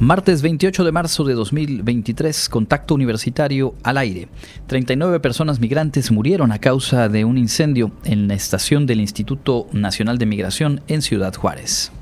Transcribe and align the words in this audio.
Martes 0.00 0.40
28 0.40 0.82
de 0.82 0.92
marzo 0.92 1.24
de 1.24 1.34
2023, 1.34 2.48
contacto 2.48 2.94
universitario 2.94 3.74
al 3.82 3.98
aire. 3.98 4.28
39 4.66 5.20
personas 5.20 5.60
migrantes 5.60 6.10
murieron 6.10 6.52
a 6.52 6.58
causa 6.58 7.10
de 7.10 7.26
un 7.26 7.36
incendio 7.36 7.92
en 8.04 8.26
la 8.26 8.32
estación 8.32 8.86
del 8.86 9.02
Instituto 9.02 9.66
Nacional 9.72 10.16
de 10.16 10.24
Migración 10.24 10.80
en 10.88 11.02
Ciudad 11.02 11.34
Juárez. 11.34 11.92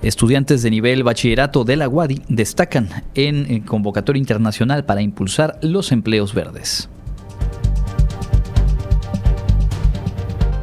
Estudiantes 0.00 0.62
de 0.62 0.70
nivel 0.70 1.02
bachillerato 1.02 1.64
de 1.64 1.74
la 1.74 1.88
UADI 1.88 2.22
destacan 2.28 2.88
en 3.16 3.62
convocatoria 3.62 4.20
internacional 4.20 4.84
para 4.84 5.02
impulsar 5.02 5.58
los 5.60 5.90
empleos 5.90 6.34
verdes. 6.34 6.88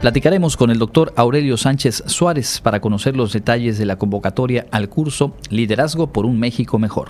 Platicaremos 0.01 0.55
con 0.55 0.69
el 0.69 0.79
doctor 0.79 1.11
Aurelio 1.17 1.57
Sánchez 1.57 2.03
Suárez 2.05 2.61
para 2.61 2.79
conocer 2.79 3.17
los 3.17 3.33
detalles 3.33 3.77
de 3.77 3.85
la 3.85 3.97
convocatoria 3.97 4.65
al 4.71 4.87
curso 4.87 5.35
Liderazgo 5.49 6.07
por 6.07 6.25
un 6.25 6.39
México 6.39 6.79
Mejor. 6.79 7.09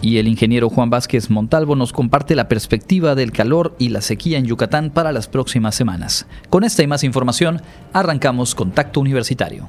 Y 0.00 0.16
el 0.16 0.28
ingeniero 0.28 0.70
Juan 0.70 0.88
Vázquez 0.88 1.28
Montalvo 1.28 1.76
nos 1.76 1.92
comparte 1.92 2.34
la 2.34 2.48
perspectiva 2.48 3.14
del 3.14 3.32
calor 3.32 3.74
y 3.78 3.90
la 3.90 4.00
sequía 4.00 4.38
en 4.38 4.46
Yucatán 4.46 4.88
para 4.88 5.12
las 5.12 5.28
próximas 5.28 5.74
semanas. 5.74 6.26
Con 6.48 6.64
esta 6.64 6.82
y 6.82 6.86
más 6.86 7.04
información, 7.04 7.60
arrancamos 7.92 8.54
Contacto 8.54 8.98
Universitario. 8.98 9.68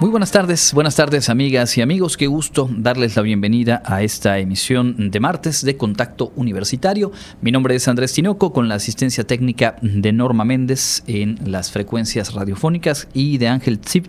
Muy 0.00 0.10
buenas 0.10 0.30
tardes, 0.30 0.74
buenas 0.74 0.94
tardes 0.94 1.30
amigas 1.30 1.78
y 1.78 1.80
amigos, 1.80 2.18
qué 2.18 2.26
gusto 2.26 2.68
darles 2.70 3.16
la 3.16 3.22
bienvenida 3.22 3.82
a 3.86 4.02
esta 4.02 4.38
emisión 4.38 5.10
de 5.10 5.20
martes 5.20 5.64
de 5.64 5.78
Contacto 5.78 6.32
Universitario. 6.36 7.12
Mi 7.40 7.50
nombre 7.50 7.74
es 7.74 7.88
Andrés 7.88 8.12
Tinoco 8.12 8.52
con 8.52 8.68
la 8.68 8.74
asistencia 8.74 9.26
técnica 9.26 9.76
de 9.80 10.12
Norma 10.12 10.44
Méndez 10.44 11.02
en 11.06 11.38
las 11.46 11.70
frecuencias 11.70 12.34
radiofónicas 12.34 13.08
y 13.14 13.38
de 13.38 13.48
Ángel 13.48 13.80
Zip 13.86 14.08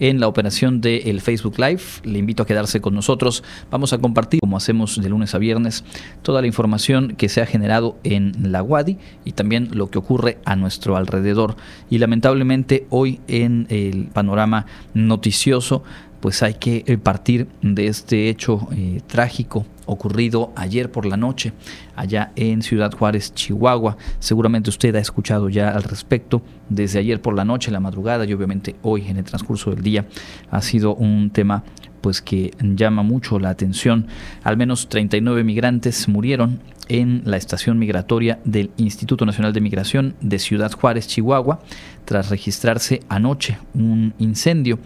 en 0.00 0.20
la 0.20 0.28
operación 0.28 0.80
del 0.80 1.20
Facebook 1.20 1.58
Live. 1.58 1.82
Le 2.04 2.18
invito 2.18 2.42
a 2.42 2.46
quedarse 2.46 2.80
con 2.80 2.94
nosotros. 2.94 3.42
Vamos 3.70 3.92
a 3.92 3.98
compartir, 3.98 4.40
como 4.40 4.56
hacemos 4.56 5.00
de 5.00 5.08
lunes 5.08 5.34
a 5.34 5.38
viernes, 5.38 5.84
toda 6.22 6.40
la 6.40 6.46
información 6.46 7.14
que 7.16 7.28
se 7.28 7.40
ha 7.40 7.46
generado 7.46 7.98
en 8.04 8.52
la 8.52 8.62
WADI 8.62 8.98
y 9.24 9.32
también 9.32 9.68
lo 9.72 9.90
que 9.90 9.98
ocurre 9.98 10.38
a 10.44 10.56
nuestro 10.56 10.96
alrededor. 10.96 11.56
Y 11.90 11.98
lamentablemente 11.98 12.86
hoy 12.90 13.20
en 13.28 13.66
el 13.70 14.06
panorama 14.06 14.66
noticioso 14.94 15.82
pues 16.20 16.42
hay 16.42 16.54
que 16.54 16.84
eh, 16.86 16.98
partir 16.98 17.48
de 17.62 17.86
este 17.86 18.28
hecho 18.28 18.68
eh, 18.72 19.00
trágico 19.06 19.66
ocurrido 19.86 20.52
ayer 20.54 20.90
por 20.90 21.06
la 21.06 21.16
noche 21.16 21.52
allá 21.96 22.32
en 22.36 22.62
Ciudad 22.62 22.92
Juárez, 22.92 23.34
Chihuahua. 23.34 23.96
Seguramente 24.18 24.70
usted 24.70 24.94
ha 24.96 25.00
escuchado 25.00 25.48
ya 25.48 25.70
al 25.70 25.82
respecto 25.82 26.42
desde 26.68 26.98
ayer 26.98 27.22
por 27.22 27.34
la 27.34 27.44
noche, 27.44 27.70
la 27.70 27.80
madrugada 27.80 28.24
y 28.26 28.32
obviamente 28.32 28.76
hoy 28.82 29.08
en 29.08 29.16
el 29.16 29.24
transcurso 29.24 29.70
del 29.70 29.82
día 29.82 30.06
ha 30.50 30.60
sido 30.60 30.94
un 30.94 31.30
tema 31.30 31.64
pues 32.00 32.22
que 32.22 32.52
llama 32.60 33.02
mucho 33.02 33.38
la 33.38 33.50
atención. 33.50 34.06
Al 34.42 34.56
menos 34.56 34.88
39 34.88 35.44
migrantes 35.44 36.08
murieron 36.08 36.60
en 36.88 37.22
la 37.24 37.36
estación 37.36 37.78
migratoria 37.78 38.40
del 38.44 38.70
Instituto 38.76 39.26
Nacional 39.26 39.52
de 39.52 39.60
Migración 39.60 40.14
de 40.20 40.38
Ciudad 40.38 40.72
Juárez, 40.72 41.06
Chihuahua, 41.06 41.60
tras 42.04 42.30
registrarse 42.30 43.00
anoche 43.08 43.58
un 43.74 44.14
incendio. 44.18 44.78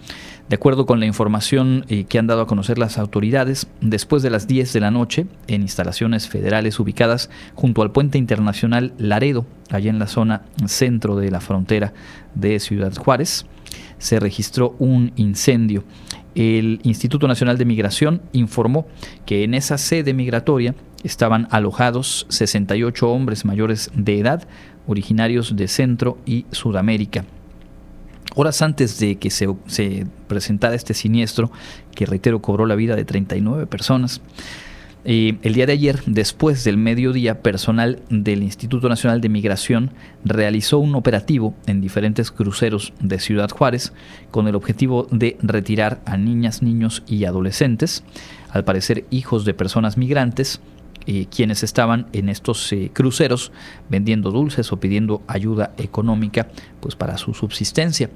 De 0.48 0.56
acuerdo 0.56 0.84
con 0.84 1.00
la 1.00 1.06
información 1.06 1.86
eh, 1.88 2.04
que 2.04 2.18
han 2.18 2.26
dado 2.26 2.42
a 2.42 2.46
conocer 2.46 2.76
las 2.76 2.98
autoridades, 2.98 3.68
después 3.80 4.22
de 4.22 4.30
las 4.30 4.46
10 4.46 4.72
de 4.72 4.80
la 4.80 4.90
noche, 4.90 5.26
en 5.46 5.62
instalaciones 5.62 6.28
federales 6.28 6.78
ubicadas 6.80 7.30
junto 7.54 7.80
al 7.82 7.92
puente 7.92 8.18
internacional 8.18 8.92
Laredo, 8.98 9.46
allá 9.70 9.88
en 9.88 9.98
la 9.98 10.08
zona 10.08 10.42
centro 10.66 11.16
de 11.16 11.30
la 11.30 11.40
frontera 11.40 11.94
de 12.34 12.58
Ciudad 12.58 12.92
Juárez, 12.94 13.46
se 13.98 14.20
registró 14.20 14.74
un 14.78 15.12
incendio 15.16 15.84
el 16.34 16.80
Instituto 16.82 17.28
Nacional 17.28 17.58
de 17.58 17.64
Migración 17.64 18.22
informó 18.32 18.86
que 19.26 19.44
en 19.44 19.54
esa 19.54 19.78
sede 19.78 20.14
migratoria 20.14 20.74
estaban 21.04 21.48
alojados 21.50 22.26
68 22.28 23.08
hombres 23.10 23.44
mayores 23.44 23.90
de 23.94 24.18
edad 24.18 24.46
originarios 24.86 25.56
de 25.56 25.68
Centro 25.68 26.18
y 26.26 26.46
Sudamérica. 26.50 27.24
Horas 28.34 28.62
antes 28.62 28.98
de 28.98 29.16
que 29.16 29.30
se, 29.30 30.06
presentara 30.26 30.74
este 30.74 30.94
siniestro, 30.94 31.50
que 31.94 32.06
reitero 32.06 32.40
cobró 32.40 32.64
la 32.64 32.74
vida 32.74 32.96
de 32.96 33.04
39 33.04 33.66
personas, 33.66 34.22
el 35.04 35.54
día 35.54 35.66
de 35.66 35.72
ayer, 35.72 36.00
después 36.06 36.62
del 36.62 36.76
mediodía, 36.76 37.42
personal 37.42 38.00
del 38.08 38.44
Instituto 38.44 38.88
Nacional 38.88 39.20
de 39.20 39.28
Migración 39.28 39.90
realizó 40.24 40.78
un 40.78 40.94
operativo 40.94 41.54
en 41.66 41.80
diferentes 41.80 42.30
cruceros 42.30 42.92
de 43.00 43.18
Ciudad 43.18 43.50
Juárez 43.50 43.92
con 44.30 44.46
el 44.46 44.54
objetivo 44.54 45.08
de 45.10 45.36
retirar 45.42 46.00
a 46.04 46.16
niñas, 46.16 46.62
niños 46.62 47.02
y 47.08 47.24
adolescentes, 47.24 48.04
al 48.50 48.64
parecer 48.64 49.04
hijos 49.10 49.44
de 49.44 49.54
personas 49.54 49.96
migrantes, 49.96 50.60
eh, 51.06 51.26
quienes 51.34 51.64
estaban 51.64 52.06
en 52.12 52.28
estos 52.28 52.72
eh, 52.72 52.90
cruceros 52.92 53.50
vendiendo 53.88 54.30
dulces 54.30 54.70
o 54.70 54.78
pidiendo 54.78 55.22
ayuda 55.26 55.72
económica 55.78 56.46
pues, 56.78 56.94
para 56.94 57.18
su 57.18 57.34
subsistencia. 57.34 58.08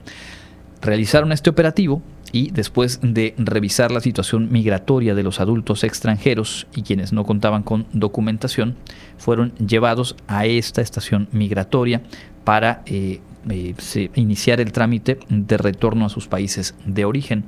Realizaron 0.82 1.32
este 1.32 1.50
operativo 1.50 2.00
y 2.32 2.50
después 2.50 3.00
de 3.02 3.34
revisar 3.38 3.90
la 3.90 4.00
situación 4.00 4.50
migratoria 4.50 5.14
de 5.14 5.22
los 5.22 5.40
adultos 5.40 5.84
extranjeros 5.84 6.66
y 6.74 6.82
quienes 6.82 7.12
no 7.12 7.24
contaban 7.24 7.62
con 7.62 7.86
documentación, 7.92 8.76
fueron 9.18 9.52
llevados 9.54 10.16
a 10.26 10.46
esta 10.46 10.82
estación 10.82 11.28
migratoria 11.32 12.02
para 12.44 12.82
eh, 12.86 13.20
eh, 13.48 13.74
iniciar 14.14 14.60
el 14.60 14.72
trámite 14.72 15.18
de 15.28 15.56
retorno 15.56 16.06
a 16.06 16.08
sus 16.08 16.28
países 16.28 16.74
de 16.84 17.04
origen. 17.04 17.44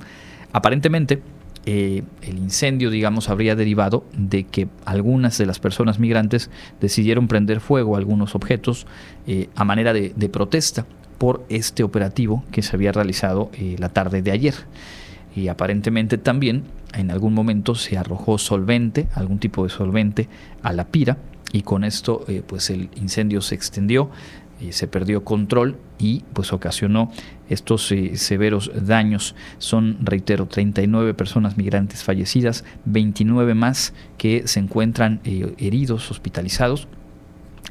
Aparentemente, 0.51 1.21
eh, 1.65 2.03
el 2.21 2.37
incendio, 2.37 2.89
digamos, 2.89 3.29
habría 3.29 3.55
derivado 3.55 4.05
de 4.17 4.45
que 4.45 4.67
algunas 4.85 5.37
de 5.37 5.45
las 5.45 5.59
personas 5.59 5.99
migrantes 5.99 6.49
decidieron 6.79 7.27
prender 7.27 7.59
fuego 7.59 7.95
a 7.95 7.99
algunos 7.99 8.33
objetos 8.33 8.87
a 9.55 9.63
manera 9.63 9.93
de 9.93 10.29
protesta 10.29 10.85
por 11.19 11.45
este 11.49 11.83
operativo 11.83 12.43
que 12.51 12.63
se 12.63 12.75
había 12.75 12.91
realizado 12.91 13.51
eh, 13.53 13.75
la 13.77 13.89
tarde 13.89 14.23
de 14.23 14.31
ayer. 14.31 14.55
Y 15.35 15.49
aparentemente 15.49 16.17
también 16.17 16.63
en 16.95 17.11
algún 17.11 17.35
momento 17.35 17.75
se 17.75 17.99
arrojó 17.99 18.39
solvente, 18.39 19.07
algún 19.13 19.37
tipo 19.37 19.63
de 19.63 19.69
solvente 19.69 20.27
a 20.63 20.73
la 20.73 20.85
pira 20.85 21.17
y 21.51 21.61
con 21.61 21.83
esto 21.83 22.25
eh, 22.27 22.41
pues 22.45 22.71
el 22.71 22.89
incendio 22.95 23.41
se 23.41 23.53
extendió, 23.53 24.09
y 24.61 24.73
se 24.73 24.87
perdió 24.87 25.23
control 25.23 25.77
y 25.97 26.23
pues 26.33 26.51
ocasionó 26.51 27.13
estos 27.49 27.89
eh, 27.93 28.17
severos 28.17 28.69
daños. 28.75 29.33
Son, 29.57 29.97
reitero, 30.01 30.47
39 30.47 31.13
personas 31.13 31.55
migrantes 31.55 32.03
fallecidas, 32.03 32.65
29 32.83 33.53
más 33.53 33.93
que 34.17 34.47
se 34.47 34.59
encuentran 34.59 35.21
heridos, 35.23 36.11
hospitalizados 36.11 36.89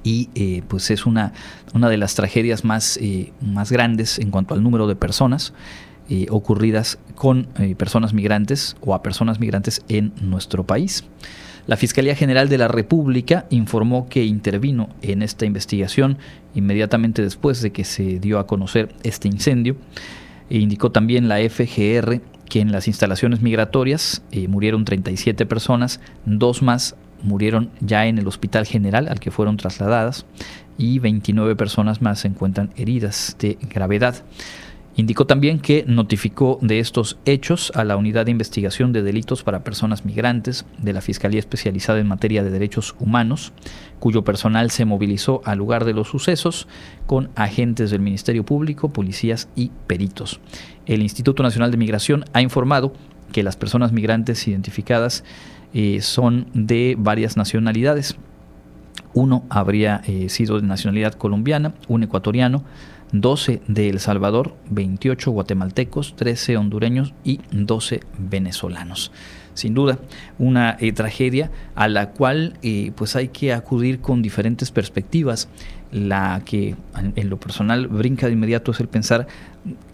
y 0.02 0.30
eh, 0.34 0.62
pues 0.68 0.90
es 0.90 1.06
una, 1.06 1.32
una, 1.74 1.88
de 1.88 1.96
las 1.96 2.14
tragedias 2.14 2.64
más, 2.64 2.98
eh, 3.00 3.32
más 3.40 3.72
grandes 3.72 4.18
en 4.18 4.30
cuanto 4.30 4.54
al 4.54 4.62
número 4.62 4.86
de 4.86 4.96
personas 4.96 5.52
eh, 6.08 6.26
ocurridas 6.30 6.98
con 7.14 7.48
personas 7.76 8.14
migrantes 8.14 8.76
o 8.80 8.94
a 8.94 9.02
personas 9.02 9.40
migrantes 9.40 9.82
en 9.88 10.12
nuestro 10.22 10.64
país. 10.64 11.04
La 11.66 11.76
Fiscalía 11.76 12.14
General 12.14 12.48
de 12.48 12.56
la 12.56 12.68
República 12.68 13.46
informó 13.50 14.08
que 14.08 14.24
intervino 14.24 14.88
en 15.02 15.22
esta 15.22 15.44
investigación 15.44 16.16
inmediatamente 16.54 17.20
después 17.20 17.60
de 17.60 17.72
que 17.72 17.84
se 17.84 18.20
dio 18.20 18.38
a 18.38 18.46
conocer 18.46 18.94
este 19.02 19.28
incendio. 19.28 19.76
E 20.48 20.58
indicó 20.58 20.90
también 20.90 21.28
la 21.28 21.36
FGR 21.36 22.22
que 22.48 22.60
en 22.60 22.72
las 22.72 22.88
instalaciones 22.88 23.42
migratorias 23.42 24.22
murieron 24.48 24.86
37 24.86 25.44
personas, 25.44 26.00
dos 26.24 26.62
más 26.62 26.96
murieron 27.22 27.70
ya 27.80 28.06
en 28.06 28.18
el 28.18 28.26
Hospital 28.26 28.66
General 28.66 29.08
al 29.08 29.20
que 29.20 29.30
fueron 29.30 29.56
trasladadas 29.56 30.26
y 30.76 30.98
29 31.00 31.56
personas 31.56 32.00
más 32.00 32.20
se 32.20 32.28
encuentran 32.28 32.70
heridas 32.76 33.36
de 33.38 33.58
gravedad. 33.68 34.24
Indicó 34.98 35.28
también 35.28 35.60
que 35.60 35.84
notificó 35.86 36.58
de 36.60 36.80
estos 36.80 37.18
hechos 37.24 37.70
a 37.76 37.84
la 37.84 37.96
Unidad 37.96 38.24
de 38.24 38.32
Investigación 38.32 38.92
de 38.92 39.04
Delitos 39.04 39.44
para 39.44 39.62
Personas 39.62 40.04
Migrantes 40.04 40.66
de 40.78 40.92
la 40.92 41.00
Fiscalía 41.00 41.38
Especializada 41.38 42.00
en 42.00 42.08
Materia 42.08 42.42
de 42.42 42.50
Derechos 42.50 42.96
Humanos, 42.98 43.52
cuyo 44.00 44.24
personal 44.24 44.72
se 44.72 44.84
movilizó 44.86 45.40
al 45.44 45.58
lugar 45.58 45.84
de 45.84 45.92
los 45.92 46.08
sucesos 46.08 46.66
con 47.06 47.30
agentes 47.36 47.92
del 47.92 48.00
Ministerio 48.00 48.44
Público, 48.44 48.92
policías 48.92 49.48
y 49.54 49.70
peritos. 49.86 50.40
El 50.84 51.02
Instituto 51.02 51.44
Nacional 51.44 51.70
de 51.70 51.76
Migración 51.76 52.24
ha 52.32 52.42
informado 52.42 52.92
que 53.30 53.44
las 53.44 53.56
personas 53.56 53.92
migrantes 53.92 54.48
identificadas 54.48 55.22
eh, 55.74 56.00
son 56.00 56.46
de 56.54 56.96
varias 56.98 57.36
nacionalidades. 57.36 58.16
Uno 59.14 59.44
habría 59.50 60.02
eh, 60.06 60.28
sido 60.28 60.60
de 60.60 60.66
nacionalidad 60.66 61.14
colombiana, 61.14 61.74
un 61.88 62.02
ecuatoriano, 62.02 62.64
12 63.12 63.62
de 63.66 63.88
El 63.88 64.00
Salvador, 64.00 64.54
28 64.70 65.30
guatemaltecos, 65.30 66.14
13 66.16 66.56
hondureños 66.56 67.14
y 67.24 67.40
12 67.50 68.00
venezolanos. 68.18 69.12
Sin 69.54 69.74
duda, 69.74 69.98
una 70.38 70.76
eh, 70.78 70.92
tragedia 70.92 71.50
a 71.74 71.88
la 71.88 72.10
cual 72.10 72.58
pues 72.94 73.16
hay 73.16 73.28
que 73.28 73.52
acudir 73.52 74.00
con 74.00 74.22
diferentes 74.22 74.70
perspectivas. 74.70 75.48
La 75.90 76.42
que 76.44 76.76
en 77.16 77.30
lo 77.30 77.40
personal 77.40 77.88
brinca 77.88 78.26
de 78.26 78.34
inmediato 78.34 78.72
es 78.72 78.80
el 78.80 78.88
pensar 78.88 79.26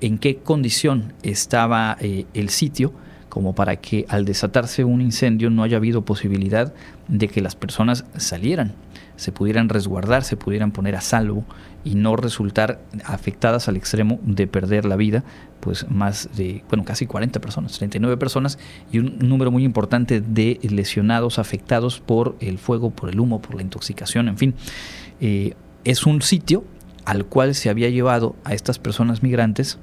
en 0.00 0.18
qué 0.18 0.38
condición 0.38 1.12
estaba 1.22 1.96
el 2.00 2.48
sitio 2.48 2.92
como 3.34 3.52
para 3.52 3.74
que 3.74 4.06
al 4.08 4.24
desatarse 4.24 4.84
un 4.84 5.00
incendio 5.00 5.50
no 5.50 5.64
haya 5.64 5.78
habido 5.78 6.04
posibilidad 6.04 6.72
de 7.08 7.26
que 7.26 7.40
las 7.40 7.56
personas 7.56 8.04
salieran 8.16 8.74
se 9.16 9.32
pudieran 9.32 9.68
resguardar, 9.68 10.24
se 10.24 10.36
pudieran 10.36 10.72
poner 10.72 10.96
a 10.96 11.00
salvo 11.00 11.44
y 11.84 11.94
no 11.94 12.16
resultar 12.16 12.80
afectadas 13.04 13.68
al 13.68 13.76
extremo 13.76 14.18
de 14.22 14.46
perder 14.46 14.84
la 14.84 14.96
vida, 14.96 15.22
pues 15.60 15.88
más 15.90 16.28
de, 16.36 16.64
bueno, 16.68 16.84
casi 16.84 17.06
40 17.06 17.40
personas, 17.40 17.78
39 17.78 18.16
personas 18.16 18.58
y 18.90 18.98
un 18.98 19.18
número 19.18 19.50
muy 19.50 19.64
importante 19.64 20.20
de 20.20 20.58
lesionados, 20.62 21.38
afectados 21.38 22.00
por 22.00 22.36
el 22.40 22.58
fuego, 22.58 22.90
por 22.90 23.08
el 23.08 23.20
humo, 23.20 23.40
por 23.40 23.54
la 23.56 23.62
intoxicación, 23.62 24.28
en 24.28 24.38
fin. 24.38 24.54
Eh, 25.20 25.54
es 25.84 26.06
un 26.06 26.22
sitio 26.22 26.64
al 27.04 27.26
cual 27.26 27.54
se 27.54 27.70
había 27.70 27.90
llevado 27.90 28.34
a 28.44 28.54
estas 28.54 28.78
personas 28.78 29.22
migrantes 29.22 29.78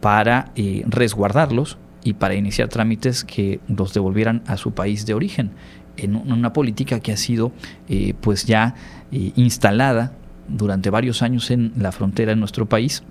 para 0.00 0.50
eh, 0.56 0.82
resguardarlos 0.86 1.76
y 2.08 2.14
para 2.14 2.34
iniciar 2.34 2.68
trámites 2.68 3.22
que 3.22 3.60
los 3.68 3.92
devolvieran 3.92 4.42
a 4.46 4.56
su 4.56 4.72
país 4.72 5.04
de 5.04 5.12
origen 5.12 5.50
en 5.98 6.16
una 6.16 6.54
política 6.54 7.00
que 7.00 7.12
ha 7.12 7.18
sido 7.18 7.52
eh, 7.90 8.14
pues 8.18 8.46
ya 8.46 8.74
eh, 9.12 9.32
instalada 9.36 10.12
durante 10.48 10.88
varios 10.88 11.20
años 11.20 11.50
en 11.50 11.70
la 11.76 11.92
frontera 11.92 12.30
de 12.30 12.36
nuestro 12.36 12.64
país 12.64 13.02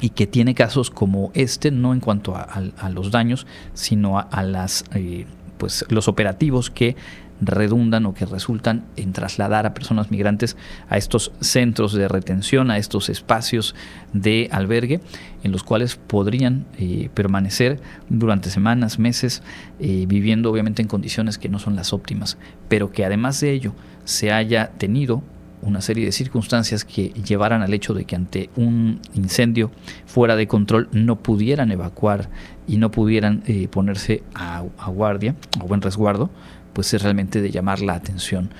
y 0.00 0.08
que 0.08 0.26
tiene 0.26 0.56
casos 0.56 0.90
como 0.90 1.30
este, 1.34 1.70
no 1.70 1.92
en 1.92 2.00
cuanto 2.00 2.34
a, 2.34 2.90
los 2.90 3.12
daños, 3.12 3.46
sino 3.72 4.18
a, 4.18 4.42
las, 4.42 4.84
eh, 4.94 5.26
pues, 5.58 5.84
los 5.88 6.08
operativos 6.08 6.70
que 6.70 6.96
redundan 7.42 8.06
o 8.06 8.14
que 8.14 8.24
resultan 8.24 8.84
en 8.96 9.12
trasladar 9.12 9.66
a 9.66 9.74
personas 9.74 10.10
migrantes 10.10 10.56
a 10.88 10.96
estos 10.96 11.32
centros 11.40 11.92
de 11.92 12.08
retención, 12.08 12.70
a 12.70 12.78
estos 12.78 13.08
espacios 13.08 13.74
de 14.12 14.48
albergue, 14.52 15.00
en 15.42 15.52
los 15.52 15.64
cuales 15.64 15.96
podrían 15.96 16.64
eh, 16.78 17.10
permanecer 17.14 17.80
durante 18.08 18.50
semanas, 18.50 18.98
meses, 18.98 19.42
eh, 19.80 20.04
viviendo 20.06 20.50
obviamente 20.50 20.82
en 20.82 20.88
condiciones 20.88 21.38
que 21.38 21.48
no 21.48 21.58
son 21.58 21.76
las 21.76 21.92
óptimas, 21.92 22.38
pero 22.68 22.92
que 22.92 23.04
además 23.04 23.40
de 23.40 23.52
ello 23.52 23.74
se 24.04 24.32
haya 24.32 24.68
tenido 24.78 25.22
una 25.62 25.80
serie 25.80 26.04
de 26.04 26.12
circunstancias 26.12 26.84
que 26.84 27.10
llevaran 27.10 27.62
al 27.62 27.72
hecho 27.72 27.94
de 27.94 28.04
que 28.04 28.16
ante 28.16 28.50
un 28.56 29.00
incendio 29.14 29.70
fuera 30.06 30.34
de 30.34 30.48
control 30.48 30.88
no 30.90 31.20
pudieran 31.20 31.70
evacuar 31.70 32.28
y 32.66 32.78
no 32.78 32.90
pudieran 32.90 33.42
eh, 33.46 33.68
ponerse 33.68 34.24
a, 34.34 34.64
a 34.76 34.90
guardia 34.90 35.36
o 35.62 35.66
buen 35.66 35.80
resguardo, 35.80 36.30
pues 36.72 36.92
es 36.94 37.02
realmente 37.02 37.40
de 37.40 37.50
llamar 37.50 37.80
la 37.80 37.94
atención. 37.94 38.50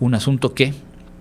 Un 0.00 0.14
asunto 0.14 0.54
que 0.54 0.74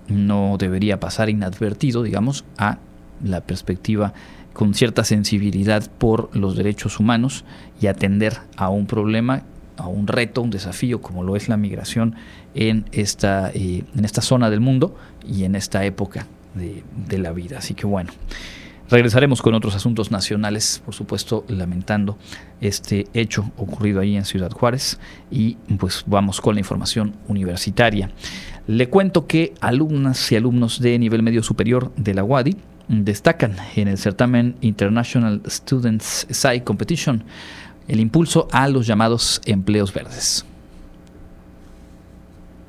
no 0.07 0.57
debería 0.57 1.00
pasar 1.00 1.29
inadvertido, 1.29 2.03
digamos, 2.03 2.45
a 2.57 2.79
la 3.24 3.41
perspectiva 3.41 4.13
con 4.53 4.74
cierta 4.74 5.03
sensibilidad 5.03 5.89
por 5.97 6.35
los 6.35 6.56
derechos 6.56 7.00
humanos 7.00 7.45
y 7.79 7.88
atender 7.88 8.38
a 8.56 8.69
un 8.69 8.88
problema, 8.88 9.44
a 9.77 9.88
un 9.88 10.07
reto, 10.07 10.41
un 10.41 10.50
desafío 10.50 11.01
como 11.01 11.24
lo 11.24 11.35
es 11.35 11.47
la 11.47 11.57
migración 11.57 12.15
en 12.56 12.85
esta, 12.91 13.51
eh, 13.53 13.83
en 13.95 14.06
esta 14.06 14.21
zona 14.21 14.50
del 14.50 14.59
mundo 14.59 14.95
y 15.27 15.44
en 15.44 15.56
esta 15.56 15.85
época 15.85 16.25
de, 16.56 16.83
de 17.07 17.18
la 17.19 17.31
vida. 17.33 17.59
Así 17.59 17.73
que 17.73 17.85
bueno. 17.85 18.12
Regresaremos 18.89 19.41
con 19.41 19.53
otros 19.53 19.75
asuntos 19.75 20.11
nacionales, 20.11 20.81
por 20.85 20.95
supuesto, 20.95 21.43
lamentando 21.49 22.17
este 22.61 23.07
hecho 23.13 23.51
ocurrido 23.57 23.99
ahí 23.99 24.15
en 24.15 24.23
Ciudad 24.23 24.51
Juárez 24.51 24.97
y 25.29 25.55
pues 25.77 26.03
vamos 26.05 26.39
con 26.39 26.55
la 26.55 26.61
información 26.61 27.13
universitaria. 27.27 28.11
Le 28.65 28.89
cuento 28.89 29.27
que 29.27 29.53
alumnas 29.59 30.31
y 30.31 30.37
alumnos 30.37 30.79
de 30.79 30.97
nivel 30.99 31.21
medio 31.21 31.43
superior 31.43 31.91
de 31.97 32.13
la 32.13 32.23
UADI 32.23 32.55
destacan 32.87 33.57
en 33.75 33.89
el 33.89 33.97
certamen 33.97 34.55
International 34.61 35.41
Students 35.45 36.27
SCI 36.29 36.61
Competition 36.61 37.25
el 37.89 37.99
impulso 37.99 38.47
a 38.51 38.67
los 38.67 38.87
llamados 38.87 39.41
empleos 39.45 39.93
verdes. 39.93 40.45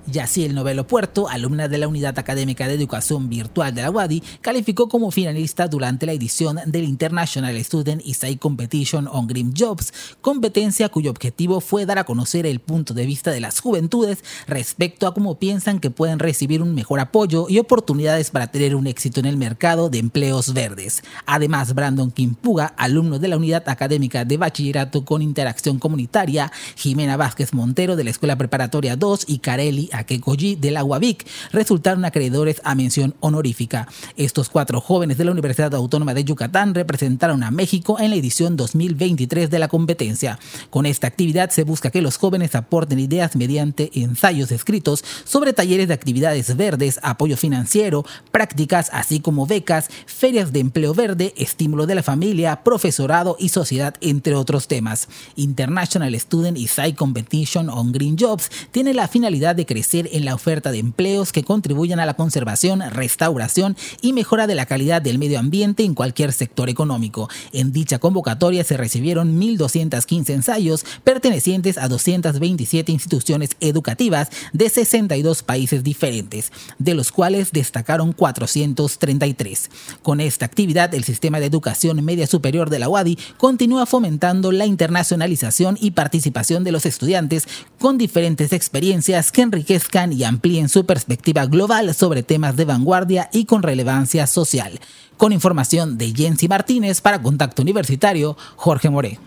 El 0.08 0.54
Novelo 0.54 0.86
Puerto, 0.86 1.28
alumna 1.28 1.68
de 1.68 1.76
la 1.76 1.86
Unidad 1.86 2.18
Académica 2.18 2.66
de 2.66 2.74
Educación 2.74 3.28
Virtual 3.28 3.74
de 3.74 3.82
la 3.82 3.90
UADI, 3.90 4.22
calificó 4.40 4.88
como 4.88 5.10
finalista 5.10 5.68
durante 5.68 6.06
la 6.06 6.12
edición 6.12 6.58
del 6.66 6.84
International 6.84 7.54
Student 7.62 8.02
Essay 8.06 8.36
Competition 8.36 9.06
on 9.06 9.26
Green 9.26 9.52
Jobs, 9.56 9.92
competencia 10.20 10.88
cuyo 10.88 11.10
objetivo 11.10 11.60
fue 11.60 11.84
dar 11.84 11.98
a 11.98 12.04
conocer 12.04 12.46
el 12.46 12.60
punto 12.60 12.94
de 12.94 13.04
vista 13.04 13.30
de 13.30 13.40
las 13.40 13.60
juventudes 13.60 14.24
respecto 14.46 15.06
a 15.06 15.12
cómo 15.12 15.38
piensan 15.38 15.78
que 15.78 15.90
pueden 15.90 16.18
recibir 16.18 16.62
un 16.62 16.74
mejor 16.74 17.00
apoyo 17.00 17.46
y 17.48 17.58
oportunidades 17.58 18.30
para 18.30 18.46
tener 18.46 18.74
un 18.74 18.86
éxito 18.86 19.20
en 19.20 19.26
el 19.26 19.36
mercado 19.36 19.90
de 19.90 19.98
empleos 19.98 20.54
verdes. 20.54 21.02
Además, 21.26 21.74
Brandon 21.74 22.10
Kimpuga, 22.10 22.72
alumno 22.76 23.18
de 23.18 23.28
la 23.28 23.36
Unidad 23.36 23.68
Académica 23.68 24.24
de 24.24 24.38
Bachillerato 24.38 25.04
con 25.04 25.20
Interacción 25.20 25.78
Comunitaria, 25.78 26.50
Jimena 26.76 27.16
Vázquez 27.16 27.52
Montero 27.52 27.94
de 27.94 28.04
la 28.04 28.10
Escuela 28.10 28.38
Preparatoria 28.38 28.96
2 28.96 29.24
y 29.26 29.38
Carelli 29.38 29.90
Akekoji 29.98 30.56
de 30.56 30.70
la 30.70 30.84
UABIC 30.84 31.26
resultaron 31.52 32.04
acreedores 32.04 32.60
a 32.64 32.74
mención 32.74 33.14
honorífica. 33.20 33.88
Estos 34.16 34.48
cuatro 34.48 34.80
jóvenes 34.80 35.18
de 35.18 35.24
la 35.24 35.32
Universidad 35.32 35.74
Autónoma 35.74 36.14
de 36.14 36.24
Yucatán 36.24 36.74
representaron 36.74 37.42
a 37.42 37.50
México 37.50 37.98
en 37.98 38.10
la 38.10 38.16
edición 38.16 38.56
2023 38.56 39.50
de 39.50 39.58
la 39.58 39.68
competencia. 39.68 40.38
Con 40.70 40.86
esta 40.86 41.06
actividad 41.06 41.50
se 41.50 41.64
busca 41.64 41.90
que 41.90 42.02
los 42.02 42.16
jóvenes 42.16 42.54
aporten 42.54 42.98
ideas 42.98 43.36
mediante 43.36 43.90
ensayos 43.94 44.52
escritos 44.52 45.04
sobre 45.24 45.52
talleres 45.52 45.88
de 45.88 45.94
actividades 45.94 46.56
verdes, 46.56 47.00
apoyo 47.02 47.36
financiero, 47.36 48.04
prácticas, 48.30 48.90
así 48.92 49.20
como 49.20 49.46
becas, 49.46 49.88
ferias 50.06 50.52
de 50.52 50.60
empleo 50.60 50.94
verde, 50.94 51.34
estímulo 51.36 51.86
de 51.86 51.96
la 51.96 52.02
familia, 52.02 52.62
profesorado 52.62 53.36
y 53.38 53.48
sociedad, 53.48 53.94
entre 54.00 54.34
otros 54.34 54.68
temas. 54.68 55.08
International 55.36 56.14
Student 56.18 56.58
Side 56.68 56.94
Competition 56.94 57.68
on 57.68 57.92
Green 57.92 58.16
Jobs 58.18 58.50
tiene 58.70 58.94
la 58.94 59.08
finalidad 59.08 59.56
de 59.56 59.66
crecer 59.66 59.87
en 59.94 60.24
la 60.24 60.34
oferta 60.34 60.70
de 60.70 60.78
empleos 60.78 61.32
que 61.32 61.44
contribuyan 61.44 61.98
a 61.98 62.04
la 62.04 62.14
conservación, 62.14 62.82
restauración 62.90 63.74
y 64.02 64.12
mejora 64.12 64.46
de 64.46 64.54
la 64.54 64.66
calidad 64.66 65.00
del 65.00 65.18
medio 65.18 65.38
ambiente 65.38 65.82
en 65.82 65.94
cualquier 65.94 66.32
sector 66.32 66.68
económico. 66.68 67.30
En 67.52 67.72
dicha 67.72 67.98
convocatoria 67.98 68.64
se 68.64 68.76
recibieron 68.76 69.40
1.215 69.40 70.30
ensayos 70.30 70.84
pertenecientes 71.04 71.78
a 71.78 71.88
227 71.88 72.92
instituciones 72.92 73.50
educativas 73.60 74.28
de 74.52 74.68
62 74.68 75.42
países 75.42 75.82
diferentes, 75.82 76.52
de 76.78 76.94
los 76.94 77.10
cuales 77.10 77.52
destacaron 77.52 78.12
433. 78.12 79.70
Con 80.02 80.20
esta 80.20 80.44
actividad, 80.44 80.94
el 80.94 81.04
sistema 81.04 81.40
de 81.40 81.46
educación 81.46 82.04
media 82.04 82.26
superior 82.26 82.68
de 82.68 82.78
la 82.78 82.90
UADI 82.90 83.18
continúa 83.38 83.86
fomentando 83.86 84.52
la 84.52 84.66
internacionalización 84.66 85.78
y 85.80 85.92
participación 85.92 86.62
de 86.62 86.72
los 86.72 86.84
estudiantes 86.84 87.48
con 87.78 87.96
diferentes 87.96 88.52
experiencias 88.52 89.32
que 89.32 89.42
enriquecen 89.42 89.77
y 90.12 90.24
amplíen 90.24 90.68
su 90.68 90.84
perspectiva 90.86 91.46
global 91.46 91.94
sobre 91.94 92.22
temas 92.22 92.56
de 92.56 92.64
vanguardia 92.64 93.28
y 93.32 93.44
con 93.44 93.62
relevancia 93.62 94.26
social. 94.26 94.80
Con 95.16 95.32
información 95.32 95.98
de 95.98 96.12
Jensi 96.14 96.48
Martínez 96.48 97.00
para 97.00 97.22
Contacto 97.22 97.62
Universitario, 97.62 98.36
Jorge 98.56 98.90
Moré 98.90 99.18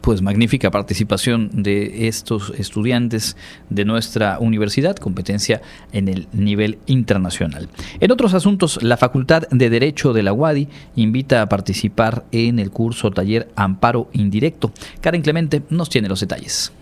pues 0.00 0.22
magnífica 0.22 0.70
participación 0.70 1.50
de 1.52 2.08
estos 2.08 2.50
estudiantes 2.56 3.36
de 3.68 3.84
nuestra 3.84 4.38
universidad, 4.38 4.96
competencia 4.96 5.60
en 5.92 6.08
el 6.08 6.28
nivel 6.32 6.78
internacional. 6.86 7.68
En 8.00 8.10
otros 8.10 8.32
asuntos, 8.32 8.82
la 8.82 8.96
Facultad 8.96 9.42
de 9.50 9.68
Derecho 9.68 10.14
de 10.14 10.22
la 10.22 10.32
UADI 10.32 10.68
invita 10.96 11.42
a 11.42 11.48
participar 11.50 12.24
en 12.32 12.58
el 12.58 12.70
curso 12.70 13.10
taller 13.10 13.50
Amparo 13.54 14.08
Indirecto. 14.14 14.72
Karen 15.02 15.20
Clemente 15.20 15.60
nos 15.68 15.90
tiene 15.90 16.08
los 16.08 16.20
detalles. 16.20 16.72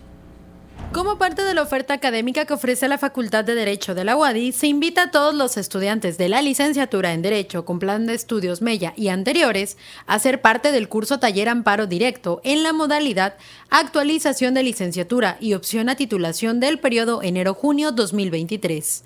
Como 0.96 1.18
parte 1.18 1.44
de 1.44 1.52
la 1.52 1.60
oferta 1.60 1.92
académica 1.92 2.46
que 2.46 2.54
ofrece 2.54 2.88
la 2.88 2.96
Facultad 2.96 3.44
de 3.44 3.54
Derecho 3.54 3.94
de 3.94 4.02
la 4.02 4.16
UADI, 4.16 4.52
se 4.52 4.66
invita 4.66 5.02
a 5.02 5.10
todos 5.10 5.34
los 5.34 5.58
estudiantes 5.58 6.16
de 6.16 6.30
la 6.30 6.40
licenciatura 6.40 7.12
en 7.12 7.20
Derecho 7.20 7.66
con 7.66 7.78
plan 7.78 8.06
de 8.06 8.14
estudios 8.14 8.62
MELLA 8.62 8.94
y 8.96 9.08
anteriores 9.08 9.76
a 10.06 10.18
ser 10.18 10.40
parte 10.40 10.72
del 10.72 10.88
curso 10.88 11.18
Taller 11.18 11.50
Amparo 11.50 11.86
Directo 11.86 12.40
en 12.44 12.62
la 12.62 12.72
modalidad 12.72 13.34
Actualización 13.68 14.54
de 14.54 14.62
Licenciatura 14.62 15.36
y 15.38 15.52
opción 15.52 15.90
a 15.90 15.96
titulación 15.96 16.60
del 16.60 16.78
periodo 16.78 17.22
enero-junio 17.22 17.92
2023. 17.92 19.04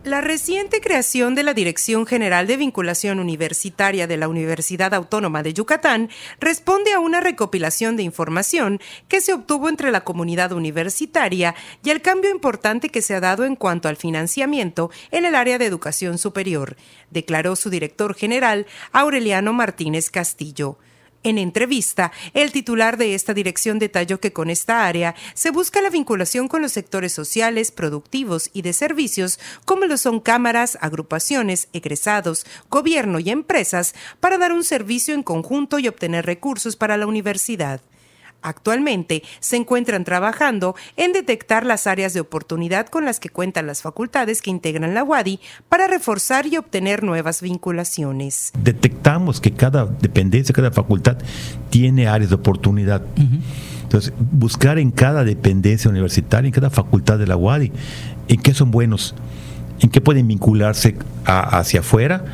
La 0.09 0.23
reciente 0.23 0.81
creación 0.81 1.35
de 1.35 1.43
la 1.43 1.53
Dirección 1.53 2.07
General 2.07 2.47
de 2.47 2.57
Vinculación 2.57 3.21
Universitaria 3.21 4.07
de 4.07 4.17
la 4.17 4.29
Universidad 4.29 4.95
Autónoma 4.95 5.43
de 5.43 5.53
Yucatán 5.53 6.09
responde 6.41 6.95
a 6.95 6.99
una 6.99 7.21
recopilación 7.21 7.95
de 7.99 8.05
información 8.05 8.81
que 9.09 9.21
se 9.21 9.35
obtuvo 9.35 9.69
entre 9.69 9.91
la 9.91 10.05
comunidad 10.05 10.53
universitaria 10.53 11.55
y 11.85 11.91
el 11.91 12.01
cambio 12.01 12.31
importante 12.31 12.89
que 12.89 13.03
se 13.03 13.15
ha 13.15 13.21
dado 13.21 13.45
en 13.45 13.55
cuanto 13.55 13.87
al 13.87 13.97
financiamiento 13.97 14.91
en 15.11 15.27
el 15.27 15.35
área 15.35 15.59
de 15.59 15.67
educación 15.67 16.17
superior, 16.17 16.79
declaró 17.11 17.55
su 17.55 17.69
director 17.69 18.15
general 18.15 18.65
Aureliano 18.93 19.53
Martínez 19.53 20.09
Castillo. 20.09 20.79
En 21.25 21.37
entrevista, 21.37 22.13
el 22.33 22.53
titular 22.53 22.97
de 22.97 23.15
esta 23.15 23.35
dirección 23.35 23.81
detalló 23.81 24.21
que 24.21 24.33
con 24.33 24.51
esta 24.51 24.87
área 24.87 25.17
se 25.35 25.51
busca 25.51 25.83
la 25.83 25.91
vinculación 25.91 26.47
con 26.47 26.63
los 26.63 26.71
sectores 26.71 27.13
sociales, 27.13 27.73
productivos 27.73 28.51
y 28.53 28.63
de 28.63 28.73
servicios, 28.73 29.41
como 29.65 29.87
lo 29.87 29.97
son 29.97 30.21
cámaras, 30.21 30.79
agrupaciones, 30.81 31.69
egresados, 31.73 32.47
gobierno 32.71 33.19
y 33.19 33.31
empresas, 33.31 33.97
para 34.21 34.39
dar 34.39 34.53
un 34.53 34.63
servicio 34.63 35.13
en 35.13 35.25
conjunto 35.25 35.81
y 35.81 35.89
obtener 35.89 36.25
recursos 36.25 36.77
para 36.77 36.97
la 36.97 37.09
universidad. 37.09 37.81
Actualmente 38.41 39.23
se 39.41 39.57
encuentran 39.57 40.05
trabajando 40.05 40.77
en 40.97 41.13
detectar 41.13 41.67
las 41.67 41.87
áreas 41.87 42.15
de 42.15 42.21
oportunidad 42.21 42.87
con 42.87 43.05
las 43.05 43.19
que 43.19 43.29
cuentan 43.31 43.67
las 43.67 43.83
facultades 43.83 44.43
que 44.43 44.51
integran 44.51 44.95
la 44.95 45.03
UADI 45.03 45.41
para 45.69 45.89
reforzar 45.89 46.47
y 46.47 46.57
obtener 46.57 47.03
nuevas 47.03 47.43
vinculaciones. 47.43 48.53
Detectamos 48.63 49.41
que 49.41 49.53
cada 49.53 49.87
dependencia, 49.87 50.55
cada 50.55 50.71
facultad 50.71 51.19
tiene 51.71 52.07
áreas 52.07 52.31
de 52.31 52.37
oportunidad. 52.37 53.03
Entonces, 53.83 54.13
buscar 54.19 54.79
en 54.79 54.93
cada 54.93 55.25
dependencia 55.25 55.91
universitaria, 55.91 56.47
en 56.47 56.55
cada 56.55 56.71
facultad 56.71 57.19
de 57.19 57.27
la 57.27 57.37
UADI, 57.37 57.73
en 58.29 58.41
qué 58.41 58.55
son 58.55 58.71
buenos, 58.71 59.17
en 59.81 59.91
qué 59.91 60.01
pueden 60.01 60.29
vincularse 60.29 60.97
hacia 61.25 61.81
afuera, 61.81 62.25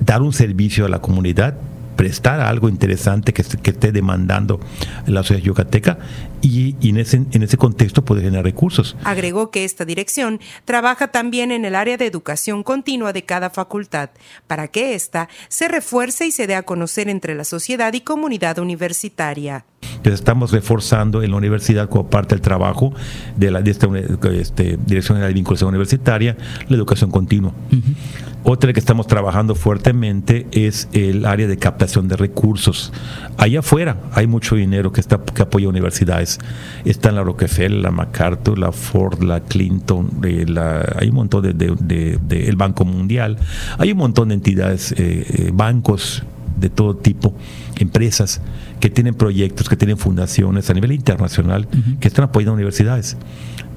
dar 0.00 0.22
un 0.22 0.32
servicio 0.32 0.86
a 0.86 0.88
la 0.88 1.00
comunidad 1.00 1.54
prestar 2.00 2.40
algo 2.40 2.70
interesante 2.70 3.34
que, 3.34 3.42
esté 3.42 3.92
demandando 3.92 4.58
la 5.06 5.22
sociedad 5.22 5.42
yucateca 5.42 5.98
y, 6.40 6.74
en, 6.88 6.96
ese, 6.96 7.18
en 7.30 7.42
ese 7.42 7.58
contexto 7.58 8.06
puede 8.06 8.22
generar 8.22 8.42
recursos. 8.42 8.96
Agregó 9.04 9.50
que 9.50 9.66
esta 9.66 9.84
dirección 9.84 10.40
trabaja 10.64 11.08
también 11.08 11.52
en 11.52 11.66
el 11.66 11.74
área 11.74 11.98
de 11.98 12.06
educación 12.06 12.62
continua 12.62 13.12
de 13.12 13.26
cada 13.26 13.50
facultad 13.50 14.08
para 14.46 14.68
que 14.68 14.94
ésta 14.94 15.28
se 15.48 15.68
refuerce 15.68 16.26
y 16.26 16.32
se 16.32 16.46
dé 16.46 16.54
a 16.54 16.62
conocer 16.62 17.10
entre 17.10 17.34
la 17.34 17.44
sociedad 17.44 17.92
y 17.92 18.00
comunidad 18.00 18.58
universitaria. 18.60 19.66
Entonces 19.82 20.14
estamos 20.14 20.52
reforzando 20.52 21.22
en 21.22 21.30
la 21.30 21.36
universidad 21.36 21.88
como 21.88 22.08
parte 22.08 22.34
del 22.34 22.42
trabajo 22.42 22.92
de, 23.36 23.50
la, 23.50 23.62
de 23.62 23.70
esta 23.70 23.86
este, 24.32 24.78
Dirección 24.86 25.20
de 25.20 25.32
Vinculación 25.32 25.68
Universitaria 25.68 26.36
la 26.68 26.76
educación 26.76 27.10
continua. 27.10 27.52
Otra 28.42 28.72
que 28.72 28.80
estamos 28.80 29.06
trabajando 29.06 29.54
fuertemente 29.54 30.46
es 30.52 30.88
el 30.92 31.26
área 31.26 31.46
de 31.46 31.58
captación 31.58 32.08
de 32.08 32.16
recursos. 32.16 32.92
Allá 33.36 33.58
afuera 33.58 33.98
hay 34.12 34.26
mucho 34.26 34.56
dinero 34.56 34.92
que, 34.92 35.00
está, 35.00 35.18
que 35.22 35.42
apoya 35.42 35.68
universidades. 35.68 36.38
Está 36.86 37.12
la 37.12 37.22
Rockefeller, 37.22 37.82
la 37.82 37.90
MacArthur, 37.90 38.58
la 38.58 38.72
Ford, 38.72 39.22
la 39.22 39.40
Clinton, 39.40 40.10
eh, 40.24 40.46
la, 40.48 40.80
hay 40.98 41.10
un 41.10 41.16
montón 41.16 41.42
de, 41.42 41.52
de, 41.52 42.48
el 42.48 42.56
Banco 42.56 42.86
Mundial, 42.86 43.36
hay 43.76 43.92
un 43.92 43.98
montón 43.98 44.28
de 44.28 44.34
entidades, 44.34 44.92
eh, 44.92 44.96
eh, 45.28 45.50
bancos 45.52 46.22
de 46.58 46.70
todo 46.70 46.96
tipo, 46.96 47.34
empresas 47.76 48.40
que 48.80 48.90
tienen 48.90 49.14
proyectos, 49.14 49.68
que 49.68 49.76
tienen 49.76 49.98
fundaciones 49.98 50.70
a 50.70 50.74
nivel 50.74 50.92
internacional, 50.92 51.68
que 52.00 52.08
están 52.08 52.24
apoyando 52.24 52.54
universidades. 52.54 53.16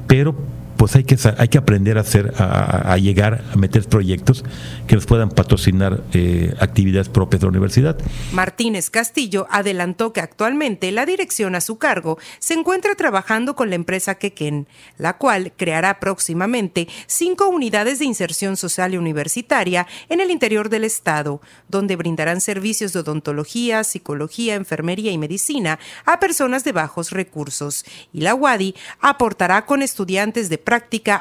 Pero 0.08 0.36
pues 0.84 0.98
hay 0.98 1.06
que, 1.06 1.18
hay 1.38 1.48
que 1.48 1.58
aprender 1.58 1.98
a 1.98 2.02
hacer, 2.02 2.34
a, 2.38 2.98
llegar, 2.98 3.42
a 3.54 3.56
meter 3.56 3.88
proyectos 3.88 4.44
que 4.86 4.96
nos 4.96 5.06
puedan 5.06 5.30
patrocinar 5.30 6.04
eh, 6.12 6.54
actividades 6.60 7.08
propias 7.08 7.40
de 7.40 7.46
la 7.46 7.52
universidad. 7.52 7.98
Martínez 8.34 8.90
Castillo 8.90 9.48
adelantó 9.50 10.12
que 10.12 10.20
actualmente 10.20 10.92
la 10.92 11.06
dirección 11.06 11.56
a 11.56 11.62
su 11.62 11.78
cargo 11.78 12.18
se 12.40 12.56
encuentra 12.56 12.96
trabajando 12.96 13.56
con 13.56 13.70
la 13.70 13.76
empresa 13.76 14.16
Quequén, 14.16 14.68
la 14.98 15.18
cual 15.18 15.54
creará 15.56 16.02
próximamente 16.02 16.90
cinco 17.08 17.48
unidades 17.48 18.00
de 18.00 18.06
inserción 18.06 18.58
social 18.58 18.94
y 18.94 18.98
universitaria 18.98 19.88
en 20.10 20.20
el 20.20 20.32
interior 20.32 20.68
del 20.68 20.84
Estado, 20.84 21.40
donde 21.70 21.96
brindarán 21.96 22.42
servicios 22.42 22.92
de 22.92 23.00
odontología, 23.00 23.86
psicología, 23.86 24.56
enfermería 24.56 25.14
y 25.14 25.18
medicina 25.18 25.80
a 26.04 26.20
personas 26.20 26.66
de 26.66 26.74
bajos 26.74 27.12
recursos. 27.12 27.86
Y 28.12 28.20
la 28.20 28.36
UADI 28.36 28.76
aportará 29.00 29.66
con 29.66 29.82
estudiantes 29.82 30.50
de 30.50 30.58
práctica 30.58 30.73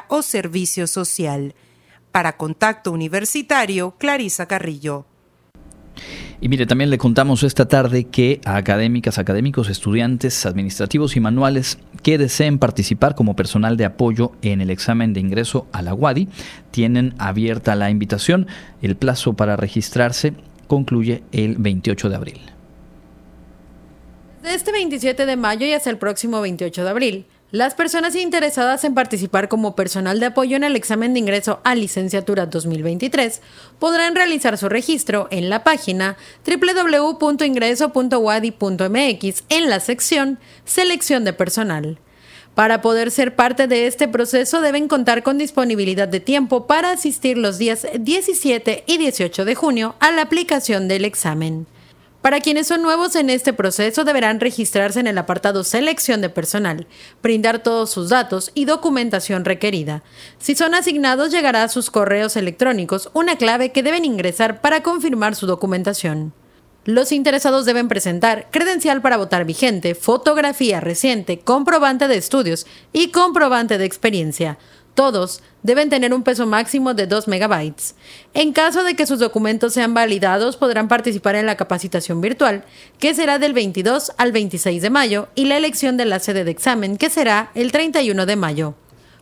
o 0.07 0.21
servicio 0.21 0.87
social. 0.87 1.55
Para 2.11 2.37
Contacto 2.37 2.91
Universitario, 2.91 3.95
Clarisa 3.97 4.47
Carrillo. 4.47 5.05
Y 6.41 6.49
mire, 6.49 6.65
también 6.65 6.89
le 6.89 6.97
contamos 6.97 7.43
esta 7.43 7.67
tarde 7.67 8.05
que 8.05 8.41
a 8.43 8.57
académicas, 8.57 9.17
académicos, 9.17 9.69
estudiantes 9.69 10.45
administrativos 10.45 11.15
y 11.15 11.21
manuales 11.21 11.77
que 12.01 12.17
deseen 12.17 12.59
participar 12.59 13.15
como 13.15 13.35
personal 13.35 13.77
de 13.77 13.85
apoyo 13.85 14.33
en 14.41 14.59
el 14.59 14.69
examen 14.69 15.13
de 15.13 15.21
ingreso 15.21 15.67
a 15.71 15.81
la 15.81 15.93
UADI 15.93 16.27
tienen 16.71 17.13
abierta 17.17 17.75
la 17.75 17.89
invitación. 17.89 18.47
El 18.81 18.97
plazo 18.97 19.33
para 19.33 19.55
registrarse 19.55 20.33
concluye 20.67 21.23
el 21.31 21.55
28 21.57 22.09
de 22.09 22.15
abril. 22.15 22.41
De 24.41 24.53
este 24.53 24.73
27 24.73 25.25
de 25.25 25.37
mayo 25.37 25.65
y 25.65 25.71
hasta 25.71 25.89
el 25.89 25.97
próximo 25.97 26.41
28 26.41 26.83
de 26.83 26.89
abril, 26.89 27.25
las 27.53 27.73
personas 27.75 28.15
interesadas 28.15 28.83
en 28.83 28.95
participar 28.95 29.47
como 29.47 29.75
personal 29.75 30.19
de 30.19 30.25
apoyo 30.25 30.55
en 30.55 30.63
el 30.63 30.75
examen 30.75 31.13
de 31.13 31.19
ingreso 31.19 31.59
a 31.63 31.75
licenciatura 31.75 32.47
2023 32.47 33.41
podrán 33.77 34.15
realizar 34.15 34.57
su 34.57 34.69
registro 34.69 35.27
en 35.29 35.51
la 35.51 35.63
página 35.63 36.17
www.ingreso.wadi.mx 36.47 39.43
en 39.49 39.69
la 39.69 39.79
sección 39.79 40.39
Selección 40.65 41.25
de 41.25 41.33
personal. 41.33 41.99
Para 42.55 42.81
poder 42.81 43.11
ser 43.11 43.35
parte 43.35 43.67
de 43.67 43.85
este 43.85 44.07
proceso 44.07 44.59
deben 44.59 44.87
contar 44.87 45.21
con 45.21 45.37
disponibilidad 45.37 46.07
de 46.07 46.21
tiempo 46.21 46.65
para 46.65 46.89
asistir 46.89 47.37
los 47.37 47.59
días 47.59 47.85
17 47.99 48.83
y 48.87 48.97
18 48.97 49.45
de 49.45 49.53
junio 49.53 49.93
a 49.99 50.11
la 50.11 50.23
aplicación 50.23 50.87
del 50.87 51.05
examen. 51.05 51.67
Para 52.23 52.39
quienes 52.39 52.67
son 52.67 52.81
nuevos 52.81 53.17
en 53.17 53.29
este 53.29 53.51
proceso 53.51 54.05
deberán 54.05 54.39
registrarse 54.39 55.01
en 55.01 55.07
el 55.07 55.17
apartado 55.17 55.65
Selección 55.65 56.21
de 56.21 56.29
personal, 56.29 56.87
brindar 57.21 57.59
todos 57.59 57.91
sus 57.91 58.07
datos 58.07 58.49
y 58.53 58.63
documentación 58.63 59.43
requerida. 59.43 60.03
Si 60.39 60.55
son 60.55 60.73
asignados 60.73 61.31
llegará 61.31 61.63
a 61.63 61.67
sus 61.67 61.91
correos 61.91 62.37
electrónicos 62.37 63.09
una 63.13 63.35
clave 63.35 63.73
que 63.73 63.83
deben 63.83 64.05
ingresar 64.05 64.61
para 64.61 64.83
confirmar 64.83 65.35
su 65.35 65.47
documentación. 65.47 66.31
Los 66.85 67.11
interesados 67.11 67.65
deben 67.65 67.89
presentar 67.89 68.47
credencial 68.51 69.01
para 69.01 69.17
votar 69.17 69.43
vigente, 69.43 69.93
fotografía 69.93 70.79
reciente, 70.79 71.39
comprobante 71.39 72.07
de 72.07 72.15
estudios 72.15 72.65
y 72.93 73.11
comprobante 73.11 73.77
de 73.77 73.83
experiencia. 73.83 74.57
Todos 74.95 75.41
deben 75.63 75.89
tener 75.89 76.13
un 76.13 76.23
peso 76.23 76.45
máximo 76.45 76.93
de 76.93 77.07
2 77.07 77.27
megabytes. 77.27 77.95
En 78.33 78.53
caso 78.53 78.83
de 78.83 78.95
que 78.95 79.07
sus 79.07 79.17
documentos 79.17 79.73
sean 79.73 79.93
validados, 79.93 80.55
podrán 80.55 80.87
participar 80.87 81.35
en 81.35 81.47
la 81.47 81.57
capacitación 81.57 82.21
virtual, 82.21 82.63
que 82.99 83.15
será 83.15 83.39
del 83.39 83.53
22 83.53 84.11
al 84.17 84.31
26 84.31 84.81
de 84.81 84.89
mayo, 84.91 85.29
y 85.33 85.45
la 85.45 85.57
elección 85.57 85.97
de 85.97 86.05
la 86.05 86.19
sede 86.19 86.43
de 86.43 86.51
examen, 86.51 86.97
que 86.97 87.09
será 87.09 87.49
el 87.55 87.71
31 87.71 88.25
de 88.25 88.35
mayo. 88.35 88.75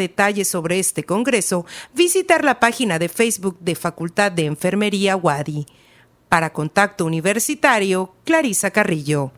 sobre 0.50 0.80
este 0.80 1.04
congreso, 1.04 1.66
visitar 1.94 2.44
la 2.44 2.60
página 2.60 3.00
de 3.00 3.10
Facebook 3.10 3.58
de 3.60 3.76
Facultad 3.76 4.32
de 4.32 4.46
Enfermería 4.46 5.16
Wadi. 5.16 5.66
Para 6.30 6.54
Contacto 6.54 7.06
Universitario, 7.06 8.14
Clarisa 8.24 8.72
Carrillo. 8.72 9.32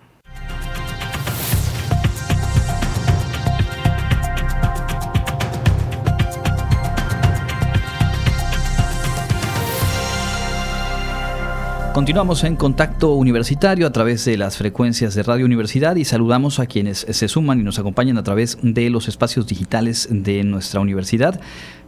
Continuamos 11.93 12.43
en 12.43 12.56
contacto 12.56 13.13
universitario 13.13 13.86
a 13.86 13.91
través 13.91 14.25
de 14.25 14.36
las 14.36 14.58
frecuencias 14.58 15.13
de 15.13 15.21
Radio 15.21 15.45
Universidad 15.45 15.95
y 15.95 16.06
saludamos 16.06 16.58
a 16.58 16.65
quienes 16.65 17.06
se 17.08 17.27
suman 17.27 17.60
y 17.60 17.63
nos 17.63 17.77
acompañan 17.77 18.17
a 18.17 18.23
través 18.23 18.58
de 18.63 18.89
los 18.89 19.08
espacios 19.08 19.45
digitales 19.45 20.08
de 20.10 20.43
nuestra 20.43 20.79
universidad. 20.79 21.39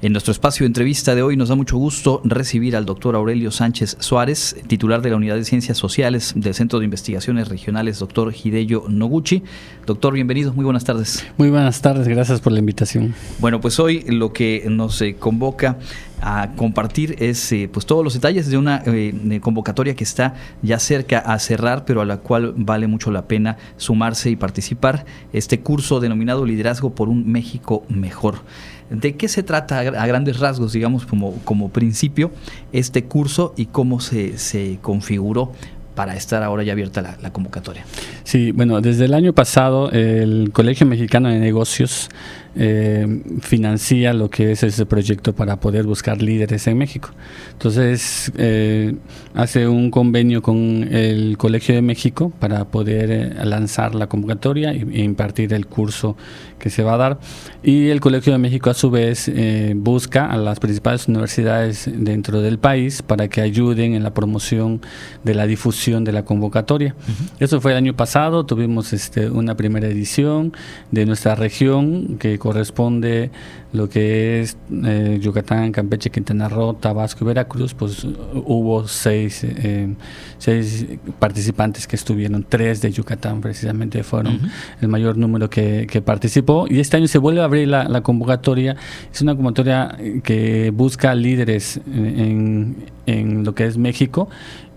En 0.05 0.11
nuestro 0.11 0.33
espacio 0.33 0.65
de 0.65 0.67
entrevista 0.67 1.15
de 1.15 1.23
hoy 1.23 1.35
nos 1.35 1.49
da 1.49 1.55
mucho 1.55 1.77
gusto 1.77 2.21
recibir 2.23 2.75
al 2.75 2.85
doctor 2.85 3.15
Aurelio 3.15 3.49
Sánchez 3.49 3.97
Suárez, 4.01 4.55
titular 4.67 5.01
de 5.01 5.09
la 5.09 5.15
Unidad 5.15 5.33
de 5.33 5.43
Ciencias 5.45 5.79
Sociales 5.79 6.33
del 6.35 6.53
Centro 6.53 6.77
de 6.77 6.85
Investigaciones 6.85 7.47
Regionales, 7.47 7.97
doctor 7.97 8.31
Hideyo 8.31 8.83
Noguchi. 8.87 9.41
Doctor, 9.87 10.13
bienvenido, 10.13 10.53
muy 10.53 10.63
buenas 10.63 10.83
tardes. 10.83 11.25
Muy 11.37 11.49
buenas 11.49 11.81
tardes, 11.81 12.07
gracias 12.07 12.39
por 12.39 12.53
la 12.53 12.59
invitación. 12.59 13.15
Bueno, 13.39 13.59
pues 13.59 13.79
hoy 13.79 14.03
lo 14.07 14.31
que 14.31 14.67
nos 14.69 15.01
eh, 15.01 15.15
convoca 15.15 15.79
a 16.21 16.51
compartir 16.55 17.15
es 17.17 17.51
eh, 17.51 17.67
pues 17.71 17.87
todos 17.87 18.03
los 18.03 18.13
detalles 18.13 18.47
de 18.47 18.59
una 18.59 18.83
eh, 18.85 19.39
convocatoria 19.41 19.95
que 19.95 20.03
está 20.03 20.35
ya 20.61 20.77
cerca 20.77 21.17
a 21.17 21.39
cerrar, 21.39 21.83
pero 21.83 22.01
a 22.01 22.05
la 22.05 22.17
cual 22.17 22.53
vale 22.55 22.85
mucho 22.85 23.09
la 23.09 23.27
pena 23.27 23.57
sumarse 23.77 24.29
y 24.29 24.35
participar. 24.35 25.03
Este 25.33 25.61
curso 25.61 25.99
denominado 25.99 26.45
Liderazgo 26.45 26.93
por 26.93 27.09
un 27.09 27.31
México 27.31 27.83
Mejor. 27.89 28.43
¿De 28.89 29.15
qué 29.15 29.27
se 29.27 29.41
trata 29.41 29.79
a 29.79 30.07
grandes 30.07 30.39
rasgos, 30.39 30.73
digamos, 30.73 31.05
como, 31.05 31.33
como 31.43 31.69
principio, 31.69 32.31
este 32.71 33.05
curso 33.05 33.53
y 33.57 33.65
cómo 33.67 33.99
se, 33.99 34.37
se 34.37 34.77
configuró 34.81 35.51
para 35.95 36.15
estar 36.15 36.43
ahora 36.43 36.63
ya 36.63 36.73
abierta 36.73 37.01
la, 37.01 37.17
la, 37.21 37.31
convocatoria? 37.31 37.83
Sí, 38.23 38.51
bueno, 38.51 38.81
desde 38.81 39.05
el 39.05 39.13
año 39.13 39.33
pasado 39.33 39.89
el 39.91 40.51
Colegio 40.53 40.85
Mexicano 40.85 41.29
de 41.29 41.39
Negocios 41.39 42.09
eh, 42.57 43.21
financia 43.41 44.13
lo 44.13 44.29
que 44.29 44.51
es 44.51 44.63
ese 44.63 44.85
proyecto 44.85 45.35
para 45.35 45.59
poder 45.59 45.85
buscar 45.85 46.21
líderes 46.21 46.67
en 46.67 46.77
México. 46.77 47.09
Entonces, 47.51 48.31
eh, 48.37 48.95
hace 49.33 49.67
un 49.67 49.91
convenio 49.91 50.41
con 50.41 50.87
el 50.91 51.37
Colegio 51.37 51.75
de 51.75 51.81
México 51.81 52.31
para 52.39 52.65
poder 52.65 53.11
eh, 53.11 53.45
lanzar 53.45 53.93
la 53.95 54.07
convocatoria 54.07 54.71
e 54.71 55.03
impartir 55.03 55.53
el 55.53 55.67
curso 55.67 56.15
que 56.59 56.69
se 56.69 56.83
va 56.83 56.93
a 56.93 56.97
dar. 56.97 57.19
Y 57.61 57.89
el 57.89 57.99
Colegio 57.99 58.31
de 58.31 58.39
México, 58.39 58.69
a 58.69 58.73
su 58.73 58.89
vez, 58.89 59.29
busca 59.75 60.25
a 60.31 60.37
las 60.37 60.59
principales 60.59 61.07
universidades 61.07 61.89
dentro 61.93 62.41
del 62.41 62.57
país 62.57 63.01
para 63.01 63.27
que 63.27 63.41
ayuden 63.41 63.93
en 63.93 64.03
la 64.03 64.13
promoción 64.13 64.81
de 65.23 65.35
la 65.35 65.45
difusión 65.45 66.03
de 66.03 66.11
la 66.11 66.23
convocatoria. 66.23 66.95
Eso 67.39 67.59
fue 67.59 67.71
el 67.71 67.77
año 67.77 67.95
pasado, 67.95 68.45
tuvimos 68.45 68.93
este, 68.93 69.29
una 69.29 69.55
primera 69.55 69.87
edición 69.87 70.53
de 70.91 71.05
nuestra 71.05 71.35
región 71.35 72.17
que 72.17 72.39
corresponde 72.45 73.31
lo 73.73 73.89
que 73.89 74.41
es 74.41 74.55
eh, 74.71 75.17
Yucatán, 75.19 75.71
Campeche, 75.71 76.11
Quintana 76.11 76.47
Roo, 76.47 76.75
Tabasco 76.75 77.23
y 77.23 77.27
Veracruz, 77.27 77.73
pues 77.73 78.03
hubo 78.03 78.87
seis, 78.87 79.43
eh, 79.43 79.95
seis 80.37 80.85
participantes 81.17 81.87
que 81.87 81.95
estuvieron, 81.95 82.45
tres 82.47 82.83
de 82.83 82.91
Yucatán 82.91 83.41
precisamente 83.41 84.03
fueron 84.03 84.39
el 84.79 84.87
mayor 84.87 85.17
número 85.17 85.49
que, 85.49 86.03
participó. 86.05 86.67
Y 86.69 86.81
este 86.81 86.97
año 86.97 87.07
se 87.07 87.17
vuelve 87.17 87.41
a 87.41 87.45
abrir 87.45 87.67
la, 87.67 88.01
convocatoria, 88.01 88.75
es 89.11 89.23
una 89.23 89.33
convocatoria 89.33 89.97
que 90.23 90.69
busca 90.69 91.15
líderes 91.15 91.81
en, 91.87 92.75
en 93.07 93.43
lo 93.43 93.55
que 93.55 93.65
es 93.65 93.79
México 93.79 94.29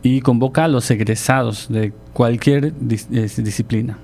y 0.02 0.22
convoca 0.22 0.64
a 0.64 0.68
los 0.68 0.90
egresados 0.90 1.68
de 1.68 1.92
cualquier 2.18 2.72
disciplina. 2.80 3.96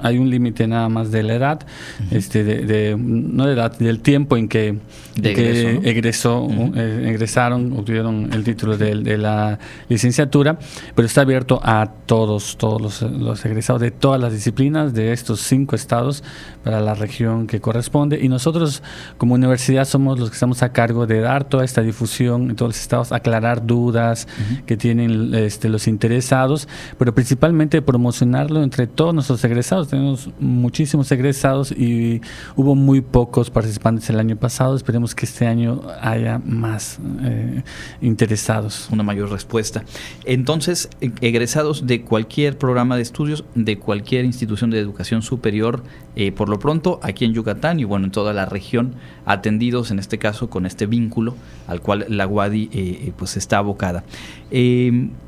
hay 0.00 0.18
un 0.18 0.30
límite 0.30 0.68
nada 0.68 0.88
más 0.88 1.10
de 1.10 1.24
la 1.24 1.34
edad, 1.34 1.66
este, 2.12 2.44
de, 2.44 2.96
no 2.96 3.44
de 3.44 3.54
edad, 3.54 3.76
del 3.76 3.98
tiempo 3.98 4.36
en 4.36 4.46
que, 4.46 4.78
egresó, 5.20 6.46
eh, 6.76 7.08
egresaron, 7.08 7.72
obtuvieron 7.72 8.32
el 8.32 8.44
título 8.44 8.78
de, 8.78 9.18
la 9.18 9.58
licenciatura, 9.88 10.60
pero 10.94 11.06
está 11.06 11.22
abierto 11.22 11.60
a 11.64 11.90
todos, 12.06 12.56
todos 12.56 13.02
los, 13.02 13.44
egresados 13.44 13.82
de 13.82 13.90
todas 13.90 14.20
las 14.20 14.32
disciplinas 14.32 14.94
de 14.94 15.12
estos 15.12 15.40
cinco 15.40 15.74
estados 15.74 16.22
para 16.62 16.80
la 16.80 16.94
región 16.94 17.48
que 17.48 17.60
corresponde. 17.60 18.20
Y 18.22 18.28
nosotros 18.28 18.80
como 19.18 19.34
universidad 19.34 19.86
somos 19.86 20.20
los 20.20 20.30
que 20.30 20.34
estamos 20.34 20.62
a 20.62 20.70
cargo 20.70 21.08
de 21.08 21.18
dar 21.18 21.42
toda 21.42 21.64
esta 21.64 21.82
difusión 21.82 22.50
en 22.50 22.54
todos 22.54 22.68
los 22.68 22.80
estados, 22.80 23.10
aclarar 23.10 23.66
dudas 23.66 24.28
que 24.66 24.76
tienen 24.76 25.34
este, 25.34 25.68
los 25.68 25.88
interesados, 25.88 26.68
pero 26.96 27.12
principalmente 27.12 27.39
principalmente 27.40 27.80
promocionarlo 27.80 28.62
entre 28.62 28.86
todos 28.86 29.14
nuestros 29.14 29.42
egresados. 29.44 29.88
Tenemos 29.88 30.28
muchísimos 30.40 31.10
egresados 31.10 31.72
y 31.72 32.20
hubo 32.54 32.74
muy 32.74 33.00
pocos 33.00 33.48
participantes 33.48 34.10
el 34.10 34.20
año 34.20 34.36
pasado. 34.36 34.76
Esperemos 34.76 35.14
que 35.14 35.24
este 35.24 35.46
año 35.46 35.80
haya 36.02 36.38
más 36.44 36.98
eh, 37.22 37.62
interesados. 38.02 38.90
Una 38.92 39.04
mayor 39.04 39.30
respuesta. 39.30 39.84
Entonces, 40.26 40.90
egresados 41.00 41.86
de 41.86 42.02
cualquier 42.02 42.58
programa 42.58 42.96
de 42.96 43.02
estudios, 43.02 43.42
de 43.54 43.78
cualquier 43.78 44.26
institución 44.26 44.68
de 44.68 44.78
educación 44.78 45.22
superior, 45.22 45.82
eh, 46.16 46.32
por 46.32 46.50
lo 46.50 46.58
pronto 46.58 47.00
aquí 47.02 47.24
en 47.24 47.32
Yucatán 47.32 47.80
y 47.80 47.84
bueno, 47.84 48.04
en 48.04 48.12
toda 48.12 48.34
la 48.34 48.44
región, 48.44 48.96
atendidos 49.24 49.90
en 49.90 49.98
este 49.98 50.18
caso 50.18 50.50
con 50.50 50.66
este 50.66 50.84
vínculo 50.84 51.34
al 51.66 51.80
cual 51.80 52.04
la 52.10 52.26
UADI 52.26 52.68
eh, 52.70 53.12
pues 53.16 53.38
está 53.38 53.56
abocada. 53.56 54.04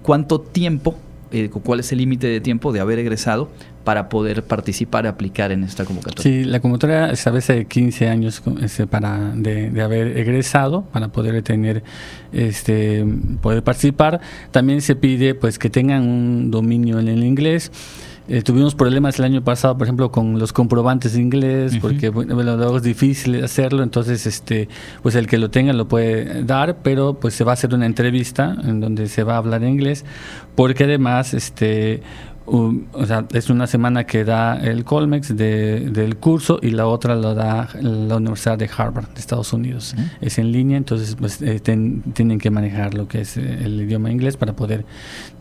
¿Cuánto 0.02 0.40
tiempo 0.40 0.98
eh, 1.32 1.50
cuál 1.50 1.80
es 1.80 1.90
el 1.92 1.98
límite 1.98 2.26
de 2.26 2.40
tiempo 2.40 2.72
de 2.72 2.80
haber 2.80 2.98
egresado 2.98 3.50
para 3.84 4.08
poder 4.08 4.44
participar 4.44 5.06
aplicar 5.06 5.50
en 5.52 5.64
esta 5.64 5.84
convocatoria. 5.84 6.22
Sí, 6.22 6.44
la 6.44 6.60
convocatoria 6.60 7.10
establece 7.10 7.64
15 7.64 8.08
años 8.08 8.42
este, 8.60 8.86
para 8.86 9.32
de, 9.34 9.80
haber 9.82 10.16
egresado 10.16 10.82
para 10.92 11.08
poder 11.08 11.42
tener 11.42 11.82
este 12.32 13.04
poder 13.40 13.62
participar. 13.62 14.20
También 14.50 14.80
se 14.82 14.94
pide 14.94 15.34
pues 15.34 15.58
que 15.58 15.70
tengan 15.70 16.02
un 16.08 16.50
dominio 16.50 17.00
en 17.00 17.08
el 17.08 17.24
inglés. 17.24 17.72
Eh, 18.28 18.42
tuvimos 18.42 18.76
problemas 18.76 19.18
el 19.18 19.24
año 19.24 19.42
pasado, 19.42 19.76
por 19.76 19.86
ejemplo, 19.86 20.12
con 20.12 20.38
los 20.38 20.52
comprobantes 20.52 21.14
de 21.14 21.20
inglés, 21.20 21.76
porque 21.80 22.08
bueno, 22.08 22.56
luego 22.56 22.76
es 22.76 22.84
difícil 22.84 23.42
hacerlo, 23.42 23.82
entonces 23.82 24.26
este, 24.26 24.68
pues 25.02 25.16
el 25.16 25.26
que 25.26 25.38
lo 25.38 25.50
tenga 25.50 25.72
lo 25.72 25.88
puede 25.88 26.44
dar, 26.44 26.78
pero 26.82 27.14
pues 27.14 27.34
se 27.34 27.42
va 27.42 27.52
a 27.52 27.54
hacer 27.54 27.74
una 27.74 27.84
entrevista 27.84 28.56
en 28.62 28.80
donde 28.80 29.08
se 29.08 29.24
va 29.24 29.34
a 29.34 29.36
hablar 29.38 29.64
inglés, 29.64 30.04
porque 30.54 30.84
además 30.84 31.34
este 31.34 32.02
o 32.46 33.06
sea, 33.06 33.26
es 33.32 33.50
una 33.50 33.66
semana 33.66 34.04
que 34.04 34.24
da 34.24 34.56
el 34.56 34.84
Colmex 34.84 35.36
del 35.36 36.16
curso 36.16 36.58
y 36.60 36.70
la 36.70 36.86
otra 36.86 37.14
lo 37.14 37.34
da 37.34 37.68
la 37.80 38.16
Universidad 38.16 38.58
de 38.58 38.68
Harvard 38.76 39.08
de 39.08 39.20
Estados 39.20 39.52
Unidos. 39.52 39.94
Es 40.20 40.38
en 40.38 40.52
línea, 40.52 40.76
entonces 40.76 41.16
pues, 41.16 41.40
eh, 41.42 41.60
tienen 41.60 42.38
que 42.38 42.50
manejar 42.50 42.94
lo 42.94 43.08
que 43.08 43.20
es 43.20 43.36
eh, 43.36 43.60
el 43.64 43.80
idioma 43.80 44.10
inglés 44.10 44.36
para 44.36 44.54
poder 44.54 44.84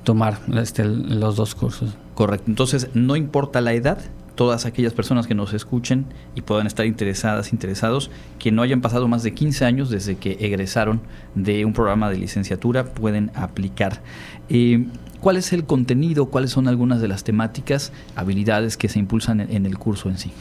tomar 0.04 0.40
este, 0.56 0.86
los 0.86 1.36
dos 1.36 1.56
cursos. 1.56 1.96
Correcto, 2.14 2.46
entonces 2.48 2.90
no 2.94 3.16
importa 3.16 3.62
la 3.62 3.74
edad, 3.74 3.98
todas 4.36 4.66
aquellas 4.66 4.94
personas 4.94 5.28
que 5.28 5.36
nos 5.36 5.54
escuchen 5.54 6.06
y 6.36 6.42
puedan 6.42 6.68
estar 6.68 6.86
interesadas, 6.86 7.52
interesados, 7.54 8.12
que 8.40 8.52
no 8.52 8.62
hayan 8.62 8.82
pasado 8.82 9.08
más 9.08 9.24
de 9.24 9.34
15 9.34 9.66
años 9.66 9.90
desde 9.90 10.16
que 10.16 10.38
egresaron 10.40 11.02
de 11.36 11.66
un 11.66 11.74
programa 11.74 12.10
de 12.10 12.18
licenciatura, 12.18 12.86
pueden 12.86 13.32
aplicar. 13.36 14.02
Eh, 14.50 14.86
¿Cuál 15.22 15.38
es 15.38 15.54
el 15.54 15.66
contenido? 15.66 16.26
¿Cuáles 16.26 16.50
son 16.50 16.68
algunas 16.68 17.00
de 17.00 17.08
las 17.08 17.24
temáticas, 17.24 17.92
habilidades 18.16 18.76
que 18.76 18.90
se 18.90 18.98
impulsan 18.98 19.40
en, 19.40 19.68
el 19.68 19.78
curso 19.78 20.10
en 20.10 20.18
sí? 20.18 20.32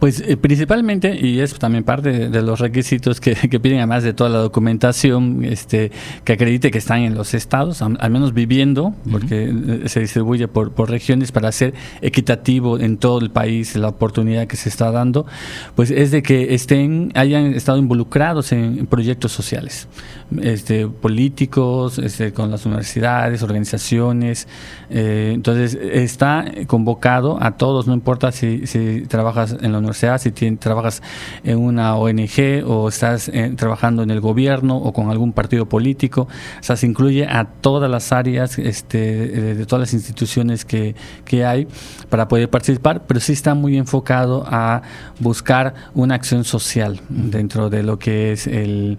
Pues 0.00 0.20
eh, 0.20 0.36
principalmente, 0.36 1.16
y 1.18 1.38
es 1.38 1.54
también 1.54 1.84
parte 1.84 2.28
de, 2.28 2.42
los 2.42 2.58
requisitos 2.58 3.20
que, 3.20 3.34
piden, 3.60 3.78
además 3.78 4.02
de 4.02 4.12
toda 4.12 4.28
la 4.30 4.38
documentación 4.38 5.44
este, 5.44 5.92
que 6.24 6.32
acredite 6.32 6.72
que 6.72 6.78
están 6.78 7.02
en 7.02 7.14
los 7.14 7.32
estados, 7.32 7.80
al, 7.80 8.10
menos 8.10 8.34
viviendo, 8.34 8.92
porque 9.08 9.52
eh, 9.54 9.88
se 9.88 10.00
distribuye 10.00 10.48
por, 10.48 10.72
regiones 10.90 11.30
para 11.30 11.52
ser 11.52 11.72
equitativo 12.02 12.78
en 12.80 12.96
todo 12.96 13.20
el 13.20 13.30
país 13.30 13.76
la 13.76 13.88
oportunidad 13.88 14.48
que 14.48 14.56
se 14.56 14.68
está 14.68 14.90
dando, 14.90 15.26
pues 15.76 15.92
es 15.92 16.10
de 16.10 16.24
que 16.24 16.54
estén, 16.54 17.12
hayan 17.14 17.54
estado 17.54 17.78
involucrados 17.78 18.50
en 18.50 18.86
proyectos 18.86 19.30
sociales, 19.30 19.86
este, 20.42 20.88
políticos, 20.88 21.98
este, 21.98 22.32
con 22.32 22.50
las 22.50 22.66
universidades, 22.66 23.42
organizaciones, 23.42 24.23
eh, 24.90 25.32
entonces, 25.34 25.74
está 25.74 26.44
convocado 26.66 27.38
a 27.40 27.52
todos, 27.52 27.86
no 27.86 27.94
importa 27.94 28.32
si, 28.32 28.64
trabajas 29.08 29.56
en 29.60 29.72
la 29.72 29.78
universidad, 29.78 30.18
si 30.18 30.30
trabajas 30.56 31.02
en 31.42 31.58
una 31.58 31.96
ONG 31.96 32.64
o 32.66 32.88
estás 32.88 33.28
eh, 33.28 33.52
trabajando 33.56 34.02
en 34.02 34.10
el 34.10 34.20
gobierno 34.20 34.76
o 34.76 34.92
con 34.92 35.10
algún 35.10 35.32
partido 35.32 35.66
político. 35.66 36.22
O 36.22 36.62
sea, 36.62 36.76
se 36.76 36.86
incluye 36.86 37.26
a 37.26 37.44
todas 37.44 37.90
las 37.90 38.12
áreas 38.12 38.58
este, 38.58 38.98
de, 38.98 39.66
todas 39.66 39.80
las 39.80 39.94
instituciones 39.94 40.64
que, 40.64 40.94
hay 41.44 41.66
para 42.10 42.28
poder 42.28 42.48
participar, 42.48 43.06
pero 43.08 43.18
sí 43.18 43.32
está 43.32 43.54
muy 43.54 43.76
enfocado 43.76 44.44
a 44.46 44.82
buscar 45.18 45.74
una 45.92 46.14
acción 46.14 46.44
social 46.44 47.00
dentro 47.08 47.70
de 47.70 47.82
lo 47.82 47.98
que 47.98 48.30
es 48.30 48.46
el 48.46 48.98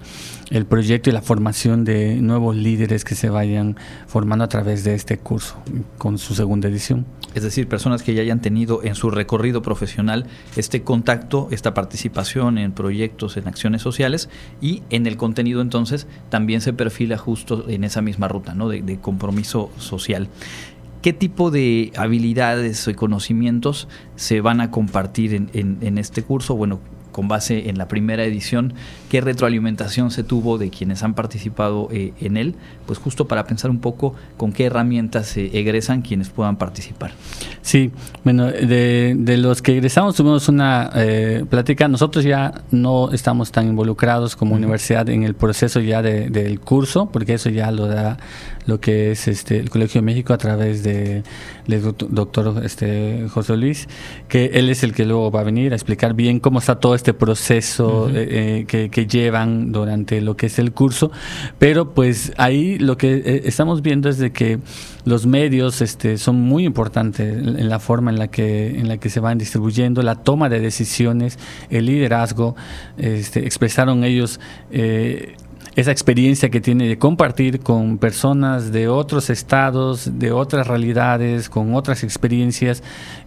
proyecto 0.68 1.10
y 1.10 1.14
la 1.14 1.22
formación 1.22 1.86
de 1.86 2.16
nuevos 2.16 2.56
líderes 2.58 3.06
que 3.06 3.16
se 3.16 3.30
vayan 3.30 3.78
formando 4.08 4.44
a 4.44 4.50
través 4.50 4.84
de 4.84 4.96
este 4.96 5.15
curso 5.20 5.56
con 5.98 6.18
su 6.18 6.36
segunda 6.36 6.68
edición. 6.68 7.06
Es 7.34 7.44
decir, 7.44 7.68
personas 7.68 8.02
que 8.02 8.14
ya 8.14 8.22
hayan 8.22 8.42
tenido 8.42 8.82
en 8.84 8.96
su 8.96 9.10
recorrido 9.10 9.62
profesional 9.62 10.26
este 10.56 10.84
contacto, 10.84 11.50
esta 11.52 11.74
participación 11.74 12.58
en 12.58 12.72
proyectos, 12.72 13.36
en 13.36 13.48
acciones 13.48 13.82
sociales 13.82 14.30
y 14.62 14.84
en 14.90 15.06
el 15.06 15.18
contenido 15.18 15.62
entonces 15.62 16.08
también 16.30 16.62
se 16.62 16.72
perfila 16.72 17.18
justo 17.18 17.68
en 17.68 17.84
esa 17.84 18.02
misma 18.02 18.30
ruta 18.30 18.54
¿no? 18.54 18.70
de, 18.70 19.00
compromiso 19.00 19.70
social. 19.78 20.30
¿Qué 21.02 21.12
tipo 21.12 21.52
de 21.52 21.92
habilidades 21.98 22.88
y 22.88 22.94
conocimientos 22.94 23.88
se 24.16 24.42
van 24.42 24.62
a 24.62 24.72
compartir 24.72 25.34
en, 25.34 25.50
en 25.54 25.98
este 25.98 26.24
curso? 26.24 26.56
Bueno, 26.56 26.80
con 27.16 27.30
base 27.30 27.70
en 27.70 27.78
la 27.78 27.88
primera 27.88 28.26
edición, 28.26 28.74
qué 29.10 29.22
retroalimentación 29.22 30.12
se 30.12 30.26
tuvo 30.26 30.58
de 30.58 30.70
quienes 30.70 31.02
han 31.02 31.14
participado 31.14 31.88
eh, 31.90 32.12
en 32.20 32.36
él, 32.36 32.56
pues 32.86 33.00
justo 33.00 33.26
para 33.26 33.46
pensar 33.46 33.72
un 33.72 33.80
poco 33.80 34.16
con 34.36 34.52
qué 34.52 34.66
herramientas 34.66 35.28
se 35.28 35.58
egresan 35.58 36.02
quienes 36.02 36.28
puedan 36.28 36.58
participar. 36.58 37.12
Sí, 37.62 37.92
bueno, 38.26 38.48
de, 38.48 39.38
los 39.38 39.62
que 39.62 39.78
egresamos 39.78 40.16
tuvimos 40.16 40.50
una 40.50 40.92
eh, 40.94 41.46
plática, 41.50 41.88
nosotros 41.88 42.26
ya 42.26 42.54
no 42.72 43.10
estamos 43.14 43.50
tan 43.50 43.68
involucrados 43.68 44.36
como 44.36 44.54
universidad 44.54 45.08
en 45.08 45.24
el 45.24 45.36
proceso 45.36 45.80
ya 45.80 46.02
del 46.02 46.60
curso, 46.60 47.06
porque 47.14 47.36
eso 47.36 47.50
ya 47.50 47.72
lo 47.72 47.88
da 47.88 48.18
lo 48.66 48.80
que 48.80 49.12
es 49.12 49.28
este 49.28 49.60
el 49.60 49.70
Colegio 49.70 50.02
de 50.02 50.06
México 50.06 50.34
a 50.34 50.38
través 50.38 50.84
de 50.84 51.24
del 51.68 51.82
doctor 51.82 52.62
este, 52.64 53.28
José 53.30 53.58
Luis, 53.58 53.88
que 54.28 54.52
él 54.54 54.70
es 54.70 54.84
el 54.84 54.94
que 54.94 55.06
luego 55.06 55.32
va 55.32 55.42
a 55.42 55.44
venir 55.44 55.74
a 55.74 55.76
explicar 55.76 56.14
bien 56.14 56.40
cómo 56.40 56.60
está 56.60 56.80
todo 56.80 56.96
este 56.96 57.14
proceso 57.14 58.10
eh, 58.10 58.66
eh, 58.70 58.90
que, 58.90 59.06
llevan 59.06 59.72
durante 59.72 60.22
lo 60.22 60.36
que 60.36 60.48
es 60.48 60.60
el 60.60 60.72
curso. 60.74 61.12
Pero 61.60 61.94
pues 61.94 62.34
ahí 62.38 62.78
lo 62.78 62.98
que 62.98 63.16
eh, 63.16 63.42
estamos 63.46 63.82
viendo 63.82 64.10
es 64.10 64.18
de 64.18 64.32
que 64.32 64.60
los 65.06 65.26
medios 65.26 65.82
este, 65.82 66.18
son 66.18 66.42
muy 66.42 66.66
importantes 66.66 67.38
en 67.38 67.70
la 67.70 67.80
forma 67.80 68.12
en 68.12 68.20
la 68.20 68.30
que 68.30 68.80
en 68.80 68.88
la 68.88 68.98
que 68.98 69.10
se 69.10 69.20
van 69.20 69.38
distribuyendo, 69.38 70.02
la 70.02 70.16
toma 70.16 70.50
de 70.50 70.60
decisiones, 70.60 71.38
el 71.70 71.86
liderazgo. 71.86 72.56
Este, 72.98 73.46
expresaron 73.46 74.04
ellos 74.04 74.40
esa 75.76 75.92
experiencia 75.92 76.50
que 76.50 76.62
tiene 76.62 76.88
de 76.88 76.98
compartir 76.98 77.60
con 77.60 77.98
personas 77.98 78.72
de 78.72 78.88
otros 78.88 79.30
estados, 79.30 80.20
de 80.20 80.32
otras 80.32 80.68
realidades, 80.68 81.50
con 81.50 81.76
otras 81.76 82.04
experiencias 82.04 82.82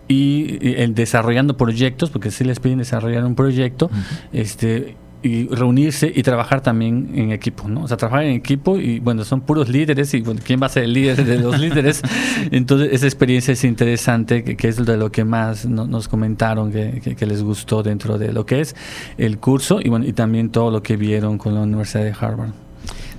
y, 0.08 0.58
el 0.80 0.94
desarrollando 0.94 1.56
proyectos, 1.56 2.10
porque 2.10 2.30
si 2.30 2.44
les 2.44 2.58
piden 2.58 2.78
desarrollar 2.78 3.24
un 3.24 3.34
proyecto, 3.34 3.90
este 4.32 4.96
y 5.22 5.48
reunirse 5.48 6.12
y 6.14 6.22
trabajar 6.22 6.60
también 6.60 7.10
en 7.14 7.32
equipo, 7.32 7.68
¿no? 7.68 7.82
O 7.82 7.88
sea, 7.88 7.96
trabajar 7.96 8.24
en 8.24 8.34
equipo 8.34 8.78
y 8.78 9.00
bueno, 9.00 9.24
son 9.24 9.40
puros 9.40 9.68
líderes 9.68 10.14
y 10.14 10.20
bueno, 10.20 10.40
¿quién 10.44 10.62
va 10.62 10.66
a 10.66 10.68
ser 10.68 10.84
el 10.84 10.92
líder 10.92 11.24
de 11.24 11.38
los 11.38 11.58
líderes? 11.60 12.02
Entonces, 12.50 12.90
esa 12.92 13.06
experiencia 13.06 13.52
es 13.52 13.64
interesante, 13.64 14.44
que, 14.44 14.68
es 14.68 14.84
de 14.84 14.96
lo 14.96 15.10
que 15.10 15.24
más 15.24 15.66
nos 15.66 16.08
comentaron 16.08 16.70
que, 16.70 17.14
que, 17.16 17.26
les 17.26 17.42
gustó 17.42 17.82
dentro 17.82 18.18
de 18.18 18.32
lo 18.32 18.46
que 18.46 18.60
es 18.60 18.76
el 19.16 19.38
curso 19.38 19.80
y 19.82 19.88
bueno, 19.88 20.06
y 20.06 20.12
también 20.12 20.50
todo 20.50 20.70
lo 20.70 20.82
que 20.82 20.96
vieron 20.96 21.36
con 21.38 21.54
la 21.54 21.60
Universidad 21.60 22.04
de 22.04 22.14
Harvard. 22.18 22.50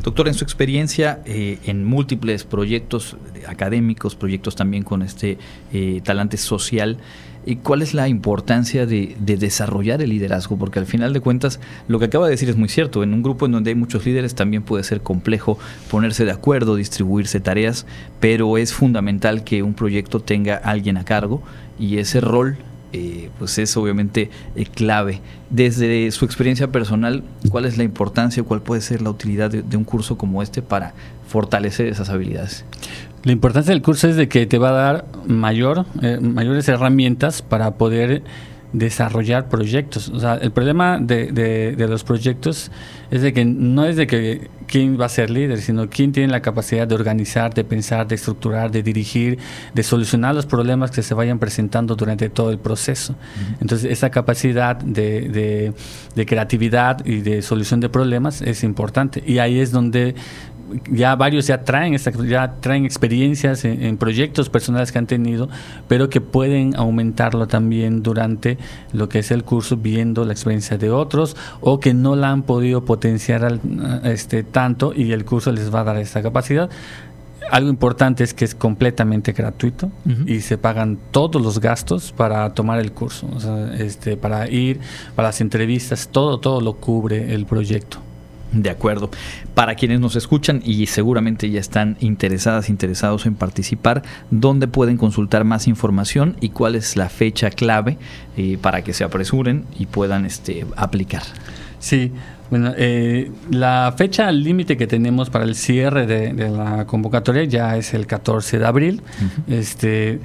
Doctor, 0.04 0.30
en 0.30 0.34
su 0.34 0.46
experiencia 0.46 1.22
eh, 1.26 1.60
en 1.66 1.84
múltiples 1.84 2.46
proyectos 2.46 3.18
académicos, 3.48 4.16
proyectos 4.16 4.56
también 4.56 4.84
con 4.84 5.02
este 5.02 5.38
eh, 5.74 6.00
talante 6.04 6.38
social, 6.38 6.98
¿Y 7.45 7.58
cuál 7.58 7.82
es 7.82 7.93
la 7.93 8.08
importancia 8.08 8.86
de, 8.86 9.15
desarrollar 9.19 10.02
el 10.02 10.10
liderazgo? 10.10 10.58
Porque 10.58 10.80
al 10.80 10.86
final 10.86 11.13
de 11.13 11.21
cuentas, 11.21 11.60
lo 11.88 11.97
que 11.99 12.06
acaba 12.06 12.25
de 12.25 12.32
decir 12.32 12.49
es 12.49 12.58
muy 12.58 12.69
cierto. 12.69 13.02
En 13.02 13.13
un 13.13 13.23
grupo 13.23 13.45
en 13.45 13.54
donde 13.54 13.69
hay 13.71 13.75
muchos 13.75 14.06
líderes 14.06 14.36
también 14.36 14.63
puede 14.63 14.84
ser 14.84 15.02
complejo 15.02 15.58
ponerse 15.89 16.25
de 16.25 16.32
acuerdo, 16.32 16.75
distribuirse 16.75 17.39
tareas, 17.39 17.86
pero 18.19 18.58
es 18.58 18.73
fundamental 18.73 19.43
que 19.43 19.63
un 19.63 19.73
proyecto 19.73 20.19
tenga 20.19 20.56
alguien 20.56 20.97
a 20.97 21.06
cargo 21.06 21.41
y 21.80 21.97
ese 21.97 22.19
rol 22.21 22.58
eh, 22.91 23.30
pues 23.38 23.58
es 23.58 23.75
obviamente 23.78 24.30
eh, 24.56 24.65
clave. 24.65 25.21
Desde 25.49 26.10
su 26.12 26.25
experiencia 26.25 26.71
personal, 26.71 27.23
¿cuál 27.49 27.65
es 27.65 27.78
la 27.78 27.84
importancia, 27.84 28.43
cuál 28.43 28.62
puede 28.62 28.82
ser 28.82 29.02
la 29.02 29.12
utilidad 29.12 29.52
de 29.52 29.78
un 29.78 29.84
curso 29.84 30.17
como 30.17 30.41
este 30.41 30.62
para 30.62 30.93
fortalecer 31.28 31.88
esas 31.88 32.10
habilidades? 32.10 32.65
La 33.24 33.32
importancia 33.32 33.74
del 33.74 33.82
curso 33.82 34.08
es 34.08 34.16
de 34.16 34.30
que 34.30 34.46
te 34.46 34.58
va 34.58 34.70
a 34.70 34.74
dar 34.74 35.06
mayor, 35.26 35.86
eh, 36.02 36.20
mayores 36.22 36.68
herramientas 36.70 37.42
para 37.42 37.72
poder 37.72 38.24
desarrollar 38.74 39.50
proyectos. 39.50 40.10
O 40.10 40.20
sea, 40.20 40.36
el 40.36 40.52
problema 40.52 41.00
de, 41.00 41.32
de, 41.32 41.88
los 41.88 42.04
proyectos 42.04 42.72
es 43.10 43.22
de 43.22 43.34
que 43.34 43.44
no 43.44 43.86
es 43.86 43.96
de 43.96 44.06
que 44.06 44.50
quién 44.68 45.00
va 45.00 45.06
a 45.06 45.10
ser 45.10 45.32
líder, 45.32 45.60
sino 45.60 45.90
quién 45.90 46.12
tiene 46.12 46.32
la 46.32 46.42
capacidad 46.42 46.88
de 46.88 46.94
organizar, 46.94 47.54
de 47.54 47.64
pensar, 47.64 48.08
de 48.08 48.16
estructurar, 48.16 48.70
de 48.70 48.84
dirigir, 48.84 49.40
de 49.74 49.82
solucionar 49.82 50.36
los 50.36 50.46
problemas 50.46 50.92
que 50.92 51.02
se 51.02 51.16
vayan 51.16 51.40
presentando 51.40 51.96
durante 51.96 52.30
todo 52.30 52.52
el 52.52 52.60
proceso. 52.60 53.16
Entonces, 53.60 53.92
esa 53.92 54.12
capacidad 54.12 54.76
de, 54.76 55.74
de, 56.16 56.26
creatividad 56.26 57.04
y 57.06 57.22
de 57.22 57.42
solución 57.42 57.80
de 57.80 57.90
problemas 57.90 58.42
es 58.42 58.64
importante. 58.64 59.24
Y 59.26 59.40
ahí 59.40 59.60
es 59.60 59.72
donde 59.72 60.14
ya 60.92 61.16
varios 61.16 61.48
ya 61.48 61.64
traen, 61.64 61.98
ya 61.98 62.56
traen 62.60 62.86
experiencias 62.86 63.66
en, 63.66 63.98
proyectos 63.98 64.50
personales 64.50 64.92
que 64.92 65.00
han 65.00 65.08
tenido, 65.08 65.50
pero 65.88 66.10
que 66.10 66.22
pueden 66.22 66.76
aumentarlo 66.76 67.48
también 67.48 68.04
durante 68.04 68.58
lo 68.94 69.10
que 69.10 69.20
es 69.20 69.32
el 69.32 69.44
curso, 69.44 69.78
viendo 69.78 70.26
la 70.26 70.34
experiencia 70.34 70.78
de 70.78 70.90
otros 70.90 71.36
o 71.62 71.80
que 71.80 71.94
no 71.94 72.16
la 72.16 72.32
han 72.32 72.44
podido 72.44 72.86
potenciar 72.86 73.60
este, 74.04 74.44
tanto 74.44 74.94
y 74.96 75.12
el 75.12 75.26
curso 75.26 75.52
les 75.52 75.74
va 75.74 75.82
a 75.82 75.84
dar 75.84 75.98
esa 75.98 76.22
capacidad. 76.22 76.70
Algo 77.52 77.70
importante 77.70 78.24
es 78.24 78.34
que 78.34 78.46
es 78.46 78.54
completamente 78.54 79.32
gratuito 79.32 79.90
y 80.28 80.42
se 80.42 80.58
pagan 80.60 81.00
todos 81.10 81.42
los 81.42 81.60
gastos 81.60 82.12
para 82.12 82.54
tomar 82.54 82.80
el 82.80 82.92
curso, 82.92 83.28
este, 83.78 84.18
para 84.18 84.48
ir, 84.48 84.80
para 85.16 85.30
las 85.30 85.42
entrevistas, 85.42 86.10
todo, 86.12 86.40
todo 86.40 86.62
lo 86.62 86.74
cubre 86.74 87.34
el 87.34 87.48
proyecto. 87.48 88.00
De 88.52 88.70
acuerdo. 88.70 89.12
Para 89.54 89.76
quienes 89.76 90.00
nos 90.00 90.16
escuchan 90.16 90.62
y 90.66 90.88
seguramente 90.88 91.50
ya 91.50 91.60
están 91.60 91.98
interesadas, 92.00 92.70
interesados 92.70 93.26
en 93.26 93.36
participar, 93.36 94.02
¿dónde 94.32 94.68
pueden 94.68 94.98
consultar 94.98 95.44
más 95.44 95.68
información 95.68 96.36
y 96.42 96.50
cuál 96.50 96.76
es 96.76 96.96
la 96.96 97.10
fecha 97.10 97.52
clave 97.52 97.98
eh, 98.38 98.58
para 98.60 98.84
que 98.84 98.94
se 98.94 99.04
apresuren 99.04 99.66
y 99.78 99.86
puedan 99.86 100.26
este, 100.26 100.66
aplicar? 100.76 101.24
Sí, 101.80 102.12
bueno, 102.50 102.74
eh, 102.78 103.32
la 103.52 103.94
fecha 103.96 104.32
límite 104.32 104.76
que 104.76 104.88
tenemos 104.88 105.30
para 105.30 105.46
el 105.46 105.56
cierre 105.56 106.08
de, 106.08 106.50
la 106.50 106.86
convocatoria 106.86 107.44
ya 107.44 107.78
es 107.78 107.94
el 107.94 108.08
14 108.08 108.60
de 108.60 108.66
abril. 108.66 109.02
Este 109.48 110.20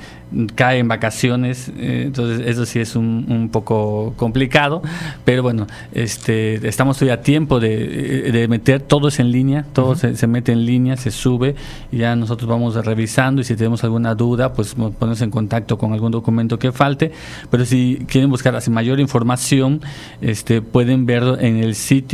cae 0.55 0.79
en 0.79 0.89
vacaciones, 0.89 1.71
eh, 1.77 2.03
entonces 2.07 2.47
eso 2.47 2.67
sí 2.67 2.81
es 2.81 2.97
un, 2.97 3.51
poco 3.53 4.15
complicado, 4.17 4.83
pero 5.25 5.43
bueno, 5.43 5.67
este 5.93 6.67
estamos 6.67 6.99
todavía 6.99 7.15
a 7.15 7.23
tiempo 7.23 7.61
de, 7.61 8.47
meter 8.49 8.81
todo 8.81 9.09
es 9.09 9.21
en 9.21 9.31
línea, 9.31 9.65
todo 9.73 9.95
se, 9.95 10.27
mete 10.27 10.53
en 10.53 10.65
línea, 10.65 10.97
se 10.97 11.11
sube 11.11 11.55
y 11.93 11.99
ya 11.99 12.17
nosotros 12.17 12.49
vamos 12.49 12.75
revisando 12.85 13.43
y 13.43 13.45
si 13.45 13.55
tenemos 13.55 13.85
alguna 13.85 14.15
duda, 14.15 14.53
pues 14.55 14.75
ponemos 14.75 15.21
en 15.21 15.31
contacto 15.31 15.79
con 15.79 15.93
algún 15.93 16.11
documento 16.11 16.59
que 16.59 16.73
falte, 16.73 17.13
pero 17.51 17.65
si 17.65 18.05
quieren 18.09 18.31
buscar 18.31 18.57
así 18.57 18.71
mayor 18.71 18.99
información, 18.99 19.83
este 20.21 20.63
pueden 20.63 21.07
verlo 21.07 21.39
en 21.39 21.59
el 21.59 21.75
sitio 21.75 22.14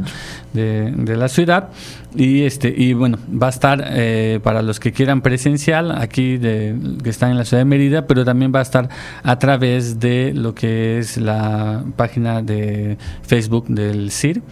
De, 0.53 0.91
de, 0.91 1.17
la 1.17 1.29
ciudad. 1.29 1.69
Y, 2.15 2.43
este, 2.43 2.75
y 2.77 2.93
bueno, 2.93 3.19
va 3.31 3.47
a 3.47 3.51
estar. 3.51 3.85
Eh, 3.87 4.10
eh, 4.11 4.41
para 4.41 4.63
los 4.63 4.81
que 4.81 4.91
quieran 4.91 5.23
presencial, 5.23 5.93
aquí 5.93 6.37
de, 6.37 6.75
que 7.03 7.11
están 7.11 7.31
en 7.31 7.39
la 7.39 7.45
ciudad 7.45 7.61
de 7.61 7.65
Mérida, 7.65 8.07
pero 8.09 8.25
también 8.25 8.53
va 8.53 8.59
a 8.59 8.63
estar 8.63 8.89
a 9.23 9.39
través 9.39 10.01
de 10.01 10.33
lo 10.35 10.53
que 10.53 10.99
es 10.99 11.17
la 11.17 11.85
página 11.97 12.43
de 12.43 12.99
Facebook 13.23 13.69
del 13.69 14.11
CIR. 14.11 14.43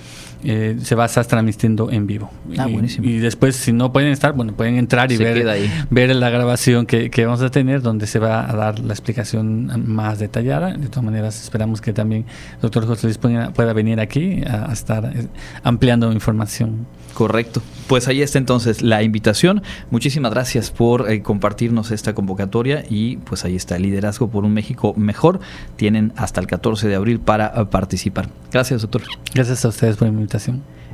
Eh, 0.44 0.76
se 0.82 0.94
va 0.94 1.02
a 1.02 1.06
estar 1.06 1.26
transmitiendo 1.26 1.90
en 1.90 2.06
vivo. 2.06 2.30
Ah, 2.56 2.68
y, 2.68 3.08
y, 3.08 3.18
después, 3.18 3.56
si 3.56 3.72
no 3.72 3.92
pueden 3.92 4.12
estar, 4.12 4.32
bueno, 4.34 4.52
pueden 4.52 4.76
entrar 4.76 5.10
y 5.10 5.16
ver, 5.16 5.44
ver 5.90 6.14
la 6.14 6.30
grabación 6.30 6.86
que, 6.86 7.10
vamos 7.24 7.42
a 7.42 7.50
tener, 7.50 7.82
donde 7.82 8.06
se 8.06 8.18
va 8.18 8.48
a 8.48 8.54
dar 8.54 8.78
la 8.78 8.92
explicación 8.92 9.84
más 9.86 10.18
detallada. 10.18 10.72
De 10.72 10.88
todas 10.88 11.04
maneras, 11.04 11.42
esperamos 11.42 11.80
que 11.80 11.92
también 11.92 12.24
el 12.54 12.60
doctor 12.60 12.86
José 12.86 13.08
Luis 13.08 13.18
pueda 13.18 13.72
venir 13.72 14.00
aquí 14.00 14.42
a 14.46 14.72
estar 14.72 15.04
eh, 15.06 15.26
ampliando 15.64 16.12
información. 16.12 16.86
Correcto. 17.18 17.62
Pues 17.88 18.06
ahí 18.06 18.22
está 18.22 18.38
entonces 18.38 18.80
la 18.80 19.02
invitación. 19.02 19.62
Muchísimas 19.90 20.30
gracias 20.30 20.70
por 20.70 21.10
eh, 21.10 21.20
compartirnos 21.20 21.90
esta 21.90 22.14
convocatoria 22.14 22.84
y 22.88 23.16
pues 23.16 23.44
ahí 23.44 23.56
está, 23.56 23.76
Liderazgo 23.76 24.28
por 24.28 24.44
un 24.44 24.54
México 24.54 24.94
Mejor. 24.96 25.40
Tienen 25.74 26.12
hasta 26.14 26.40
el 26.40 26.46
14 26.46 26.86
de 26.86 26.94
abril 26.94 27.18
para 27.18 27.46
eh, 27.56 27.64
participar. 27.64 28.28
Gracias, 28.52 28.82
doctor. 28.82 29.02
Gracias 29.34 29.64
a 29.64 29.68
ustedes 29.68 29.96
por 29.96 30.06
la 30.06 30.12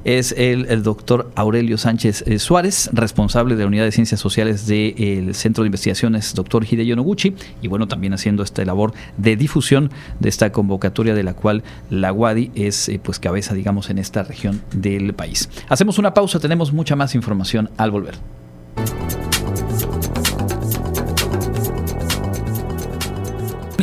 es 0.05 0.33
el, 0.37 0.83
doctor 0.83 1.33
Aurelio 1.35 1.79
Sánchez 1.79 2.25
eh, 2.27 2.38
Suárez, 2.38 2.90
responsable 2.92 3.57
de 3.57 3.62
la 3.62 3.68
Unidad 3.68 3.85
de 3.85 3.92
Ciencias 3.92 4.20
Sociales 4.20 4.66
del 4.66 5.35
Centro 5.35 5.64
de 5.64 5.68
Investigaciones 5.68 6.35
Dr. 6.35 6.64
Hideyo 6.70 6.94
Noguchi, 6.94 7.35
y 7.62 7.68
bueno, 7.68 7.88
también 7.88 8.12
haciendo 8.12 8.42
esta 8.42 8.64
labor 8.64 8.92
de 9.16 9.37
difusión 9.37 9.90
de 10.20 10.29
esta 10.29 10.53
convocatoria 10.53 11.14
de 11.14 11.23
la 11.23 11.35
cual 11.35 11.62
la 11.90 12.12
UADI 12.12 12.53
es 12.55 12.88
eh, 12.88 13.01
pues 13.03 13.18
cabeza, 13.18 13.55
digamos, 13.55 13.90
en 13.90 13.99
esta 13.99 14.23
región 14.23 14.62
del 14.75 15.14
país. 15.14 15.49
Hacemos 15.68 15.99
una 15.99 16.14
pausa, 16.14 16.38
tenemos 16.38 16.73
mucha 16.73 16.97
más 16.97 17.14
información 17.14 17.70
al 17.79 17.90
volver. 17.90 18.14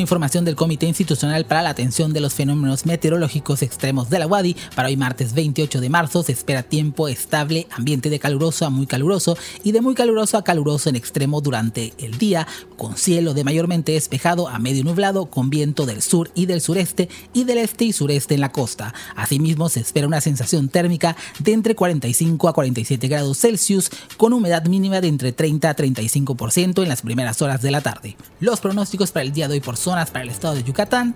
Información 0.02 0.44
del 0.44 0.56
Comité 0.56 0.88
Institucional 0.88 1.46
para 1.46 1.62
la 1.62 1.70
Atención 1.70 2.12
de 2.12 2.20
los 2.20 2.34
Fenómenos 2.34 2.86
Meteorológicos 2.86 3.62
Extremos 3.62 4.10
de 4.10 4.20
la 4.20 4.28
UADI. 4.28 4.56
Para 4.76 4.90
hoy 4.90 4.98
martes 4.98 5.34
28 5.34 5.80
de 5.80 5.90
marzo 5.90 6.24
se 6.24 6.32
espera 6.32 6.64
tiempo 6.64 7.08
estable, 7.08 7.68
ambiente 7.72 8.10
de 8.10 8.20
caluroso 8.20 8.66
a 8.66 8.70
muy 8.70 8.88
caluroso 8.88 9.38
y 9.64 9.72
de 9.72 9.82
muy 9.82 9.96
caluroso 9.96 10.38
a 10.38 10.44
caluroso 10.44 10.90
en 10.90 10.96
extremo 10.96 11.40
durante 11.40 11.94
el 11.98 12.18
día, 12.18 12.48
con 12.78 12.98
cielo 12.98 13.34
de 13.34 13.44
mayormente 13.44 13.94
despejado 13.94 14.48
a 14.50 14.60
medio 14.60 14.84
nublado, 14.84 15.28
con 15.28 15.50
viento 15.50 15.86
del 15.86 16.02
sur 16.02 16.32
y 16.36 16.48
del 16.48 16.62
sureste 16.62 17.08
y 17.34 17.44
del 17.44 17.60
este 17.60 17.86
y 17.86 17.94
sureste 17.94 18.34
en 18.34 18.42
la 18.42 18.52
costa. 18.52 18.94
Asimismo 19.16 19.70
se 19.70 19.80
espera 19.80 20.08
una 20.08 20.22
sensación 20.22 20.70
térmica 20.70 21.16
de 21.40 21.54
entre 21.54 21.76
45 21.76 22.50
a 22.50 22.54
47 22.54 23.08
grados 23.08 23.40
Celsius, 23.40 23.90
con 24.18 24.34
humedad 24.34 24.66
mínima 24.66 25.00
de 25.00 25.08
entre 25.08 25.32
30 25.32 25.70
a 25.70 25.76
35% 25.76 26.82
en 26.82 26.90
las 26.90 27.02
primeras 27.02 27.42
horas 27.42 27.62
de 27.62 27.72
la 27.72 27.82
tarde. 27.82 28.18
Los 28.40 28.60
pronósticos 28.60 29.12
para 29.12 29.24
el 29.24 29.32
día 29.32 29.48
de 29.48 29.54
hoy 29.54 29.60
por 29.60 29.78
zona 29.78 29.91
para 29.92 30.24
el 30.24 30.30
estado 30.30 30.56
de 30.56 30.64
Yucatán, 30.64 31.16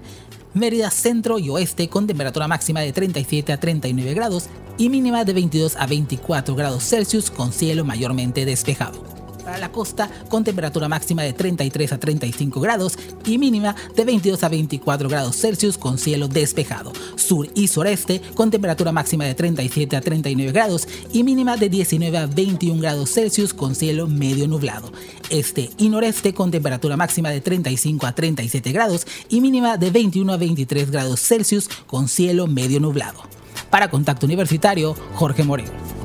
Mérida 0.53 0.89
centro 0.89 1.37
y 1.37 1.49
oeste 1.49 1.89
con 1.89 2.07
temperatura 2.07 2.47
máxima 2.47 2.79
de 2.79 2.93
37 2.93 3.51
a 3.51 3.59
39 3.59 4.13
grados 4.13 4.47
y 4.77 4.89
mínima 4.89 5.25
de 5.25 5.33
22 5.33 5.75
a 5.75 5.85
24 5.85 6.55
grados 6.55 6.83
Celsius 6.83 7.29
con 7.29 7.51
cielo 7.51 7.83
mayormente 7.83 8.45
despejado 8.45 9.24
para 9.45 9.57
la 9.59 9.71
costa 9.71 10.09
con 10.27 10.43
temperatura 10.43 10.89
máxima 10.89 11.21
de 11.23 11.31
33 11.31 11.93
a 11.93 11.99
35 11.99 12.59
grados 12.59 12.97
y 13.25 13.37
mínima 13.37 13.75
de 13.95 14.03
22 14.03 14.43
a 14.43 14.49
24 14.49 15.07
grados 15.07 15.37
Celsius 15.37 15.77
con 15.77 15.97
cielo 15.97 16.27
despejado. 16.27 16.91
Sur 17.15 17.47
y 17.53 17.67
sureste 17.67 18.21
con 18.33 18.49
temperatura 18.49 18.91
máxima 18.91 19.23
de 19.25 19.35
37 19.35 19.95
a 19.95 20.01
39 20.01 20.51
grados 20.51 20.87
y 21.13 21.23
mínima 21.23 21.55
de 21.57 21.69
19 21.69 22.17
a 22.17 22.25
21 22.25 22.81
grados 22.81 23.13
Celsius 23.13 23.53
con 23.53 23.75
cielo 23.75 24.07
medio 24.07 24.47
nublado. 24.47 24.91
Este 25.29 25.69
y 25.77 25.89
noreste 25.89 26.33
con 26.33 26.51
temperatura 26.51 26.97
máxima 26.97 27.29
de 27.29 27.41
35 27.41 28.05
a 28.07 28.13
37 28.13 28.71
grados 28.71 29.05
y 29.29 29.41
mínima 29.41 29.77
de 29.77 29.91
21 29.91 30.33
a 30.33 30.37
23 30.37 30.91
grados 30.91 31.21
Celsius 31.21 31.69
con 31.87 32.07
cielo 32.07 32.47
medio 32.47 32.79
nublado. 32.79 33.21
Para 33.69 33.89
Contacto 33.89 34.25
Universitario, 34.25 34.95
Jorge 35.13 35.43
Moreno. 35.43 36.04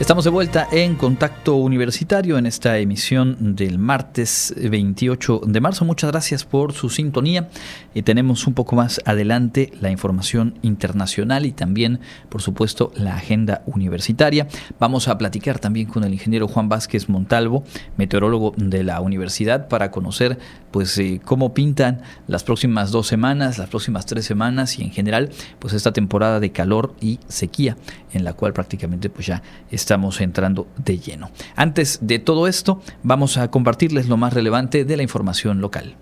Estamos 0.00 0.22
de 0.22 0.30
vuelta 0.30 0.68
en 0.70 0.94
Contacto 0.94 1.56
Universitario 1.56 2.38
en 2.38 2.46
esta 2.46 2.78
emisión 2.78 3.56
del 3.56 3.80
martes 3.80 4.54
28 4.56 5.40
de 5.44 5.60
marzo. 5.60 5.84
Muchas 5.84 6.12
gracias 6.12 6.44
por 6.44 6.72
su 6.72 6.88
sintonía. 6.88 7.48
Tenemos 8.04 8.46
un 8.46 8.54
poco 8.54 8.76
más 8.76 9.00
adelante 9.04 9.72
la 9.80 9.90
información 9.90 10.56
internacional 10.62 11.46
y 11.46 11.52
también, 11.52 11.98
por 12.28 12.42
supuesto, 12.42 12.92
la 12.94 13.16
agenda 13.16 13.62
universitaria. 13.66 14.46
Vamos 14.78 15.08
a 15.08 15.18
platicar 15.18 15.58
también 15.58 15.88
con 15.88 16.04
el 16.04 16.12
ingeniero 16.12 16.46
Juan 16.46 16.68
Vázquez 16.68 17.08
Montalvo, 17.08 17.64
meteorólogo 17.96 18.54
de 18.56 18.84
la 18.84 19.00
universidad, 19.00 19.66
para 19.66 19.90
conocer 19.90 20.38
pues 20.70 20.96
eh, 20.98 21.20
cómo 21.24 21.54
pintan 21.54 22.02
las 22.28 22.44
próximas 22.44 22.92
dos 22.92 23.08
semanas, 23.08 23.58
las 23.58 23.68
próximas 23.68 24.06
tres 24.06 24.26
semanas 24.26 24.78
y 24.78 24.82
en 24.82 24.90
general 24.90 25.30
pues 25.58 25.74
esta 25.74 25.92
temporada 25.92 26.38
de 26.38 26.52
calor 26.52 26.94
y 27.00 27.18
sequía 27.26 27.76
en 28.12 28.24
la 28.24 28.34
cual 28.34 28.52
prácticamente 28.52 29.10
pues 29.10 29.26
ya 29.26 29.42
estamos 29.88 30.20
entrando 30.20 30.66
de 30.76 30.98
lleno. 30.98 31.30
Antes 31.56 32.00
de 32.02 32.18
todo 32.18 32.46
esto 32.46 32.82
vamos 33.02 33.38
a 33.38 33.50
compartirles 33.50 34.06
lo 34.06 34.18
más 34.18 34.34
relevante 34.34 34.84
de 34.84 34.96
la 34.98 35.02
información 35.02 35.62
local. 35.62 35.96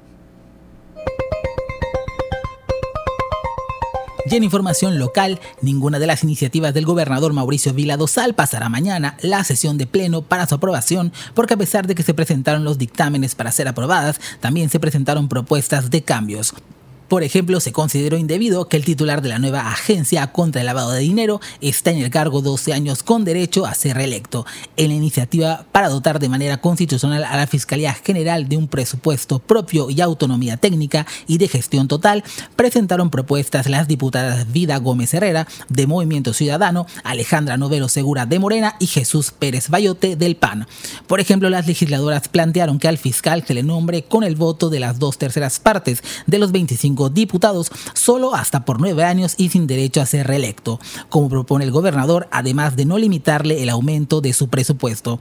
Y 4.29 4.35
en 4.35 4.43
información 4.43 4.99
local, 4.99 5.39
ninguna 5.63 6.01
de 6.01 6.09
las 6.09 6.25
iniciativas 6.25 6.75
del 6.75 6.85
gobernador 6.85 7.33
Mauricio 7.33 7.73
Vila 7.75 7.97
Dosal 7.97 8.35
pasará 8.35 8.69
mañana 8.69 9.17
la 9.23 9.45
sesión 9.45 9.79
de 9.79 9.87
pleno 9.87 10.23
para 10.23 10.49
su 10.49 10.57
aprobación, 10.57 11.13
porque 11.35 11.55
a 11.55 11.57
pesar 11.57 11.87
de 11.87 11.95
que 11.95 12.03
se 12.03 12.13
presentaron 12.13 12.65
los 12.65 12.79
dictámenes 12.79 13.37
para 13.37 13.53
ser 13.53 13.69
aprobadas, 13.69 14.21
también 14.41 14.69
se 14.69 14.81
presentaron 14.81 15.29
propuestas 15.29 15.91
de 15.91 16.03
cambios. 16.03 16.55
Por 17.09 17.23
ejemplo, 17.23 17.61
se 17.61 17.73
consideró 17.73 18.17
indebido 18.17 18.69
que 18.69 18.77
el 18.77 18.85
titular 18.85 19.23
de 19.23 19.29
la 19.29 19.39
nueva 19.39 19.71
agencia 19.71 20.27
contra 20.33 20.61
el 20.61 20.67
lavado 20.67 20.91
de 20.91 21.01
dinero 21.01 21.41
está 21.61 21.91
en 21.91 21.99
el 21.99 22.11
cargo 22.11 22.43
12 22.43 22.73
años 22.73 23.03
con 23.03 23.25
derecho 23.25 23.65
a 23.65 23.75
ser 23.75 23.97
reelecto. 23.97 24.45
En 24.77 24.89
la 24.89 24.95
iniciativa 24.95 25.67
para 25.71 25.89
dotar 25.89 26.19
de 26.19 26.29
manera 26.29 26.61
constitucional 26.61 27.25
a 27.25 27.37
la 27.37 27.47
Fiscalía 27.47 27.95
General 27.95 28.49
de 28.49 28.57
un 28.57 28.67
presupuesto 28.67 29.39
propio 29.39 29.91
y 29.91 30.01
autonomía 30.01 30.57
técnica 30.57 31.07
y 31.27 31.39
de 31.39 31.49
gestión 31.49 31.87
total, 31.87 32.25
presentaron 32.57 33.11
propuestas 33.11 33.69
las 33.69 33.87
diputadas 33.87 34.53
Vida 34.53 34.79
Gómez 34.79 35.15
Herrera 35.15 35.47
de 35.69 35.87
Movimiento 35.87 36.33
Ciudadano, 36.33 36.87
Alejandra 37.05 37.57
Novelo 37.57 37.89
Segura 37.89 38.27
de 38.27 38.39
Morena 38.39 38.77
y 38.81 38.87
Jesús 38.87 39.31
Pérez 39.31 39.69
Bayote 39.69 40.17
del 40.17 40.37
PAN. 40.37 40.67
Por 41.07 41.21
ejemplo, 41.21 41.51
las 41.51 41.67
legisladoras 41.67 42.29
plantearon 42.29 42.79
que 42.79 42.89
al 42.89 42.99
fiscal 42.99 43.45
se 43.47 43.55
le 43.55 43.63
nombre 43.63 44.03
con 44.03 44.25
el 44.25 44.37
voto 44.37 44.71
de 44.71 44.81
las 44.81 44.99
dos 44.99 45.19
terceras 45.19 45.61
partes 45.61 46.03
de 46.27 46.39
los 46.39 46.53
25 46.53 46.96
diputados, 47.13 47.71
solo 47.95 48.35
hasta 48.35 48.65
por 48.65 48.81
nueve 48.81 49.05
años 49.05 49.35
y 49.37 49.51
sin 49.51 49.67
derecho 49.67 50.01
a 50.01 50.07
ser 50.07 50.27
reelecto, 50.27 50.81
como 51.09 51.29
propone 51.29 51.65
el 51.65 51.71
gobernador, 51.71 52.29
además 52.31 52.77
de 52.77 52.85
no 52.85 52.99
limitarle 52.99 53.63
el 53.63 53.69
aumento 53.69 54.21
de 54.21 54.33
su 54.33 54.49
presupuesto 54.49 55.21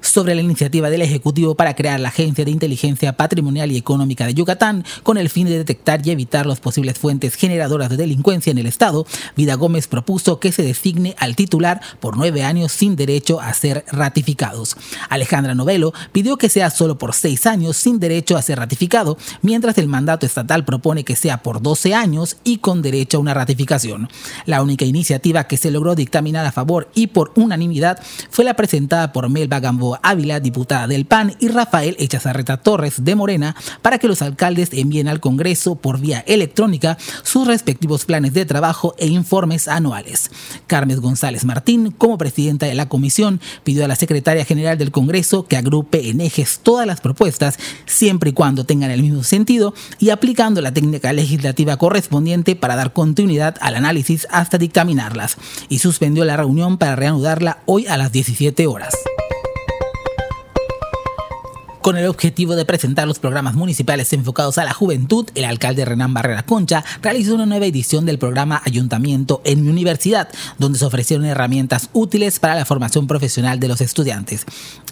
sobre 0.00 0.34
la 0.34 0.42
iniciativa 0.42 0.90
del 0.90 1.02
Ejecutivo 1.02 1.54
para 1.54 1.74
crear 1.74 1.98
la 2.00 2.08
Agencia 2.08 2.44
de 2.44 2.50
Inteligencia 2.50 3.16
Patrimonial 3.16 3.72
y 3.72 3.76
Económica 3.76 4.26
de 4.26 4.34
Yucatán 4.34 4.84
con 5.02 5.18
el 5.18 5.28
fin 5.28 5.46
de 5.46 5.58
detectar 5.58 6.06
y 6.06 6.10
evitar 6.10 6.46
las 6.46 6.60
posibles 6.60 6.98
fuentes 6.98 7.34
generadoras 7.34 7.90
de 7.90 7.96
delincuencia 7.96 8.50
en 8.50 8.58
el 8.58 8.66
Estado, 8.66 9.06
Vida 9.36 9.54
Gómez 9.54 9.88
propuso 9.88 10.40
que 10.40 10.52
se 10.52 10.62
designe 10.62 11.14
al 11.18 11.36
titular 11.36 11.80
por 12.00 12.16
nueve 12.16 12.44
años 12.44 12.72
sin 12.72 12.96
derecho 12.96 13.40
a 13.40 13.52
ser 13.54 13.84
ratificados. 13.90 14.76
Alejandra 15.08 15.54
Novelo 15.54 15.92
pidió 16.12 16.36
que 16.36 16.48
sea 16.48 16.70
solo 16.70 16.98
por 16.98 17.14
seis 17.14 17.46
años 17.46 17.76
sin 17.76 17.98
derecho 17.98 18.36
a 18.36 18.42
ser 18.42 18.58
ratificado, 18.58 19.18
mientras 19.42 19.78
el 19.78 19.88
mandato 19.88 20.26
estatal 20.26 20.64
propone 20.64 21.04
que 21.08 21.16
sea 21.16 21.42
por 21.42 21.62
12 21.62 21.94
años 21.94 22.36
y 22.44 22.58
con 22.58 22.82
derecho 22.82 23.16
a 23.16 23.20
una 23.22 23.32
ratificación. 23.32 24.10
La 24.44 24.60
única 24.60 24.84
iniciativa 24.84 25.44
que 25.44 25.56
se 25.56 25.70
logró 25.70 25.94
dictaminar 25.94 26.44
a 26.44 26.52
favor 26.52 26.90
y 26.94 27.06
por 27.06 27.32
unanimidad 27.34 27.98
fue 28.28 28.44
la 28.44 28.52
presentada 28.52 29.10
por 29.10 29.30
Melba 29.30 29.58
Gamboa 29.58 30.00
Ávila, 30.02 30.38
diputada 30.38 30.86
del 30.86 31.06
PAN, 31.06 31.34
y 31.40 31.48
Rafael 31.48 31.96
Echazarreta 31.98 32.58
Torres 32.58 33.02
de 33.06 33.14
Morena, 33.14 33.56
para 33.80 33.96
que 33.96 34.06
los 34.06 34.20
alcaldes 34.20 34.68
envíen 34.74 35.08
al 35.08 35.20
Congreso 35.20 35.76
por 35.76 35.98
vía 35.98 36.22
electrónica 36.26 36.98
sus 37.22 37.46
respectivos 37.46 38.04
planes 38.04 38.34
de 38.34 38.44
trabajo 38.44 38.94
e 38.98 39.06
informes 39.06 39.66
anuales. 39.66 40.30
Carmen 40.66 41.00
González 41.00 41.46
Martín, 41.46 41.90
como 41.90 42.18
presidenta 42.18 42.66
de 42.66 42.74
la 42.74 42.90
comisión, 42.90 43.40
pidió 43.64 43.86
a 43.86 43.88
la 43.88 43.96
secretaria 43.96 44.44
general 44.44 44.76
del 44.76 44.90
Congreso 44.90 45.46
que 45.46 45.56
agrupe 45.56 46.10
en 46.10 46.20
ejes 46.20 46.60
todas 46.62 46.86
las 46.86 47.00
propuestas, 47.00 47.58
siempre 47.86 48.28
y 48.28 48.34
cuando 48.34 48.64
tengan 48.64 48.90
el 48.90 49.00
mismo 49.00 49.22
sentido, 49.22 49.72
y 49.98 50.10
aplicando 50.10 50.60
la 50.60 50.74
técnica 50.74 50.97
legislativa 51.12 51.76
correspondiente 51.76 52.56
para 52.56 52.76
dar 52.76 52.92
continuidad 52.92 53.56
al 53.60 53.76
análisis 53.76 54.26
hasta 54.30 54.58
dictaminarlas, 54.58 55.36
y 55.68 55.78
suspendió 55.78 56.24
la 56.24 56.36
reunión 56.36 56.78
para 56.78 56.96
reanudarla 56.96 57.58
hoy 57.66 57.86
a 57.86 57.96
las 57.96 58.12
17 58.12 58.66
horas 58.66 58.94
con 61.88 61.96
el 61.96 62.06
objetivo 62.06 62.54
de 62.54 62.66
presentar 62.66 63.08
los 63.08 63.18
programas 63.18 63.54
municipales 63.54 64.12
enfocados 64.12 64.58
a 64.58 64.64
la 64.64 64.74
juventud, 64.74 65.26
el 65.34 65.46
alcalde 65.46 65.86
Renan 65.86 66.12
Barrera 66.12 66.42
Concha 66.42 66.84
realizó 67.00 67.34
una 67.34 67.46
nueva 67.46 67.64
edición 67.64 68.04
del 68.04 68.18
programa 68.18 68.60
Ayuntamiento 68.66 69.40
en 69.44 69.62
mi 69.62 69.70
universidad, 69.70 70.28
donde 70.58 70.78
se 70.78 70.84
ofrecieron 70.84 71.24
herramientas 71.24 71.88
útiles 71.94 72.40
para 72.40 72.56
la 72.56 72.66
formación 72.66 73.06
profesional 73.06 73.58
de 73.58 73.68
los 73.68 73.80
estudiantes. 73.80 74.44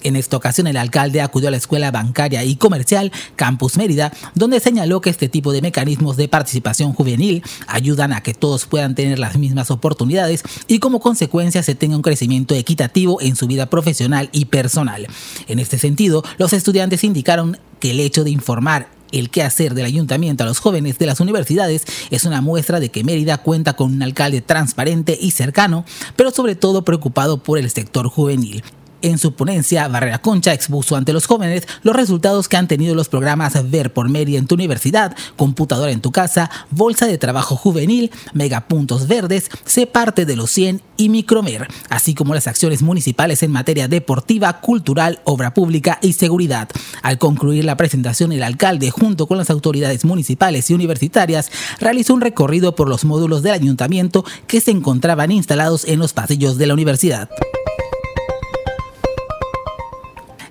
En 0.07 0.15
esta 0.15 0.37
ocasión, 0.37 0.69
el 0.69 0.77
alcalde 0.77 1.21
acudió 1.21 1.49
a 1.49 1.51
la 1.51 1.57
Escuela 1.57 1.91
Bancaria 1.91 2.45
y 2.45 2.55
Comercial 2.55 3.11
Campus 3.35 3.77
Mérida, 3.77 4.13
donde 4.37 4.61
señaló 4.61 5.01
que 5.01 5.11
este 5.11 5.29
tipo 5.29 5.53
de 5.53 5.61
mecanismos 5.61 6.17
de 6.17 6.29
participación 6.29 6.93
juvenil 6.93 7.43
ayudan 7.67 8.13
a 8.13 8.21
que 8.21 8.33
todos 8.33 8.67
puedan 8.67 8.95
tener 8.95 9.19
las 9.19 9.37
mismas 9.37 9.73
oportunidades 9.73 10.45
y 10.69 10.79
como 10.79 11.01
consecuencia 11.01 11.65
se 11.65 11.75
tenga 11.75 11.97
un 11.97 12.03
crecimiento 12.03 12.55
equitativo 12.55 13.21
en 13.21 13.35
su 13.35 13.49
vida 13.49 13.67
profesional 13.67 14.29
y 14.31 14.45
personal. 14.45 15.09
En 15.49 15.59
este 15.59 15.77
sentido, 15.77 16.23
los 16.39 16.53
estudiantes 16.53 17.03
indicaron 17.03 17.59
que 17.81 17.91
el 17.91 17.99
hecho 17.99 18.23
de 18.23 18.31
informar 18.31 18.89
el 19.11 19.29
quehacer 19.29 19.75
del 19.75 19.87
ayuntamiento 19.87 20.45
a 20.45 20.47
los 20.47 20.61
jóvenes 20.61 21.01
de 21.01 21.07
las 21.07 21.19
universidades 21.19 21.83
es 22.13 22.25
una 22.25 22.41
muestra 22.41 22.79
de 22.79 22.93
que 22.93 23.03
Mérida 23.03 23.39
cuenta 23.39 23.73
con 23.75 23.93
un 23.93 24.05
alcalde 24.05 24.41
transparente 24.41 25.19
y 25.21 25.33
cercano, 25.33 25.85
pero 26.15 26.31
sobre 26.31 26.55
todo 26.55 26.85
preocupado 26.85 27.43
por 27.43 27.59
el 27.59 27.69
sector 27.71 28.07
juvenil. 28.07 28.63
En 29.03 29.19
su 29.19 29.35
ponencia, 29.35 29.87
Barrera 29.89 30.19
Concha 30.19 30.55
expuso 30.55 30.97
ante 30.97 31.13
los 31.13 31.27
jóvenes 31.27 31.69
los 31.83 31.95
resultados 31.95 32.49
que 32.49 32.57
han 32.57 32.67
tenido 32.67 32.95
los 32.95 33.09
programas 33.09 33.71
Ver 33.71 33.93
por 33.93 34.09
Mérida 34.09 34.39
en 34.39 34.47
tu 34.47 34.55
universidad, 34.55 35.15
Computadora 35.37 35.93
en 35.93 36.01
tu 36.01 36.13
casa, 36.13 36.51
Bolsa 36.71 37.07
de 37.07 37.19
Trabajo 37.19 37.57
Juvenil, 37.57 38.11
Megapuntos 38.33 39.07
Verdes, 39.07 39.51
Sé 39.65 39.87
parte 39.87 40.25
de 40.25 40.37
los 40.37 40.51
100 40.51 40.81
y 40.97 41.11
Micromer, 41.11 41.69
así 41.91 42.15
como 42.15 42.35
las 42.35 42.47
acciones 42.47 42.83
municipales 42.83 43.43
en 43.43 43.53
materia 43.53 43.87
deportiva, 43.87 44.61
cultural, 44.61 45.21
obra 45.25 45.53
pública 45.53 45.99
y 46.01 46.15
seguridad. 46.15 46.69
Al 47.03 47.19
concluir 47.19 47.65
la 47.65 47.77
presentación, 47.77 48.33
el 48.33 48.43
alcalde, 48.43 48.91
junto 48.91 49.27
con 49.27 49.37
las 49.37 49.51
autoridades 49.51 50.05
municipales 50.05 50.71
y 50.71 50.75
universitarias, 50.75 51.51
realizó 51.81 52.15
un 52.15 52.23
recorrido 52.23 52.75
por 52.75 52.89
los 52.89 53.05
módulos 53.05 53.43
del 53.43 53.53
ayuntamiento 53.53 54.25
que 54.47 54.61
se 54.61 54.71
encontraban 54.71 55.31
instalados 55.33 55.85
en 55.85 55.99
los 55.99 56.13
pasillos 56.13 56.57
de 56.57 56.67
la 56.67 56.75
universidad. 56.75 57.29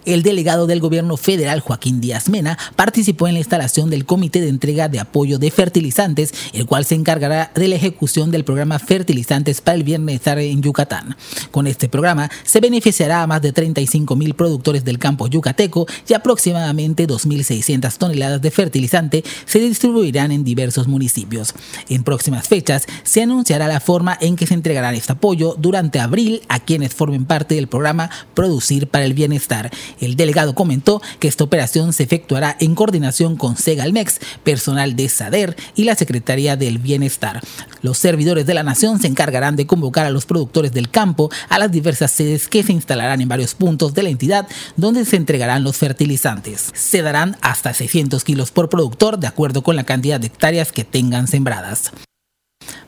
El 0.06 0.22
delegado 0.22 0.68
del 0.68 0.80
gobierno 0.80 1.18
federal, 1.18 1.62
Joaquín 1.62 2.00
Díaz 2.00 2.30
Mena, 2.30 2.60
participó 2.76 3.28
en 3.28 3.34
la 3.34 3.40
instalación 3.40 3.90
del 3.90 4.06
Comité 4.06 4.40
de 4.40 4.50
Entrega 4.50 4.88
de 4.88 5.00
Apoyo 5.00 5.40
de 5.40 5.50
Fertilizantes, 5.50 6.32
el 6.54 6.68
cual 6.68 6.86
se 6.86 6.94
encargará 6.94 7.52
de 7.56 7.68
la 7.68 7.76
ejecución 7.76 8.30
del 8.30 8.44
programa 8.44 8.78
Fertilizantes 8.78 9.62
para 9.62 9.78
el 9.78 9.84
Bienestar 9.84 10.38
en 10.38 10.62
Yucatán. 10.62 11.16
Con 11.50 11.66
este 11.66 11.90
programa 11.90 12.30
se 12.44 12.60
beneficiará 12.60 13.24
a 13.24 13.28
más 13.28 13.42
de 13.42 13.52
35 13.52 14.16
mil 14.16 14.36
productores 14.36 14.86
del 14.86 15.00
campo 15.00 15.28
yucateco 15.28 15.88
y 16.08 16.14
aproximadamente 16.14 17.08
2.600 17.08 17.98
toneladas 17.98 18.42
de 18.42 18.52
fertilizante 18.52 19.24
se 19.46 19.60
distribuirán 19.60 20.32
en 20.32 20.44
diversos 20.44 20.88
municipios. 20.88 21.56
En 21.90 22.04
próximas 22.04 22.48
fechas 22.48 22.86
se 23.04 23.24
anunciará 23.24 23.68
la 23.68 23.80
forma 23.80 24.18
en 24.22 24.36
que 24.36 24.46
se 24.46 24.54
entregará 24.54 24.94
este 24.94 25.14
apoyo 25.14 25.56
durante 25.58 26.00
abril 26.00 26.42
a 26.48 26.60
quienes 26.60 26.94
formen 26.94 27.26
parte 27.26 27.56
del 27.56 27.68
programa 27.68 28.10
Producir 28.34 28.88
para 28.88 29.06
el 29.06 29.14
Bienestar 29.14 29.72
el 30.00 30.16
delegado 30.16 30.56
comentó 30.56 31.02
que 31.20 31.28
esta 31.28 31.44
operación 31.44 31.94
se 31.94 32.04
efectuará 32.04 32.56
en 32.60 32.76
coordinación 32.76 33.36
con 33.36 33.58
Segalmex, 33.58 34.20
personal 34.44 34.96
de 34.96 35.10
SADER 35.10 35.56
y 35.76 35.84
la 35.84 35.96
Secretaría 35.96 36.56
del 36.56 36.78
Bienestar. 36.78 37.42
Los 37.82 37.98
servidores 37.98 38.46
de 38.46 38.54
la 38.54 38.64
nación 38.64 39.00
se 39.00 39.08
encargarán 39.08 39.56
de 39.56 39.68
convocar 39.68 40.06
a 40.06 40.10
los 40.10 40.26
productores 40.26 40.72
del 40.72 40.90
campo 40.90 41.30
a 41.50 41.60
las 41.60 41.72
diversas 41.72 42.12
sedes 42.12 42.48
que 42.48 42.64
se 42.64 42.74
instalarán 42.74 43.22
en 43.22 43.30
varios 43.30 43.56
puntos 43.56 43.94
de 43.94 44.04
la 44.04 44.10
entidad 44.10 44.48
donde 44.76 45.06
se 45.06 45.16
entregarán 45.16 45.64
los 45.64 45.78
fertilizantes. 45.78 46.72
Se 46.74 47.02
darán 47.02 47.38
hasta 47.42 47.74
600 47.74 48.24
kilos 48.24 48.52
por 48.52 48.70
productor 48.70 49.20
de 49.20 49.28
acuerdo 49.28 49.64
con 49.64 49.76
la 49.76 49.84
cantidad 49.84 50.20
de 50.20 50.28
hectáreas 50.28 50.72
que 50.72 50.84
tengan 50.84 51.28
sembradas. 51.28 51.92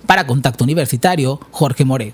Para 0.05 0.25
Contacto 0.25 0.63
Universitario, 0.63 1.39
Jorge 1.51 1.85
More. 1.85 2.13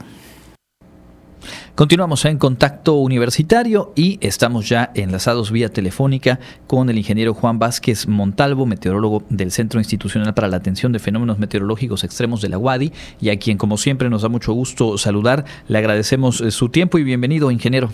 Continuamos 1.75 2.23
en 2.25 2.37
contacto 2.37 2.93
universitario 2.97 3.93
y 3.95 4.19
estamos 4.21 4.69
ya 4.69 4.91
enlazados 4.93 5.51
vía 5.51 5.69
telefónica 5.69 6.37
con 6.67 6.87
el 6.91 6.99
ingeniero 6.99 7.33
Juan 7.33 7.57
Vázquez 7.57 8.07
Montalvo, 8.07 8.67
meteorólogo 8.67 9.23
del 9.31 9.49
Centro 9.49 9.79
Institucional 9.79 10.35
para 10.35 10.49
la 10.49 10.57
Atención 10.57 10.91
de 10.91 10.99
Fenómenos 10.99 11.39
Meteorológicos 11.39 12.03
Extremos 12.03 12.43
de 12.43 12.49
la 12.49 12.59
UADI, 12.59 12.91
y 13.19 13.31
a 13.31 13.39
quien 13.39 13.57
como 13.57 13.77
siempre 13.77 14.07
nos 14.11 14.21
da 14.21 14.29
mucho 14.29 14.53
gusto 14.53 14.99
saludar. 14.99 15.45
Le 15.67 15.79
agradecemos 15.79 16.41
eh, 16.41 16.51
su 16.51 16.69
tiempo 16.69 16.99
y 16.99 17.03
bienvenido, 17.03 17.49
ingeniero. 17.49 17.89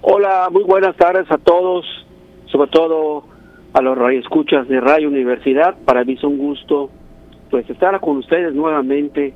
Hola, 0.00 0.48
muy 0.50 0.64
buenas 0.64 0.96
tardes 0.96 1.30
a 1.30 1.36
todos, 1.36 1.84
sobre 2.46 2.70
todo 2.70 3.24
a 3.74 3.82
los 3.82 3.98
radioescuchas 3.98 4.66
de 4.66 4.80
Radio 4.80 5.08
Universidad. 5.08 5.74
Para 5.84 6.04
mí 6.04 6.14
es 6.14 6.24
un 6.24 6.38
gusto 6.38 6.88
pues 7.50 7.68
estar 7.68 8.00
con 8.00 8.16
ustedes 8.16 8.54
nuevamente 8.54 9.34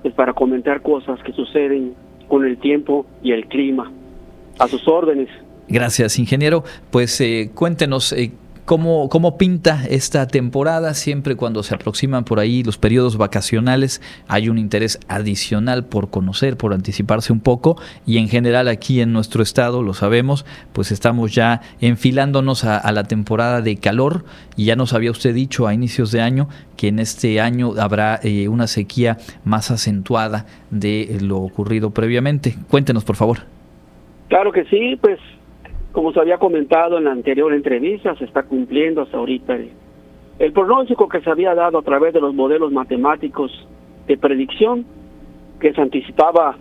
pues, 0.00 0.14
para 0.14 0.32
comentar 0.32 0.80
cosas 0.80 1.22
que 1.22 1.34
suceden 1.34 1.94
con 2.32 2.46
el 2.46 2.56
tiempo 2.56 3.04
y 3.22 3.32
el 3.32 3.46
clima. 3.46 3.92
A 4.58 4.66
sus 4.66 4.88
órdenes. 4.88 5.28
Gracias, 5.68 6.18
ingeniero. 6.18 6.64
Pues 6.90 7.20
eh, 7.20 7.50
cuéntenos 7.54 8.14
eh, 8.14 8.32
¿Cómo, 8.64 9.08
¿Cómo, 9.08 9.38
pinta 9.38 9.84
esta 9.90 10.28
temporada? 10.28 10.94
Siempre 10.94 11.34
cuando 11.34 11.64
se 11.64 11.74
aproximan 11.74 12.22
por 12.22 12.38
ahí 12.38 12.62
los 12.62 12.78
periodos 12.78 13.16
vacacionales 13.16 14.00
hay 14.28 14.48
un 14.48 14.56
interés 14.56 15.00
adicional 15.08 15.84
por 15.84 16.10
conocer, 16.10 16.56
por 16.56 16.72
anticiparse 16.72 17.32
un 17.32 17.40
poco 17.40 17.76
y 18.06 18.18
en 18.18 18.28
general 18.28 18.68
aquí 18.68 19.00
en 19.00 19.12
nuestro 19.12 19.42
estado, 19.42 19.82
lo 19.82 19.94
sabemos, 19.94 20.46
pues 20.72 20.92
estamos 20.92 21.34
ya 21.34 21.60
enfilándonos 21.80 22.62
a, 22.62 22.92
la 22.92 23.02
temporada 23.02 23.62
de 23.62 23.78
calor 23.78 24.24
y 24.56 24.66
ya 24.66 24.76
nos 24.76 24.94
había 24.94 25.10
usted 25.10 25.34
dicho 25.34 25.66
a 25.66 25.74
inicios 25.74 26.12
de 26.12 26.20
año 26.20 26.48
que 26.76 26.86
en 26.86 27.00
este 27.00 27.40
año 27.40 27.72
habrá 27.80 28.20
eh, 28.22 28.46
una 28.46 28.68
sequía 28.68 29.18
más 29.44 29.72
acentuada 29.72 30.46
de 30.70 31.18
lo 31.20 31.38
ocurrido 31.38 31.90
previamente. 31.90 32.54
Cuéntenos, 32.68 33.02
por 33.02 33.16
favor. 33.16 33.38
Claro 34.28 34.52
que 34.52 34.64
sí, 34.66 34.96
pues 35.00 35.18
como 35.92 36.12
se 36.12 36.20
había 36.20 36.38
comentado 36.38 36.98
en 36.98 37.04
la 37.04 37.12
anterior 37.12 37.52
entrevista, 37.52 38.14
se 38.16 38.24
está 38.24 38.42
cumpliendo 38.44 39.02
hasta 39.02 39.18
ahorita 39.18 39.58
el, 40.38 40.52
pronóstico 40.52 41.08
que 41.08 41.20
se 41.20 41.30
había 41.30 41.54
dado 41.54 41.78
a 41.78 41.82
través 41.82 42.14
de 42.14 42.20
los 42.20 42.34
modelos 42.34 42.72
matemáticos 42.72 43.52
de 44.06 44.16
predicción, 44.16 44.84
que 45.60 45.72
se 45.72 45.80
anticipaba 45.80 46.56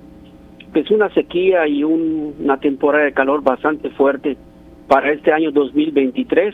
pues 0.74 0.90
una 0.92 1.10
sequía 1.14 1.68
y 1.68 1.84
una 1.84 2.58
temporada 2.58 3.06
de 3.06 3.14
calor 3.14 3.42
bastante 3.42 3.90
fuerte 3.92 4.38
para 4.88 5.12
este 5.12 5.32
año 5.32 5.52
2023. 5.52 6.54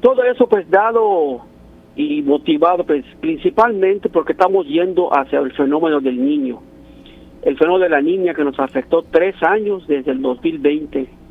Todo 0.00 0.24
eso 0.24 0.48
pues 0.48 0.68
dado 0.68 1.42
y 1.94 2.22
motivado 2.22 2.84
pues 2.84 3.04
principalmente 3.20 4.08
porque 4.08 4.32
estamos 4.32 4.66
yendo 4.66 5.16
hacia 5.16 5.38
el 5.38 5.52
fenómeno 5.52 6.00
del 6.00 6.22
niño. 6.22 6.60
El 7.42 7.56
fenómeno 7.56 7.84
de 7.84 7.90
la 7.90 8.00
niña 8.00 8.34
que 8.34 8.44
nos 8.44 8.58
afectó 8.58 9.02
tres 9.10 9.34
años 9.42 9.86
desde 9.86 10.12
el 10.12 10.20
2020 10.20 11.21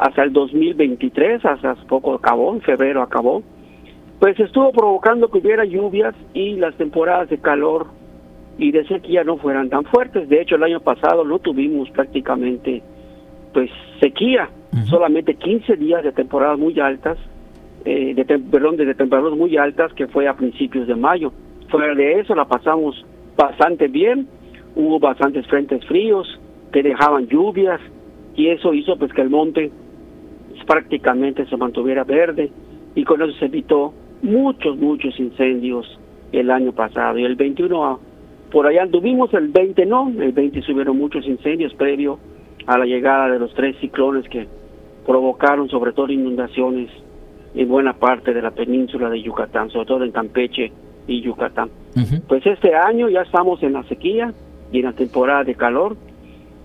hasta 0.00 0.22
el 0.22 0.32
2023, 0.32 1.44
hasta 1.44 1.74
poco 1.86 2.14
acabó, 2.14 2.54
en 2.54 2.62
febrero 2.62 3.02
acabó, 3.02 3.42
pues 4.18 4.40
estuvo 4.40 4.72
provocando 4.72 5.30
que 5.30 5.38
hubiera 5.38 5.66
lluvias 5.66 6.14
y 6.32 6.54
las 6.54 6.74
temporadas 6.76 7.28
de 7.28 7.38
calor 7.38 7.86
y 8.56 8.72
de 8.72 8.86
sequía 8.86 9.24
no 9.24 9.36
fueran 9.36 9.68
tan 9.68 9.84
fuertes. 9.84 10.26
De 10.30 10.40
hecho, 10.40 10.56
el 10.56 10.62
año 10.62 10.80
pasado 10.80 11.22
no 11.24 11.38
tuvimos 11.38 11.90
prácticamente 11.90 12.82
pues 13.52 13.70
sequía, 14.00 14.48
solamente 14.88 15.34
15 15.34 15.76
días 15.76 16.02
de 16.02 16.12
temporadas 16.12 16.58
muy 16.58 16.80
altas, 16.80 17.18
eh, 17.84 18.14
de 18.14 18.24
perdón, 18.24 18.76
de 18.76 18.94
temperaturas 18.94 19.36
muy 19.36 19.58
altas 19.58 19.92
que 19.92 20.06
fue 20.06 20.26
a 20.28 20.34
principios 20.34 20.86
de 20.88 20.94
mayo. 20.94 21.30
Fuera 21.68 21.94
de 21.94 22.20
eso 22.20 22.34
la 22.34 22.46
pasamos 22.46 23.04
bastante 23.36 23.88
bien, 23.88 24.28
hubo 24.76 24.98
bastantes 24.98 25.46
frentes 25.46 25.84
fríos 25.86 26.40
que 26.72 26.82
dejaban 26.82 27.26
lluvias 27.26 27.80
y 28.34 28.48
eso 28.48 28.72
hizo 28.72 28.96
pues 28.96 29.12
que 29.12 29.20
el 29.20 29.28
monte 29.28 29.70
prácticamente 30.70 31.46
se 31.46 31.56
mantuviera 31.56 32.04
verde 32.04 32.48
y 32.94 33.02
con 33.02 33.20
eso 33.20 33.32
se 33.40 33.46
evitó 33.46 33.92
muchos, 34.22 34.76
muchos 34.76 35.18
incendios 35.18 35.98
el 36.30 36.48
año 36.48 36.70
pasado. 36.70 37.18
Y 37.18 37.24
el 37.24 37.34
21, 37.34 37.98
por 38.52 38.68
allá 38.68 38.84
anduvimos, 38.84 39.34
el 39.34 39.48
20 39.48 39.84
no, 39.86 40.12
el 40.16 40.30
20 40.30 40.62
subieron 40.62 40.96
muchos 40.96 41.26
incendios 41.26 41.74
previo 41.74 42.20
a 42.68 42.78
la 42.78 42.84
llegada 42.84 43.32
de 43.32 43.40
los 43.40 43.52
tres 43.54 43.74
ciclones 43.80 44.28
que 44.28 44.46
provocaron 45.04 45.68
sobre 45.68 45.92
todo 45.92 46.12
inundaciones 46.12 46.88
en 47.52 47.68
buena 47.68 47.94
parte 47.94 48.32
de 48.32 48.40
la 48.40 48.52
península 48.52 49.10
de 49.10 49.20
Yucatán, 49.22 49.70
sobre 49.70 49.86
todo 49.86 50.04
en 50.04 50.12
Campeche 50.12 50.70
y 51.08 51.20
Yucatán. 51.20 51.68
Pues 52.28 52.46
este 52.46 52.76
año 52.76 53.08
ya 53.08 53.22
estamos 53.22 53.60
en 53.64 53.72
la 53.72 53.82
sequía 53.88 54.32
y 54.70 54.78
en 54.78 54.84
la 54.84 54.92
temporada 54.92 55.42
de 55.42 55.56
calor 55.56 55.96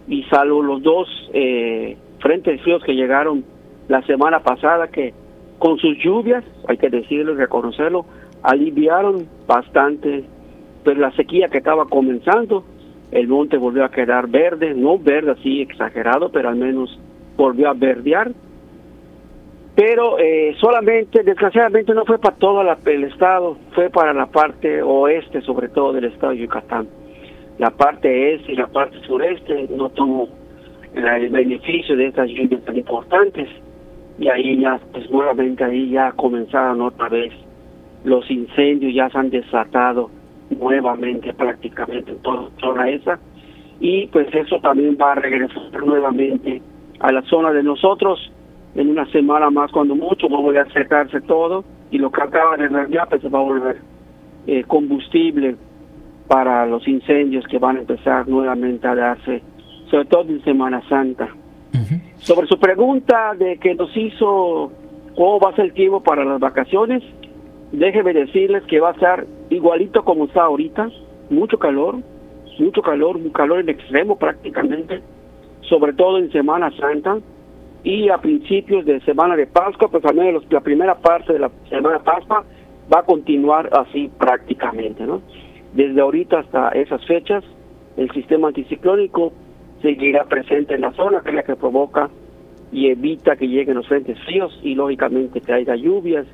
y 0.07 0.21
salvo 0.25 0.61
los 0.61 0.83
dos 0.83 1.07
eh, 1.33 1.97
frentes 2.19 2.61
fríos 2.61 2.83
que 2.83 2.93
llegaron 2.93 3.54
la 3.87 4.01
semana 4.03 4.39
pasada 4.41 4.87
que 4.87 5.13
con 5.59 5.77
sus 5.77 5.97
lluvias, 5.97 6.43
hay 6.67 6.77
que 6.77 6.89
decirlo 6.89 7.33
y 7.33 7.37
reconocerlo, 7.37 8.05
aliviaron 8.43 9.27
bastante 9.47 10.23
pues 10.83 10.97
la 10.97 11.11
sequía 11.11 11.49
que 11.49 11.59
estaba 11.59 11.85
comenzando. 11.85 12.63
El 13.11 13.27
monte 13.27 13.57
volvió 13.57 13.85
a 13.85 13.91
quedar 13.91 14.27
verde, 14.27 14.73
no 14.73 14.99
verde 14.99 15.31
así 15.31 15.61
exagerado, 15.61 16.29
pero 16.29 16.49
al 16.49 16.55
menos 16.55 16.99
volvió 17.37 17.69
a 17.69 17.73
verdear. 17.73 18.31
Pero 19.75 20.19
eh, 20.19 20.55
solamente, 20.59 21.23
desgraciadamente 21.23 21.93
no 21.93 22.05
fue 22.05 22.17
para 22.19 22.35
todo 22.37 22.61
el 22.61 23.03
estado, 23.03 23.57
fue 23.73 23.89
para 23.89 24.13
la 24.13 24.27
parte 24.27 24.81
oeste, 24.81 25.41
sobre 25.41 25.69
todo 25.69 25.93
del 25.93 26.05
estado 26.05 26.33
de 26.33 26.39
Yucatán. 26.39 26.87
La 27.57 27.71
parte 27.71 28.35
este 28.35 28.53
y 28.53 28.55
la 28.55 28.67
parte 28.67 28.99
sureste 29.01 29.67
no 29.75 29.89
tuvo 29.89 30.29
el 30.93 31.29
beneficio 31.29 31.95
de 31.95 32.07
estas 32.07 32.29
lluvias 32.29 32.63
tan 32.63 32.77
importantes 32.77 33.49
y 34.17 34.29
ahí 34.29 34.59
ya, 34.59 34.79
pues 34.91 35.09
nuevamente 35.09 35.63
ahí 35.63 35.89
ya 35.89 36.11
comenzaron 36.13 36.81
otra 36.81 37.09
vez 37.09 37.33
los 38.03 38.29
incendios, 38.29 38.93
ya 38.93 39.09
se 39.09 39.17
han 39.17 39.29
desatado 39.29 40.09
nuevamente 40.49 41.33
prácticamente 41.33 42.11
en 42.11 42.19
toda 42.19 42.49
zona 42.59 42.89
esa 42.89 43.19
y 43.79 44.07
pues 44.07 44.27
eso 44.33 44.59
también 44.59 44.97
va 44.99 45.13
a 45.13 45.15
regresar 45.15 45.83
nuevamente 45.85 46.61
a 46.99 47.11
la 47.11 47.21
zona 47.23 47.51
de 47.51 47.63
nosotros 47.63 48.31
en 48.75 48.89
una 48.89 49.05
semana 49.11 49.49
más 49.49 49.71
cuando 49.71 49.95
mucho 49.95 50.27
va 50.29 50.61
a 50.61 50.69
secarse 50.71 51.21
todo 51.21 51.65
y 51.91 51.97
lo 51.97 52.11
que 52.11 52.21
acaba 52.21 52.57
de 52.57 52.69
ya 52.91 53.05
pues 53.05 53.23
va 53.23 53.39
a 53.39 53.43
volver 53.43 53.77
eh, 54.47 54.63
combustible 54.65 55.55
para 56.27 56.65
los 56.65 56.87
incendios 56.87 57.45
que 57.47 57.57
van 57.57 57.77
a 57.77 57.79
empezar 57.81 58.27
nuevamente 58.27 58.87
a 58.87 58.95
darse, 58.95 59.41
sobre 59.89 60.05
todo 60.05 60.29
en 60.29 60.43
Semana 60.43 60.81
Santa. 60.89 61.29
Sobre 62.25 62.47
su 62.47 62.57
pregunta 62.57 63.35
de 63.37 63.59
que 63.59 63.75
nos 63.75 63.95
hizo 63.95 64.71
cómo 65.15 65.39
va 65.39 65.51
a 65.51 65.55
ser 65.55 65.65
el 65.65 65.73
tiempo 65.73 66.01
para 66.01 66.25
las 66.25 66.39
vacaciones, 66.39 67.03
déjeme 67.71 68.13
decirles 68.13 68.63
que 68.63 68.79
va 68.79 68.89
a 68.89 68.93
estar 68.93 69.27
igualito 69.51 70.03
como 70.03 70.25
está 70.25 70.41
ahorita, 70.41 70.89
mucho 71.29 71.59
calor, 71.59 71.97
mucho 72.57 72.81
calor, 72.81 73.17
un 73.17 73.29
calor 73.29 73.59
en 73.59 73.69
extremo 73.69 74.17
prácticamente, 74.17 75.03
sobre 75.69 75.93
todo 75.93 76.17
en 76.17 76.31
Semana 76.31 76.71
Santa 76.79 77.19
y 77.83 78.09
a 78.09 78.17
principios 78.17 78.85
de 78.85 79.01
Semana 79.01 79.35
de 79.35 79.45
Pascua, 79.45 79.89
pues 79.89 80.03
al 80.03 80.15
menos 80.15 80.43
la 80.49 80.61
primera 80.61 80.95
parte 80.95 81.31
de 81.31 81.37
la 81.37 81.51
Semana 81.69 81.99
Pascua 81.99 82.43
va 82.91 83.01
a 83.01 83.03
continuar 83.03 83.69
así 83.71 84.09
prácticamente, 84.17 85.05
¿no? 85.05 85.21
Desde 85.73 86.01
ahorita 86.01 86.39
hasta 86.39 86.69
esas 86.69 87.05
fechas, 87.05 87.43
el 87.97 88.09
sistema 88.13 88.47
anticiclónico 88.47 89.31
seguirá 89.85 90.23
presente 90.25 90.73
en 90.73 90.81
la 90.81 90.91
zona, 90.93 91.21
que 91.21 91.29
es 91.29 91.35
la 91.35 91.43
que 91.43 91.55
provoca 91.55 92.09
y 92.71 92.89
evita 92.89 93.35
que 93.35 93.47
lleguen 93.47 93.75
los 93.75 93.87
frentes 93.87 94.17
fríos 94.25 94.59
y 94.63 94.73
lógicamente 94.73 95.39
que 95.39 95.53
haya 95.53 95.75
lluvias 95.75 96.25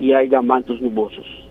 y 0.00 0.12
haya 0.12 0.42
mantos 0.42 0.80
nubosos. 0.80 1.45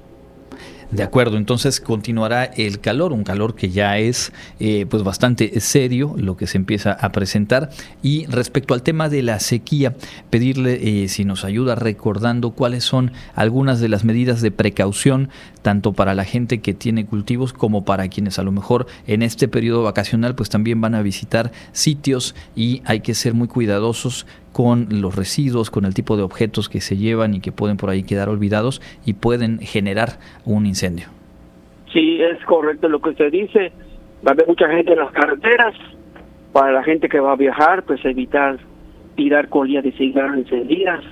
De 0.91 1.03
acuerdo, 1.03 1.37
entonces 1.37 1.81
continuará 1.81 2.45
el 2.45 2.79
calor, 2.79 3.11
un 3.11 3.23
calor 3.23 3.55
que 3.55 3.69
ya 3.69 3.97
es 3.97 4.31
eh, 4.59 4.85
pues 4.89 5.03
bastante 5.03 5.59
serio 5.59 6.15
lo 6.17 6.37
que 6.37 6.47
se 6.47 6.57
empieza 6.57 6.93
a 6.93 7.11
presentar. 7.11 7.69
Y 8.01 8.25
respecto 8.27 8.73
al 8.73 8.83
tema 8.83 9.09
de 9.09 9.21
la 9.21 9.39
sequía, 9.39 9.95
pedirle 10.29 11.03
eh, 11.03 11.07
si 11.07 11.25
nos 11.25 11.43
ayuda 11.43 11.75
recordando 11.75 12.51
cuáles 12.51 12.83
son 12.83 13.11
algunas 13.33 13.79
de 13.79 13.89
las 13.89 14.03
medidas 14.03 14.41
de 14.41 14.51
precaución, 14.51 15.29
tanto 15.61 15.93
para 15.93 16.13
la 16.13 16.25
gente 16.25 16.61
que 16.61 16.73
tiene 16.73 17.05
cultivos 17.05 17.51
como 17.51 17.85
para 17.85 18.07
quienes 18.07 18.37
a 18.37 18.43
lo 18.43 18.51
mejor 18.51 18.85
en 19.07 19.23
este 19.23 19.47
periodo 19.47 19.83
vacacional 19.83 20.35
pues 20.35 20.49
también 20.49 20.79
van 20.79 20.93
a 20.93 21.01
visitar 21.01 21.51
sitios 21.71 22.35
y 22.55 22.83
hay 22.85 22.99
que 22.99 23.15
ser 23.15 23.33
muy 23.33 23.47
cuidadosos 23.47 24.27
con 24.55 24.87
los 25.01 25.17
residuos, 25.17 25.69
con 25.69 25.83
el 25.83 25.93
tipo 25.93 26.15
de 26.15 26.23
objetos 26.23 26.69
que 26.69 26.79
se 26.79 26.95
llevan 26.95 27.33
y 27.33 27.41
que 27.41 27.51
pueden 27.51 27.75
por 27.75 27.89
ahí 27.89 28.03
quedar 28.03 28.29
olvidados 28.29 28.81
y 29.05 29.15
pueden 29.15 29.59
generar 29.59 30.11
un 30.45 30.65
incendio. 30.65 31.07
Sí, 31.91 32.21
es 32.21 32.41
correcto 32.45 32.87
lo 32.87 33.01
que 33.01 33.09
usted 33.09 33.33
dice. 33.33 33.73
Va 34.25 34.29
a 34.29 34.31
haber 34.31 34.47
mucha 34.47 34.69
gente 34.69 34.93
en 34.93 34.99
las 34.99 35.11
carreteras. 35.11 35.75
Para 36.53 36.71
la 36.71 36.83
gente 36.83 37.09
que 37.09 37.19
va 37.19 37.33
a 37.33 37.35
viajar, 37.35 37.83
pues 37.83 37.99
evitar 38.05 38.57
tirar 39.17 39.49
colillas 39.49 39.83
de 39.83 39.91
cigarro 39.91 40.35
encendidas, 40.35 41.03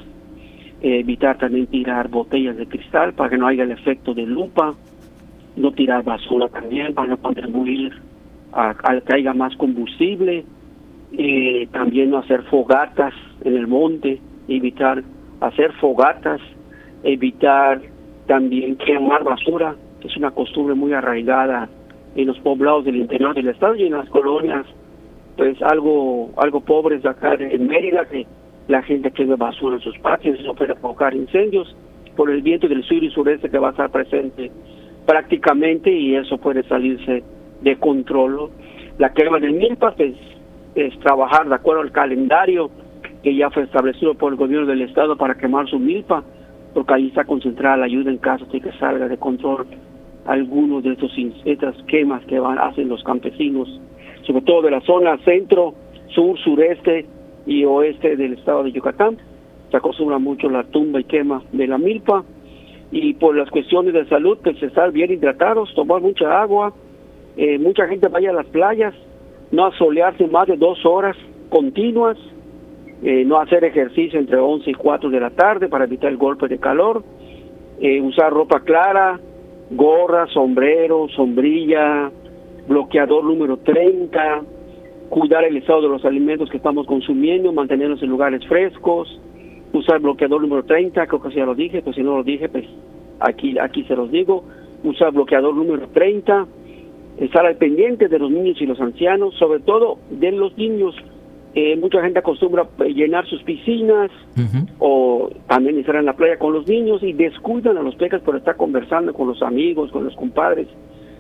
evitar 0.82 1.38
también 1.38 1.68
tirar 1.68 2.08
botellas 2.08 2.56
de 2.56 2.66
cristal 2.66 3.12
para 3.12 3.30
que 3.30 3.38
no 3.38 3.48
haya 3.48 3.64
el 3.64 3.72
efecto 3.72 4.14
de 4.14 4.26
lupa, 4.26 4.74
no 5.58 5.74
tirar 5.74 6.06
basura 6.06 6.48
también 6.48 6.94
para 6.94 7.10
no 7.10 7.18
contribuir 7.18 7.92
a, 8.54 8.70
a 8.70 9.02
que 9.02 9.16
haya 9.16 9.34
más 9.34 9.54
combustible 9.58 10.46
eh, 11.18 11.68
también 11.72 12.14
hacer 12.16 12.44
fogatas 12.44 13.14
en 13.44 13.56
el 13.56 13.68
monte, 13.68 14.20
evitar 14.48 15.04
hacer 15.42 15.72
fogatas, 15.74 16.42
evitar 17.04 17.82
también 18.28 18.78
quemar 18.78 19.24
basura, 19.24 19.76
que 20.00 20.08
es 20.08 20.18
una 20.18 20.32
costumbre 20.32 20.76
muy 20.76 20.94
arraigada 20.94 21.70
en 22.16 22.28
los 22.28 22.40
poblados 22.40 22.86
del 22.86 22.98
interior 22.98 23.36
del 23.36 23.50
estado 23.50 23.76
y 23.76 23.84
en 23.84 23.94
las 23.94 24.10
colonias, 24.10 24.66
pues 25.38 25.62
algo 25.62 26.32
algo 26.38 26.62
pobres 26.62 27.06
acá 27.06 27.36
en 27.36 27.68
Mérida, 27.68 28.06
que 28.06 28.26
la 28.68 28.82
gente 28.84 29.12
quema 29.12 29.36
basura 29.36 29.76
en 29.76 29.82
sus 29.82 29.98
patios, 30.00 30.40
eso 30.40 30.54
puede 30.54 30.74
provocar 30.76 31.14
incendios 31.14 31.76
por 32.16 32.30
el 32.30 32.42
viento 32.42 32.68
del 32.68 32.84
sur 32.84 33.04
y 33.04 33.10
sureste 33.10 33.50
que 33.50 33.58
va 33.58 33.70
a 33.70 33.72
estar 33.72 33.90
presente 33.90 34.52
prácticamente 35.06 35.92
y 35.92 36.16
eso 36.16 36.38
puede 36.38 36.64
salirse 36.64 37.24
de 37.62 37.76
control. 37.78 38.50
La 39.00 39.12
quema 39.12 39.40
de 39.40 39.52
milpas, 39.52 39.96
pues 39.96 40.16
es 40.76 40.98
trabajar 41.00 41.48
de 41.48 41.56
acuerdo 41.56 41.82
al 41.82 41.92
calendario 41.92 42.70
que 43.22 43.36
ya 43.36 43.50
fue 43.50 43.64
establecido 43.64 44.16
por 44.16 44.34
el 44.34 44.38
gobierno 44.38 44.68
del 44.68 44.82
estado 44.82 45.16
para 45.16 45.36
quemar 45.36 45.68
su 45.68 45.80
milpa, 45.80 46.24
porque 46.74 46.94
ahí 46.94 47.08
está 47.08 47.24
concentrada 47.24 47.78
la 47.78 47.86
ayuda 47.86 48.12
en 48.12 48.18
caso 48.18 48.46
de 48.46 48.60
que 48.60 48.72
salga 48.74 49.08
de 49.08 49.18
control 49.18 49.66
algunos 50.26 50.84
de 50.84 50.94
estos 50.94 51.12
estas 51.46 51.76
quemas 51.84 52.24
que 52.26 52.40
van 52.40 52.58
hacen 52.58 52.90
los 52.90 53.04
campesinos, 53.04 53.68
sobre 54.26 54.42
todo 54.42 54.62
de 54.62 54.72
la 54.72 54.82
zona 54.82 55.18
centro, 55.26 55.74
sur, 56.08 56.38
sureste 56.40 57.06
y 57.46 57.66
oeste 57.66 58.16
del 58.16 58.34
estado 58.34 58.64
de 58.64 58.72
Yucatán. 58.72 59.18
Se 59.72 59.78
acostumbra 59.78 60.20
mucho 60.20 60.50
la 60.50 60.64
tumba 60.64 61.00
y 61.00 61.04
quema 61.04 61.44
de 61.52 61.68
la 61.68 61.78
milpa 61.78 62.24
y 62.92 63.14
por 63.16 63.36
las 63.36 63.50
cuestiones 63.50 63.94
de 63.94 64.06
salud, 64.06 64.38
pues 64.44 64.62
estar 64.62 64.92
bien 64.92 65.12
hidratados, 65.12 65.74
tomar 65.74 66.02
mucha 66.02 66.42
agua, 66.42 66.74
eh, 67.36 67.58
mucha 67.58 67.88
gente 67.88 68.08
vaya 68.08 68.30
a 68.30 68.34
las 68.34 68.46
playas, 68.48 68.94
no 69.54 69.68
asolearse 69.68 70.26
más 70.28 70.48
de 70.48 70.58
dos 70.58 70.84
horas 70.84 71.16
continuas, 71.50 72.18
eh, 73.04 73.24
no 73.24 73.38
hacer 73.40 73.64
ejercicio 73.64 74.20
entre 74.20 74.38
11 74.38 74.72
y 74.72 74.74
4 74.74 75.12
de 75.12 75.20
la 75.20 75.30
tarde 75.30 75.70
para 75.70 75.86
evitar 75.86 76.10
el 76.10 76.18
golpe 76.18 76.48
de 76.48 76.58
calor, 76.58 77.04
eh, 77.80 78.02
usar 78.02 78.34
ropa 78.34 78.62
clara, 78.62 79.20
gorra, 79.70 80.26
sombrero, 80.34 81.08
sombrilla, 81.16 82.10
bloqueador 82.68 83.24
número 83.26 83.58
30, 83.58 84.42
cuidar 85.10 85.44
el 85.44 85.58
estado 85.58 85.84
de 85.84 85.90
los 85.90 86.04
alimentos 86.04 86.50
que 86.50 86.58
estamos 86.58 86.88
consumiendo, 86.88 87.54
mantenerlos 87.54 88.02
en 88.02 88.10
lugares 88.10 88.44
frescos, 88.48 89.22
usar 89.72 90.00
bloqueador 90.00 90.42
número 90.42 90.64
30, 90.64 91.06
creo 91.06 91.22
que 91.22 91.30
ya 91.30 91.46
lo 91.46 91.54
dije, 91.54 91.84
pues 91.84 91.96
si 91.96 92.02
no 92.02 92.18
lo 92.18 92.24
dije, 92.24 92.50
pues 92.50 92.66
aquí, 93.20 93.56
aquí 93.60 93.84
se 93.84 93.96
los 93.96 94.10
digo, 94.10 94.46
usar 94.84 95.12
bloqueador 95.12 95.54
número 95.54 95.90
30, 95.90 96.48
estar 97.18 97.46
al 97.46 97.56
pendiente 97.56 98.08
de 98.08 98.20
los 98.20 98.32
niños 98.32 98.62
y 98.62 98.66
los 98.66 98.80
ancianos, 98.80 99.36
sobre 99.36 99.60
todo 99.60 100.00
de 100.10 100.32
los 100.32 100.58
niños. 100.58 100.96
Eh, 101.56 101.76
mucha 101.76 102.02
gente 102.02 102.18
acostumbra 102.18 102.68
llenar 102.80 103.28
sus 103.28 103.44
piscinas 103.44 104.10
o 104.80 105.30
también 105.48 105.78
estar 105.78 105.96
en 105.96 106.06
la 106.06 106.14
playa 106.14 106.40
con 106.40 106.52
los 106.52 106.68
niños 106.68 107.04
y 107.04 107.14
descuidan 107.14 107.78
a 107.78 107.84
los 107.84 107.96
peques 107.96 108.22
por 108.22 108.36
estar 108.36 108.56
conversando 108.56 109.14
con 109.14 109.28
los 109.28 109.42
amigos, 109.44 109.92
con 109.92 110.04
los 110.04 110.16
compadres. 110.16 110.68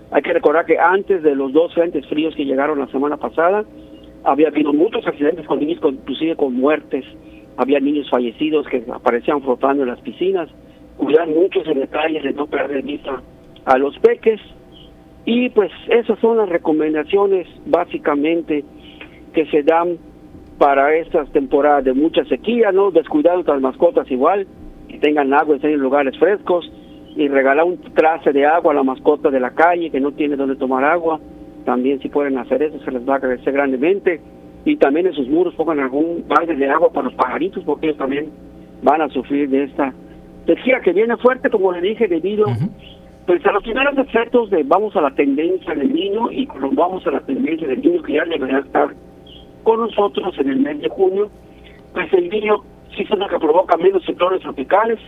Hay 0.10 0.24
que 0.24 0.34
recordar 0.34 0.66
que 0.66 0.80
antes 0.80 1.22
de 1.22 1.36
los 1.36 1.54
dos 1.54 1.74
frentes 1.74 2.08
fríos 2.08 2.36
que 2.36 2.46
llegaron 2.46 2.80
la 2.80 2.88
semana 2.88 3.18
pasada, 3.18 3.64
había 4.24 4.48
habido 4.48 4.74
muchos 4.74 5.06
accidentes 5.06 5.46
con 5.46 5.60
niños, 5.60 5.80
inclusive 5.84 6.36
con 6.36 6.54
muertes. 6.54 7.06
Había 7.58 7.80
niños 7.80 8.10
fallecidos 8.10 8.66
que 8.68 8.84
aparecían 8.92 9.42
flotando 9.42 9.84
en 9.84 9.90
las 9.90 10.00
piscinas. 10.02 10.50
Cuidar 10.98 11.28
muchos 11.28 11.64
detalles 11.66 12.24
de 12.24 12.34
no 12.34 12.48
perder 12.48 12.84
vista 12.84 13.22
a 13.66 13.78
los 13.78 13.98
peques 14.00 14.40
y 15.26 15.50
pues 15.50 15.72
esas 15.88 16.20
son 16.20 16.38
las 16.38 16.50
recomendaciones 16.50 17.48
básicamente 17.66 18.64
que 19.34 19.46
se 19.48 19.64
dan 19.64 19.98
para 20.58 20.96
estas 20.96 21.32
temporadas 21.32 21.86
de 21.86 21.94
mucha 21.94 22.24
sequía, 22.26 22.72
¿no? 22.72 22.92
Descuidar 22.92 23.44
las 23.46 23.62
mascotas 23.62 24.10
igual, 24.12 24.48
que 24.88 24.98
tengan 25.00 25.34
agua, 25.34 25.56
estén 25.56 25.72
en 25.72 25.80
lugares 25.80 26.18
frescos 26.18 26.70
y 27.16 27.28
regalar 27.28 27.66
un 27.66 27.78
trace 27.94 28.32
de 28.32 28.46
agua 28.46 28.74
a 28.74 28.76
la 28.76 28.84
mascota 28.84 29.30
de 29.30 29.40
la 29.40 29.52
calle 29.52 29.90
que 29.90 30.00
no 30.00 30.12
tiene 30.12 30.36
donde 30.36 30.56
tomar 30.56 30.84
agua. 30.84 31.20
También 31.66 32.02
si 32.02 32.10
pueden 32.10 32.38
hacer 32.38 32.62
eso 32.62 32.80
se 32.84 32.92
les 32.92 33.08
va 33.08 33.14
a 33.14 33.18
agradecer 33.18 33.54
grandemente. 33.54 34.20
Y 34.66 34.78
también 34.78 35.08
en 35.08 35.14
sus 35.14 35.28
muros 35.28 35.54
pongan 35.56 35.80
algún 35.80 36.26
balde 36.28 36.56
de 36.56 36.70
agua 36.70 36.92
para 36.92 37.06
los 37.06 37.16
pajaritos 37.16 37.64
porque 37.66 37.88
ellos 37.88 37.98
también 37.98 38.30
van 38.82 39.02
a 39.02 39.10
sufrir 39.10 39.50
de 39.50 39.64
esta 39.64 39.94
sequía 40.46 40.80
que 40.82 40.94
viene 40.94 41.18
fuerte, 41.18 41.50
como 41.50 41.72
le 41.72 41.82
dije, 41.82 42.08
debido 42.08 42.46
pues 43.26 43.46
a 43.46 43.52
los 43.52 43.64
primeros 43.64 43.98
efectos 43.98 44.50
de 44.50 44.64
vamos 44.64 44.96
a 44.96 45.02
la 45.02 45.12
tendencia 45.12 45.74
del 45.74 45.94
niño 45.94 46.32
y 46.32 46.48
vamos 46.72 47.06
a 47.08 47.12
la 47.12 47.20
tendencia 47.22 47.68
del 47.68 47.82
niño 47.82 48.02
que 48.04 48.14
ya 48.14 48.26
debería 48.26 48.60
estar 48.60 48.94
con 49.64 49.80
nosotros 49.80 50.38
en 50.40 50.50
el 50.50 50.60
mes 50.60 50.82
de 50.82 50.90
junio, 50.90 51.30
pues 51.94 52.12
el 52.14 52.30
niño 52.30 52.64
sí 52.96 53.04
es 53.04 53.10
lo 53.10 53.28
que 53.28 53.40
provoca 53.40 53.78
menos 53.78 54.04
ciclones 54.06 54.42
tropicales, 54.42 55.00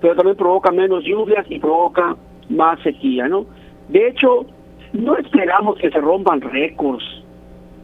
pero 0.00 0.16
también 0.16 0.36
provoca 0.36 0.70
menos 0.70 1.04
lluvias 1.04 1.44
y 1.50 1.58
provoca 1.58 2.16
más 2.48 2.80
sequía, 2.80 3.28
¿no? 3.28 3.44
De 3.88 4.08
hecho, 4.08 4.46
no 4.94 5.16
esperamos 5.16 5.78
que 5.78 5.90
se 5.90 6.00
rompan 6.00 6.40
récords 6.40 7.04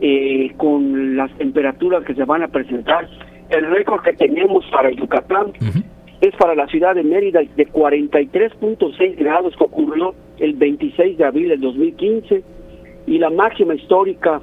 eh, 0.01 0.53
con 0.57 1.17
las 1.17 1.31
temperaturas 1.33 2.05
que 2.05 2.15
se 2.15 2.25
van 2.25 2.43
a 2.43 2.49
presentar. 2.49 3.09
El 3.51 3.67
récord 3.71 4.03
que 4.03 4.13
tenemos 4.13 4.65
para 4.71 4.91
Yucatán 4.91 5.53
es 6.21 6.35
para 6.37 6.55
la 6.55 6.67
ciudad 6.67 6.95
de 6.95 7.05
Mérida 7.05 7.41
de 7.41 7.69
43.6 7.69 9.17
grados 9.17 9.55
que 9.57 9.65
ocurrió 9.65 10.15
el 10.39 10.55
26 10.55 11.17
de 11.17 11.25
abril 11.25 11.49
del 11.49 11.61
2015 11.61 12.43
y 13.07 13.19
la 13.19 13.31
máxima 13.31 13.75
histórica 13.75 14.41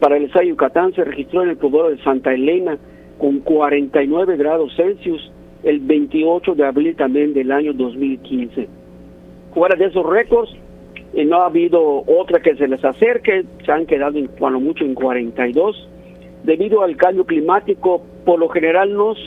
para 0.00 0.16
el 0.16 0.24
estado 0.24 0.44
de 0.44 0.50
Yucatán 0.50 0.94
se 0.94 1.04
registró 1.04 1.42
en 1.42 1.50
el 1.50 1.56
poblado 1.56 1.90
de 1.90 2.02
Santa 2.02 2.32
Elena 2.32 2.78
con 3.18 3.40
49 3.40 4.36
grados 4.36 4.74
Celsius 4.76 5.32
el 5.64 5.80
28 5.80 6.54
de 6.54 6.64
abril 6.64 6.96
también 6.96 7.34
del 7.34 7.52
año 7.52 7.72
2015. 7.72 8.68
Fuera 9.52 9.76
de 9.76 9.86
esos 9.86 10.06
récords, 10.06 10.50
eh, 11.14 11.24
no 11.24 11.42
ha 11.42 11.46
habido 11.46 12.04
otra 12.06 12.40
que 12.40 12.54
se 12.54 12.68
les 12.68 12.84
acerque, 12.84 13.44
se 13.64 13.72
han 13.72 13.86
quedado 13.86 14.18
cuando 14.38 14.60
mucho 14.60 14.84
en 14.84 14.94
42. 14.94 15.88
Debido 16.44 16.82
al 16.82 16.96
cambio 16.96 17.24
climático, 17.24 18.02
por 18.24 18.38
lo 18.38 18.48
general 18.48 18.94
nos 18.94 19.18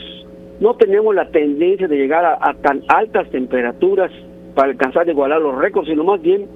no 0.62 0.74
tenemos 0.74 1.12
la 1.12 1.28
tendencia 1.28 1.88
de 1.88 1.96
llegar 1.96 2.24
a, 2.24 2.54
tan 2.62 2.82
altas 2.86 3.28
temperaturas 3.30 4.12
para 4.54 4.70
alcanzar 4.70 5.04
de 5.04 5.10
igualar 5.10 5.42
los 5.42 5.58
récords, 5.58 5.88
sino 5.88 6.04
más 6.04 6.22
bien 6.22 6.46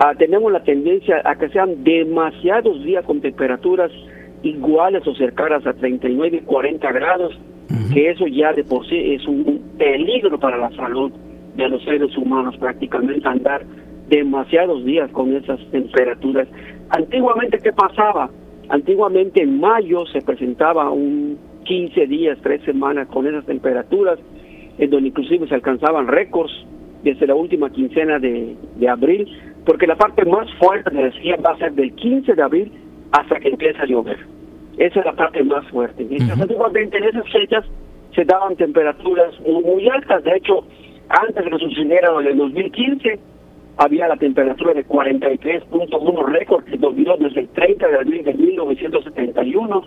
ah, 0.00 0.12
tenemos 0.18 0.50
la 0.50 0.64
tendencia 0.64 1.22
a 1.24 1.36
que 1.36 1.48
sean 1.50 1.84
demasiados 1.84 2.82
días 2.82 3.04
con 3.04 3.20
temperaturas 3.20 3.92
iguales 4.42 5.06
o 5.06 5.14
cercanas 5.14 5.64
a 5.68 5.72
39 5.72 6.38
y 6.38 6.40
40 6.40 6.92
grados, 6.92 7.38
que 7.92 8.10
eso 8.10 8.26
ya 8.26 8.52
de 8.52 8.64
por 8.64 8.86
sí 8.88 9.14
es 9.14 9.24
un 9.26 9.62
peligro 9.78 10.38
para 10.38 10.58
la 10.58 10.70
salud 10.72 11.12
de 11.54 11.68
los 11.68 11.82
seres 11.84 12.16
humanos, 12.18 12.56
prácticamente 12.56 13.26
andar 13.26 13.62
demasiados 14.08 14.84
días 14.84 15.08
con 15.12 15.34
esas 15.34 15.60
temperaturas. 15.70 16.48
Antiguamente, 16.90 17.58
¿qué 17.62 17.72
pasaba? 17.72 18.28
Antiguamente 18.68 19.42
en 19.42 19.60
mayo 19.60 20.04
se 20.06 20.20
presentaba 20.22 20.90
un 20.90 21.38
15 21.64 22.06
días, 22.06 22.38
3 22.42 22.62
semanas 22.62 23.08
con 23.08 23.26
esas 23.26 23.44
temperaturas, 23.46 24.18
en 24.78 24.90
donde 24.90 25.08
inclusive 25.08 25.48
se 25.48 25.54
alcanzaban 25.54 26.08
récords 26.08 26.52
desde 27.02 27.26
la 27.26 27.34
última 27.34 27.70
quincena 27.70 28.18
de, 28.18 28.56
abril, 28.88 29.28
porque 29.66 29.86
la 29.86 29.96
parte 29.96 30.24
más 30.24 30.52
fuerte, 30.54 30.90
me 30.90 31.04
decía, 31.04 31.36
va 31.36 31.52
a 31.52 31.58
ser 31.58 31.72
del 31.72 31.92
15 31.94 32.34
de 32.34 32.42
abril 32.42 32.72
hasta 33.12 33.38
que 33.38 33.48
empiece 33.48 33.80
a 33.80 33.86
llover. 33.86 34.18
Esa 34.78 35.00
es 35.00 35.06
la 35.06 35.12
parte 35.12 35.42
más 35.44 35.66
fuerte. 35.68 36.06
Y 36.08 36.18
antiguamente 36.30 36.98
en 36.98 37.04
esas 37.04 37.30
fechas 37.30 37.64
se 38.14 38.24
daban 38.24 38.56
temperaturas 38.56 39.34
muy, 39.40 39.88
altas. 39.88 40.24
De 40.24 40.36
hecho, 40.36 40.64
antes 41.08 41.44
de 41.44 41.50
que 41.50 41.58
sucediera 41.58 42.10
en 42.20 42.26
el 42.26 42.38
2015, 42.38 43.18
había 43.76 44.08
la 44.08 44.16
temperatura 44.16 44.72
de 44.72 44.86
43.1 44.86 46.26
récord 46.26 46.64
que 46.64 46.76
dominó 46.76 47.16
desde 47.16 47.40
el 47.40 47.48
30 47.48 47.88
de 47.88 47.96
abril 47.96 48.24
de 48.24 48.34
1971. 48.34 49.82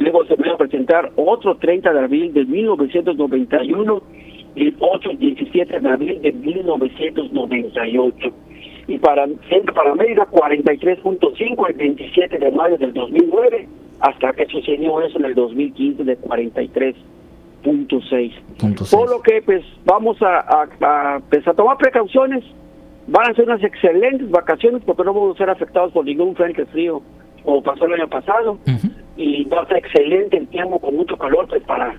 Luego 0.00 0.24
se 0.24 0.34
va 0.34 0.54
a 0.54 0.56
presentar 0.56 1.12
otro 1.16 1.56
30 1.56 1.92
de 1.92 2.00
abril 2.00 2.32
de 2.32 2.46
1991 2.46 4.02
y 4.56 4.74
otro 4.80 5.12
17 5.12 5.78
de 5.78 5.88
abril 5.88 6.20
de 6.22 6.32
1998. 6.32 8.32
Y 8.88 8.98
para 8.98 9.28
Centro 9.48 9.72
para 9.74 9.92
América 9.92 10.26
43.5 10.30 11.68
el 11.68 11.74
27 11.74 12.38
de 12.38 12.50
mayo 12.50 12.76
del 12.78 12.92
2009 12.92 13.68
hasta 14.00 14.32
que 14.32 14.46
sucedió 14.46 15.00
eso 15.02 15.16
en 15.18 15.26
el 15.26 15.34
2015 15.34 16.02
de 16.04 16.18
43.6. 16.18 18.32
Por 18.90 19.10
lo 19.10 19.22
que 19.22 19.42
pues 19.42 19.62
vamos 19.84 20.20
a, 20.22 20.40
a, 20.40 20.66
a, 20.80 21.20
pues, 21.28 21.46
a 21.46 21.52
tomar 21.52 21.76
precauciones 21.76 22.42
Van 23.06 23.28
a 23.28 23.34
ser 23.34 23.46
unas 23.46 23.62
excelentes 23.64 24.30
vacaciones 24.30 24.82
porque 24.84 25.02
no 25.02 25.12
vamos 25.12 25.34
a 25.34 25.38
ser 25.38 25.50
afectados 25.50 25.92
por 25.92 26.04
ningún 26.04 26.36
frente 26.36 26.64
frío 26.66 27.02
como 27.44 27.62
pasó 27.62 27.86
el 27.86 27.94
año 27.94 28.08
pasado. 28.08 28.58
Y 29.16 29.44
va 29.44 29.62
a 29.62 29.66
ser 29.66 29.78
excelente 29.78 30.36
el 30.36 30.48
tiempo 30.48 30.78
con 30.78 30.96
mucho 30.96 31.16
calor 31.16 31.46
pues, 31.48 31.62
para 31.64 31.94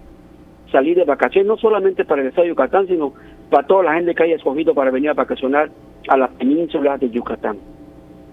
salir 0.71 0.95
de 0.95 1.03
vacaciones, 1.03 1.47
no 1.47 1.57
solamente 1.57 2.05
para 2.05 2.21
el 2.21 2.29
estado 2.29 2.43
de 2.43 2.49
Yucatán, 2.49 2.87
sino 2.87 3.13
para 3.49 3.67
toda 3.67 3.83
la 3.83 3.93
gente 3.93 4.15
que 4.15 4.23
haya 4.23 4.35
escogido 4.35 4.73
para 4.73 4.91
venir 4.91 5.09
a 5.09 5.13
vacacionar 5.13 5.69
a 6.07 6.17
la 6.17 6.27
península 6.29 6.97
de 6.97 7.09
Yucatán. 7.09 7.57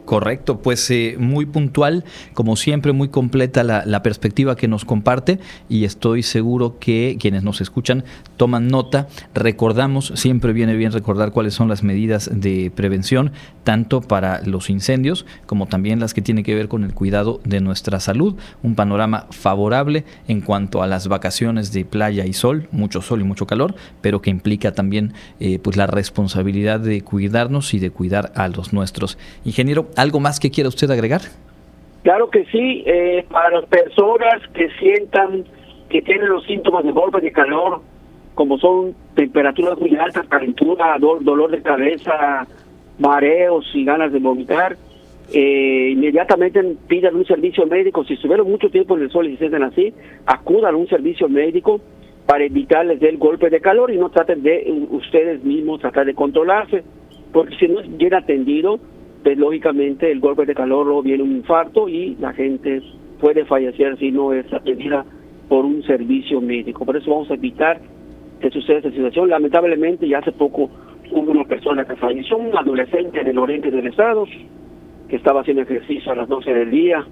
Correcto, 0.09 0.63
pues 0.63 0.91
eh, 0.91 1.17
muy 1.19 1.45
puntual, 1.45 2.03
como 2.33 2.57
siempre, 2.57 2.95
muy 2.95 3.09
completa 3.09 3.63
la, 3.63 4.03
perspectiva 4.03 4.57
que 4.57 4.67
nos 4.67 4.87
comparte 4.87 5.39
y 5.69 5.85
estoy 5.85 6.23
seguro 6.23 6.79
que 6.79 7.19
quienes 7.21 7.43
nos 7.43 7.61
escuchan 7.61 8.05
toman 8.39 8.69
nota. 8.69 9.09
Recordamos, 9.35 10.13
siempre 10.15 10.55
viene 10.55 10.77
bien 10.77 10.93
recordar 10.93 11.31
cuáles 11.31 11.53
son 11.53 11.69
las 11.69 11.83
medidas 11.83 12.31
de 12.33 12.73
prevención, 12.75 13.33
tanto 13.65 14.01
para 14.01 14.41
los 14.47 14.71
incendios 14.71 15.27
como 15.45 15.67
también 15.67 16.01
las 16.01 16.15
que 16.15 16.23
tienen 16.23 16.43
que 16.43 16.55
ver 16.55 16.69
con 16.69 16.85
el 16.85 16.95
cuidado 16.95 17.43
de 17.45 17.61
nuestra 17.61 18.01
salud. 18.01 18.35
Un 18.63 18.77
panorama 18.77 19.27
favorable 19.29 20.07
en 20.27 20.41
cuanto 20.41 20.83
a 20.83 20.87
las 20.87 21.09
vacaciones 21.09 21.71
de 21.73 21.85
playa 21.85 22.25
y 22.25 22.33
sol, 22.33 22.67
mucho 22.73 23.03
sol 23.03 23.21
y 23.21 23.25
mucho 23.25 23.47
calor, 23.47 23.75
pero 24.01 24.23
que 24.23 24.31
implica 24.31 24.73
también 24.73 25.13
eh, 25.39 25.59
pues 25.59 25.77
la 25.77 25.87
responsabilidad 25.87 26.81
de 26.81 27.03
cuidarnos 27.03 27.75
y 27.75 27.79
de 27.79 27.91
cuidar 27.91 28.33
a 28.37 28.49
los 28.49 28.73
nuestros. 28.73 29.19
Ingeniero, 29.45 29.91
¿Algo 29.99 30.21
más 30.21 30.39
que 30.39 30.49
quiera 30.49 30.69
usted 30.69 30.89
agregar? 30.93 31.23
Claro 32.05 32.31
que 32.31 32.45
sí, 32.53 32.85
eh, 32.87 33.27
para 33.29 33.51
las 33.51 33.65
personas 33.65 34.41
que 34.55 34.69
sientan 34.79 35.45
que 35.89 36.03
tienen 36.03 36.29
los 36.29 36.45
síntomas 36.45 36.85
de 36.85 36.93
golpe 36.93 37.21
de 37.21 37.33
calor, 37.33 37.81
como 38.37 38.59
son 38.59 38.95
temperaturas 39.17 39.77
muy 39.81 39.97
altas, 39.97 40.29
calentura, 40.29 40.97
dolor 41.01 41.51
de 41.51 41.63
cabeza, 41.63 42.47
mareos 43.01 43.69
y 43.75 43.85
ganas 43.85 44.13
de 44.13 44.21
vomitar, 44.21 44.77
eh, 45.33 45.91
inmediatamente 45.95 46.63
pidan 46.87 47.17
un 47.17 47.27
servicio 47.27 47.67
médico. 47.67 48.05
Si 48.05 48.15
estuvieron 48.15 48.49
mucho 48.49 48.71
tiempo 48.71 48.97
en 48.97 49.03
el 49.03 49.11
sol 49.11 49.27
y 49.27 49.33
se 49.33 49.39
sienten 49.39 49.65
así, 49.65 49.93
acudan 50.27 50.75
a 50.77 50.79
un 50.79 50.87
servicio 50.87 51.29
médico 51.29 51.81
para 52.25 52.45
evitarles 52.45 53.03
el 53.03 53.17
golpe 53.19 53.51
de 53.51 53.61
calor 53.61 53.91
y 53.91 53.97
no 53.97 54.11
traten 54.11 54.45
de 54.45 54.87
ustedes 54.91 55.43
mismos 55.43 55.81
tratar 55.81 56.07
de 56.07 56.15
controlarse, 56.15 56.85
porque 57.33 57.57
si 57.57 57.67
no 57.67 57.81
es 57.81 57.97
bien 57.97 58.15
atendido, 58.15 58.79
pues 59.23 59.37
lógicamente 59.37 60.11
el 60.11 60.21
golpe 60.21 60.47
de 60.47 60.55
calor 60.55 61.03
viene 61.03 61.23
un 61.23 61.33
infarto 61.33 61.89
y 61.89 62.17
la 62.17 62.33
gente 62.33 62.83
puede 63.21 63.45
fallecer 63.45 63.99
si 63.99 64.11
no 64.11 64.33
es 64.33 64.51
atendida 64.53 65.05
por 65.49 65.65
un 65.65 65.83
servicio 65.83 66.41
médico. 66.41 66.85
Por 66.85 66.97
eso 66.97 67.11
vamos 67.11 67.31
a 67.31 67.35
evitar 67.35 67.81
que 68.41 68.51
suceda 68.51 68.79
esta 68.79 68.91
situación. 68.91 69.29
Lamentablemente 69.29 70.09
ya 70.09 70.19
hace 70.19 70.33
poco 70.33 70.71
hubo 71.11 71.31
una 71.31 71.45
persona 71.45 71.85
que 71.85 71.97
falleció, 71.97 72.37
un 72.37 72.57
adolescente 72.57 73.25
del 73.25 73.39
oriente 73.39 73.71
del 73.71 73.87
estado, 73.87 74.27
que 75.09 75.17
estaba 75.17 75.41
haciendo 75.41 75.63
ejercicio 75.63 76.13
a 76.13 76.15
las 76.15 76.29
12 76.29 76.53
del 76.53 76.71
día, 76.71 77.05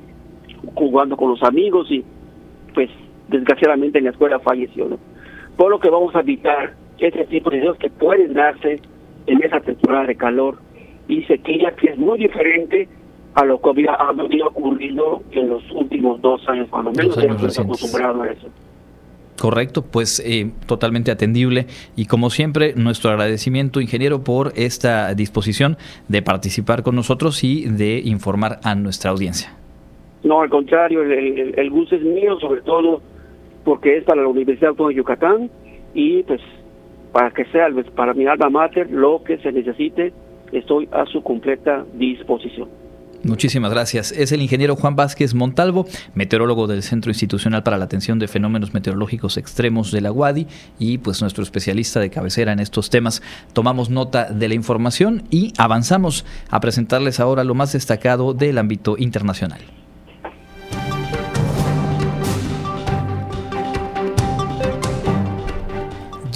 jugando 0.75 1.17
con 1.17 1.31
los 1.31 1.43
amigos 1.43 1.91
y 1.91 2.05
pues 2.75 2.91
desgraciadamente 3.29 3.99
en 3.99 4.05
la 4.05 4.11
escuela 4.11 4.39
falleció. 4.39 4.89
¿no? 4.89 4.99
Por 5.57 5.71
lo 5.71 5.81
que 5.81 5.91
vamos 5.91 6.15
a 6.15 6.21
evitar 6.21 6.75
ese 6.99 7.25
tipo 7.27 7.51
de 7.51 7.61
cosas 7.61 7.79
que 7.79 7.91
pueden 7.91 8.35
darse 8.35 8.81
en 9.27 9.43
esa 9.43 9.61
temporada 9.61 10.07
de 10.07 10.15
calor 10.15 10.59
y 11.09 11.23
sequía 11.25 11.73
que 11.77 11.91
es 11.91 11.99
muy 11.99 12.19
diferente 12.19 12.89
a 13.35 13.45
lo 13.45 13.61
que 13.61 13.69
había, 13.69 13.93
había 13.95 14.47
ocurrido 14.47 15.23
en 15.33 15.51
los 15.51 15.63
últimos 15.73 16.21
dos 16.23 16.47
años, 16.49 16.69
cuando 16.71 16.91
menos 16.93 17.17
estamos 17.19 17.59
acostumbrados 17.59 18.23
a 18.23 18.33
eso. 18.33 18.49
Correcto, 19.39 19.83
pues 19.83 20.23
eh, 20.25 20.51
totalmente 20.67 21.11
atendible 21.11 21.67
y 21.95 22.07
como 22.07 22.31
siempre 22.31 22.73
nuestro 22.75 23.11
agradecimiento 23.11 23.83
ingeniero 23.83 24.25
por 24.25 24.53
esta 24.57 25.15
disposición 25.15 25.77
de 26.09 26.23
participar 26.23 26.83
con 26.83 26.97
nosotros 26.97 27.45
y 27.45 27.67
de 27.67 28.01
informar 28.03 28.59
a 28.65 28.75
nuestra 28.75 29.11
audiencia. 29.11 29.55
No, 30.25 30.41
al 30.41 30.49
contrario, 30.49 31.03
el, 31.03 31.55
el, 31.59 31.71
gusto 31.71 31.97
es 31.97 32.03
mío, 32.03 32.41
sobre 32.41 32.63
todo 32.63 33.03
porque 33.65 33.99
es 33.99 34.05
para 34.05 34.23
la 34.23 34.29
Universidad 34.29 34.71
Autónoma 34.71 34.91
de 34.93 34.97
Yucatán 34.97 35.51
y 35.93 36.23
pues 36.23 36.41
para 37.13 37.31
que 37.31 37.45
sea 37.47 37.69
pues, 37.73 37.91
para 37.91 38.15
mi 38.15 38.27
alma 38.27 38.49
mater 38.49 38.91
lo 38.91 39.23
que 39.23 39.37
se 39.39 39.53
necesite 39.53 40.15
estoy 40.53 40.89
a 40.93 41.05
su 41.07 41.23
completa 41.23 41.85
disposición. 41.95 42.69
Muchísimas 43.27 43.73
gracias. 43.73 44.13
Es 44.13 44.31
el 44.31 44.41
ingeniero 44.41 44.77
Juan 44.77 44.95
Vázquez 44.95 45.35
Montalvo, 45.35 45.87
meteorólogo 46.15 46.67
del 46.67 46.83
Centro 46.83 47.11
Institucional 47.11 47.65
para 47.65 47.77
la 47.77 47.85
Atención 47.85 48.19
de 48.19 48.29
Fenómenos 48.29 48.73
Meteorológicos 48.73 49.37
Extremos 49.37 49.91
de 49.91 50.01
la 50.01 50.13
UADI 50.13 50.47
y 50.79 50.99
pues 50.99 51.21
nuestro 51.23 51.43
especialista 51.43 51.99
de 51.99 52.11
cabecera 52.11 52.53
en 52.53 52.61
estos 52.61 52.89
temas. 52.89 53.23
Tomamos 53.53 53.91
nota 53.91 54.31
de 54.31 54.49
la 54.49 54.55
información 54.55 55.25
y 55.31 55.53
avanzamos 55.59 56.25
a 56.51 56.61
presentarles 56.61 57.19
ahora 57.19 57.43
lo 57.43 57.55
más 57.55 57.73
destacado 57.73 58.33
del 58.33 58.59
ámbito 58.59 58.97
internacional. 58.97 59.61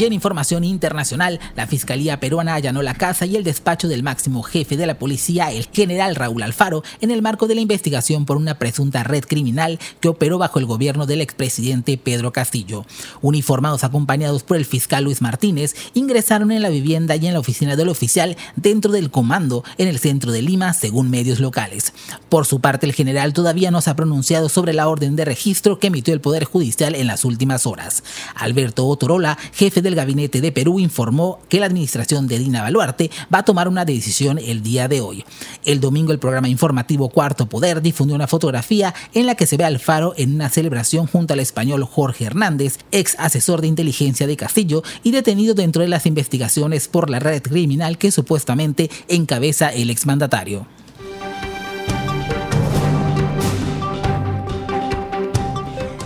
Y 0.00 0.04
en 0.04 0.14
información 0.14 0.64
internacional, 0.64 1.40
la 1.56 1.66
Fiscalía 1.66 2.20
peruana 2.20 2.54
allanó 2.54 2.80
la 2.80 2.94
casa 2.94 3.26
y 3.26 3.36
el 3.36 3.44
despacho 3.44 3.86
del 3.86 4.02
máximo 4.02 4.42
jefe 4.42 4.78
de 4.78 4.86
la 4.86 4.98
policía, 4.98 5.52
el 5.52 5.66
general 5.66 6.16
Raúl 6.16 6.42
Alfaro, 6.42 6.82
en 7.02 7.10
el 7.10 7.20
marco 7.20 7.46
de 7.46 7.54
la 7.54 7.60
investigación 7.60 8.24
por 8.24 8.38
una 8.38 8.58
presunta 8.58 9.02
red 9.04 9.24
criminal 9.24 9.78
que 10.00 10.08
operó 10.08 10.38
bajo 10.38 10.58
el 10.58 10.64
gobierno 10.64 11.04
del 11.04 11.20
expresidente 11.20 11.98
Pedro 11.98 12.32
Castillo. 12.32 12.86
Uniformados 13.20 13.84
acompañados 13.84 14.42
por 14.42 14.56
el 14.56 14.64
fiscal 14.64 15.04
Luis 15.04 15.20
Martínez, 15.20 15.74
ingresaron 15.92 16.50
en 16.50 16.62
la 16.62 16.70
vivienda 16.70 17.16
y 17.16 17.26
en 17.26 17.34
la 17.34 17.40
oficina 17.40 17.76
del 17.76 17.90
oficial 17.90 18.38
dentro 18.56 18.92
del 18.92 19.10
comando 19.10 19.64
en 19.76 19.86
el 19.86 19.98
centro 19.98 20.32
de 20.32 20.40
Lima, 20.40 20.72
según 20.72 21.10
medios 21.10 21.40
locales. 21.40 21.92
Por 22.30 22.46
su 22.46 22.60
parte, 22.60 22.86
el 22.86 22.94
general 22.94 23.34
todavía 23.34 23.70
no 23.70 23.82
se 23.82 23.90
ha 23.90 23.96
pronunciado 23.96 24.48
sobre 24.48 24.72
la 24.72 24.88
orden 24.88 25.14
de 25.14 25.26
registro 25.26 25.78
que 25.78 25.88
emitió 25.88 26.14
el 26.14 26.22
Poder 26.22 26.44
Judicial 26.44 26.94
en 26.94 27.06
las 27.06 27.26
últimas 27.26 27.66
horas. 27.66 28.02
Alberto 28.34 28.86
Otorola, 28.86 29.36
jefe 29.52 29.82
de 29.82 29.89
el 29.90 29.96
gabinete 29.96 30.40
de 30.40 30.52
Perú 30.52 30.80
informó 30.80 31.40
que 31.48 31.60
la 31.60 31.66
administración 31.66 32.26
de 32.26 32.38
Dina 32.38 32.62
Baluarte 32.62 33.10
va 33.32 33.38
a 33.38 33.44
tomar 33.44 33.68
una 33.68 33.84
decisión 33.84 34.38
el 34.38 34.62
día 34.62 34.88
de 34.88 35.00
hoy. 35.00 35.24
El 35.64 35.80
domingo 35.80 36.12
el 36.12 36.18
programa 36.18 36.48
informativo 36.48 37.08
Cuarto 37.08 37.46
Poder 37.46 37.82
difundió 37.82 38.14
una 38.14 38.26
fotografía 38.26 38.94
en 39.12 39.26
la 39.26 39.34
que 39.34 39.46
se 39.46 39.56
ve 39.56 39.64
al 39.64 39.78
Faro 39.78 40.14
en 40.16 40.34
una 40.34 40.48
celebración 40.48 41.06
junto 41.06 41.34
al 41.34 41.40
español 41.40 41.84
Jorge 41.84 42.24
Hernández, 42.24 42.78
ex 42.92 43.16
asesor 43.18 43.60
de 43.60 43.66
inteligencia 43.66 44.26
de 44.26 44.36
Castillo 44.36 44.82
y 45.02 45.10
detenido 45.10 45.54
dentro 45.54 45.82
de 45.82 45.88
las 45.88 46.06
investigaciones 46.06 46.88
por 46.88 47.10
la 47.10 47.18
red 47.18 47.42
criminal 47.42 47.98
que 47.98 48.10
supuestamente 48.10 48.90
encabeza 49.08 49.68
el 49.70 49.90
exmandatario. 49.90 50.66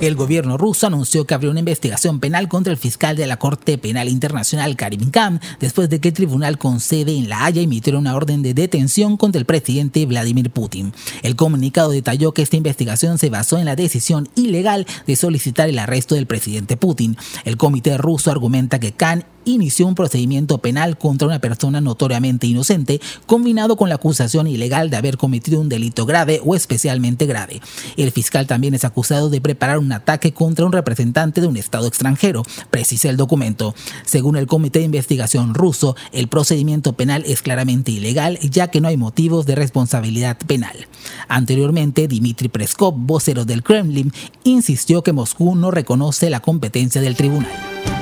El 0.05 0.17
gobierno 0.17 0.59
ruso 0.59 0.87
anunció 0.87 1.25
que 1.25 1.33
abrió 1.33 1.51
una 1.51 1.61
investigación 1.61 2.21
penal 2.21 2.47
contra 2.47 2.71
el 2.71 2.79
fiscal 2.79 3.17
de 3.17 3.27
la 3.27 3.39
Corte 3.39 3.79
Penal 3.79 4.11
Internacional 4.11 4.77
Karim 4.77 5.11
Khan 5.11 5.41
después 5.61 5.89
de 5.89 5.99
que 5.99 6.09
el 6.09 6.15
tribunal 6.15 6.59
con 6.59 6.81
sede 6.81 7.17
en 7.17 7.31
La 7.31 7.47
Haya 7.47 7.63
emitiera 7.63 7.99
una 7.99 8.15
orden 8.15 8.43
de 8.43 8.53
detención 8.53 9.17
contra 9.17 9.39
el 9.39 9.47
presidente 9.47 10.05
Vladimir 10.05 10.51
Putin. 10.51 10.93
El 11.23 11.37
comunicado 11.37 11.89
detalló 11.89 12.35
que 12.35 12.43
esta 12.43 12.57
investigación 12.57 13.17
se 13.17 13.31
basó 13.31 13.57
en 13.57 13.65
la 13.65 13.77
decisión 13.77 14.29
ilegal 14.35 14.87
de 15.07 15.17
solicitar 15.17 15.71
el 15.71 15.79
arresto 15.79 16.17
del 16.17 16.27
presidente 16.27 16.77
Putin. 16.77 17.17
El 17.47 17.57
comité 17.57 17.97
ruso 17.97 18.31
argumenta 18.31 18.79
que 18.79 18.93
Khan 18.93 19.25
inició 19.45 19.87
un 19.87 19.95
procedimiento 19.95 20.59
penal 20.59 20.99
contra 20.99 21.29
una 21.29 21.39
persona 21.39 21.81
notoriamente 21.81 22.47
inocente, 22.47 23.01
combinado 23.27 23.77
con 23.77 23.89
la 23.89 23.97
acusación 23.97 24.47
ilegal 24.47 24.91
de 24.91 24.97
haber 24.97 25.17
cometido 25.17 25.61
un 25.61 25.69
delito 25.69 26.07
grave 26.07 26.41
o 26.45 26.55
especialmente 26.55 27.27
grave. 27.27 27.61
El 27.97 28.11
fiscal 28.13 28.47
también 28.47 28.75
es 28.75 28.85
acusado 28.85 29.31
de 29.31 29.41
preparar 29.41 29.79
un 29.79 29.93
ataque 29.93 30.33
contra 30.33 30.65
un 30.65 30.73
representante 30.73 31.41
de 31.41 31.47
un 31.47 31.57
Estado 31.57 31.87
extranjero, 31.87 32.43
precisa 32.71 33.09
el 33.09 33.17
documento. 33.17 33.75
Según 34.05 34.37
el 34.37 34.47
Comité 34.47 34.81
de 34.81 34.87
Investigación 34.87 35.55
ruso, 35.55 35.97
el 36.13 36.29
procedimiento 36.29 36.95
penal 36.95 37.25
es 37.27 37.43
claramente 37.43 37.93
ilegal 37.93 38.39
ya 38.41 38.69
que 38.69 38.81
no 38.81 38.89
hay 38.89 38.97
motivos 38.97 39.47
de 39.47 39.55
responsabilidad 39.55 40.37
penal. 40.39 40.89
Anteriormente, 41.29 42.09
Dmitry 42.09 42.49
Preskov, 42.49 42.95
vocero 42.97 43.45
del 43.45 43.63
Kremlin, 43.63 44.13
insistió 44.45 45.03
que 45.03 45.13
Moscú 45.13 45.57
no 45.57 45.71
reconoce 45.71 46.31
la 46.31 46.41
competencia 46.41 47.01
del 47.01 47.17
tribunal. 47.17 47.94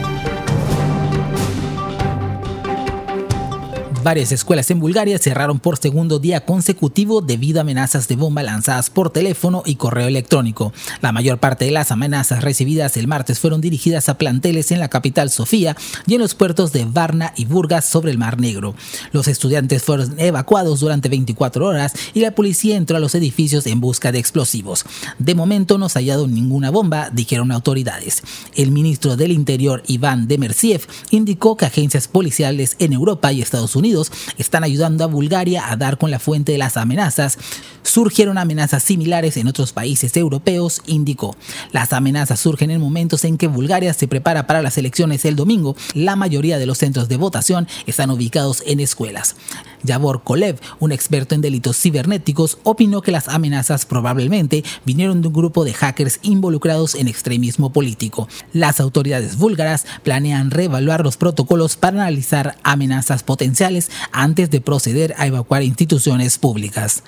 Varias 4.02 4.32
escuelas 4.32 4.68
en 4.72 4.80
Bulgaria 4.80 5.16
cerraron 5.20 5.60
por 5.60 5.78
segundo 5.78 6.18
día 6.18 6.44
consecutivo 6.44 7.20
debido 7.20 7.60
a 7.60 7.62
amenazas 7.62 8.08
de 8.08 8.16
bomba 8.16 8.42
lanzadas 8.42 8.90
por 8.90 9.10
teléfono 9.10 9.62
y 9.64 9.76
correo 9.76 10.08
electrónico. 10.08 10.72
La 11.02 11.12
mayor 11.12 11.38
parte 11.38 11.66
de 11.66 11.70
las 11.70 11.92
amenazas 11.92 12.42
recibidas 12.42 12.96
el 12.96 13.06
martes 13.06 13.38
fueron 13.38 13.60
dirigidas 13.60 14.08
a 14.08 14.18
planteles 14.18 14.72
en 14.72 14.80
la 14.80 14.88
capital 14.88 15.30
Sofía 15.30 15.76
y 16.04 16.14
en 16.14 16.20
los 16.20 16.34
puertos 16.34 16.72
de 16.72 16.84
Varna 16.84 17.32
y 17.36 17.44
Burgas 17.44 17.84
sobre 17.84 18.10
el 18.10 18.18
Mar 18.18 18.40
Negro. 18.40 18.74
Los 19.12 19.28
estudiantes 19.28 19.84
fueron 19.84 20.18
evacuados 20.18 20.80
durante 20.80 21.08
24 21.08 21.64
horas 21.64 21.92
y 22.12 22.20
la 22.20 22.34
policía 22.34 22.76
entró 22.76 22.96
a 22.96 23.00
los 23.00 23.14
edificios 23.14 23.68
en 23.68 23.80
busca 23.80 24.10
de 24.10 24.18
explosivos. 24.18 24.84
De 25.20 25.36
momento 25.36 25.78
no 25.78 25.88
se 25.88 26.00
ha 26.00 26.02
hallado 26.02 26.26
ninguna 26.26 26.70
bomba, 26.70 27.08
dijeron 27.12 27.52
autoridades. 27.52 28.24
El 28.56 28.72
ministro 28.72 29.16
del 29.16 29.30
Interior, 29.30 29.84
Iván 29.86 30.26
Demersiev, 30.26 30.88
indicó 31.10 31.56
que 31.56 31.66
agencias 31.66 32.08
policiales 32.08 32.74
en 32.80 32.94
Europa 32.94 33.32
y 33.32 33.42
Estados 33.42 33.76
Unidos 33.76 33.91
están 34.38 34.64
ayudando 34.64 35.04
a 35.04 35.06
Bulgaria 35.06 35.70
a 35.70 35.76
dar 35.76 35.98
con 35.98 36.10
la 36.10 36.18
fuente 36.18 36.52
de 36.52 36.58
las 36.58 36.76
amenazas. 36.76 37.38
Surgieron 37.82 38.38
amenazas 38.38 38.82
similares 38.82 39.36
en 39.36 39.48
otros 39.48 39.72
países 39.72 40.16
europeos, 40.16 40.80
indicó. 40.86 41.36
Las 41.72 41.92
amenazas 41.92 42.40
surgen 42.40 42.70
en 42.70 42.80
momentos 42.80 43.24
en 43.24 43.36
que 43.36 43.48
Bulgaria 43.48 43.92
se 43.92 44.08
prepara 44.08 44.46
para 44.46 44.62
las 44.62 44.78
elecciones 44.78 45.24
el 45.24 45.36
domingo. 45.36 45.76
La 45.94 46.16
mayoría 46.16 46.58
de 46.58 46.66
los 46.66 46.78
centros 46.78 47.08
de 47.08 47.16
votación 47.16 47.68
están 47.86 48.10
ubicados 48.10 48.62
en 48.66 48.80
escuelas. 48.80 49.36
Yavor 49.82 50.22
Kolev, 50.22 50.60
un 50.78 50.92
experto 50.92 51.34
en 51.34 51.40
delitos 51.40 51.76
cibernéticos, 51.76 52.58
opinó 52.62 53.02
que 53.02 53.10
las 53.10 53.28
amenazas 53.28 53.84
probablemente 53.84 54.64
vinieron 54.84 55.20
de 55.20 55.28
un 55.28 55.34
grupo 55.34 55.64
de 55.64 55.74
hackers 55.74 56.20
involucrados 56.22 56.94
en 56.94 57.08
extremismo 57.08 57.72
político. 57.72 58.28
Las 58.52 58.80
autoridades 58.80 59.36
búlgaras 59.36 59.86
planean 60.04 60.50
reevaluar 60.50 61.02
los 61.02 61.16
protocolos 61.16 61.76
para 61.76 62.02
analizar 62.02 62.56
amenazas 62.62 63.22
potenciales 63.22 63.81
antes 64.12 64.50
de 64.50 64.60
proceder 64.60 65.14
a 65.18 65.26
evacuar 65.26 65.62
instituciones 65.62 66.38
públicas. 66.38 67.02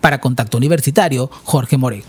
Para 0.00 0.20
Contacto 0.20 0.56
Universitario, 0.56 1.30
Jorge 1.44 1.76
More. 1.76 2.02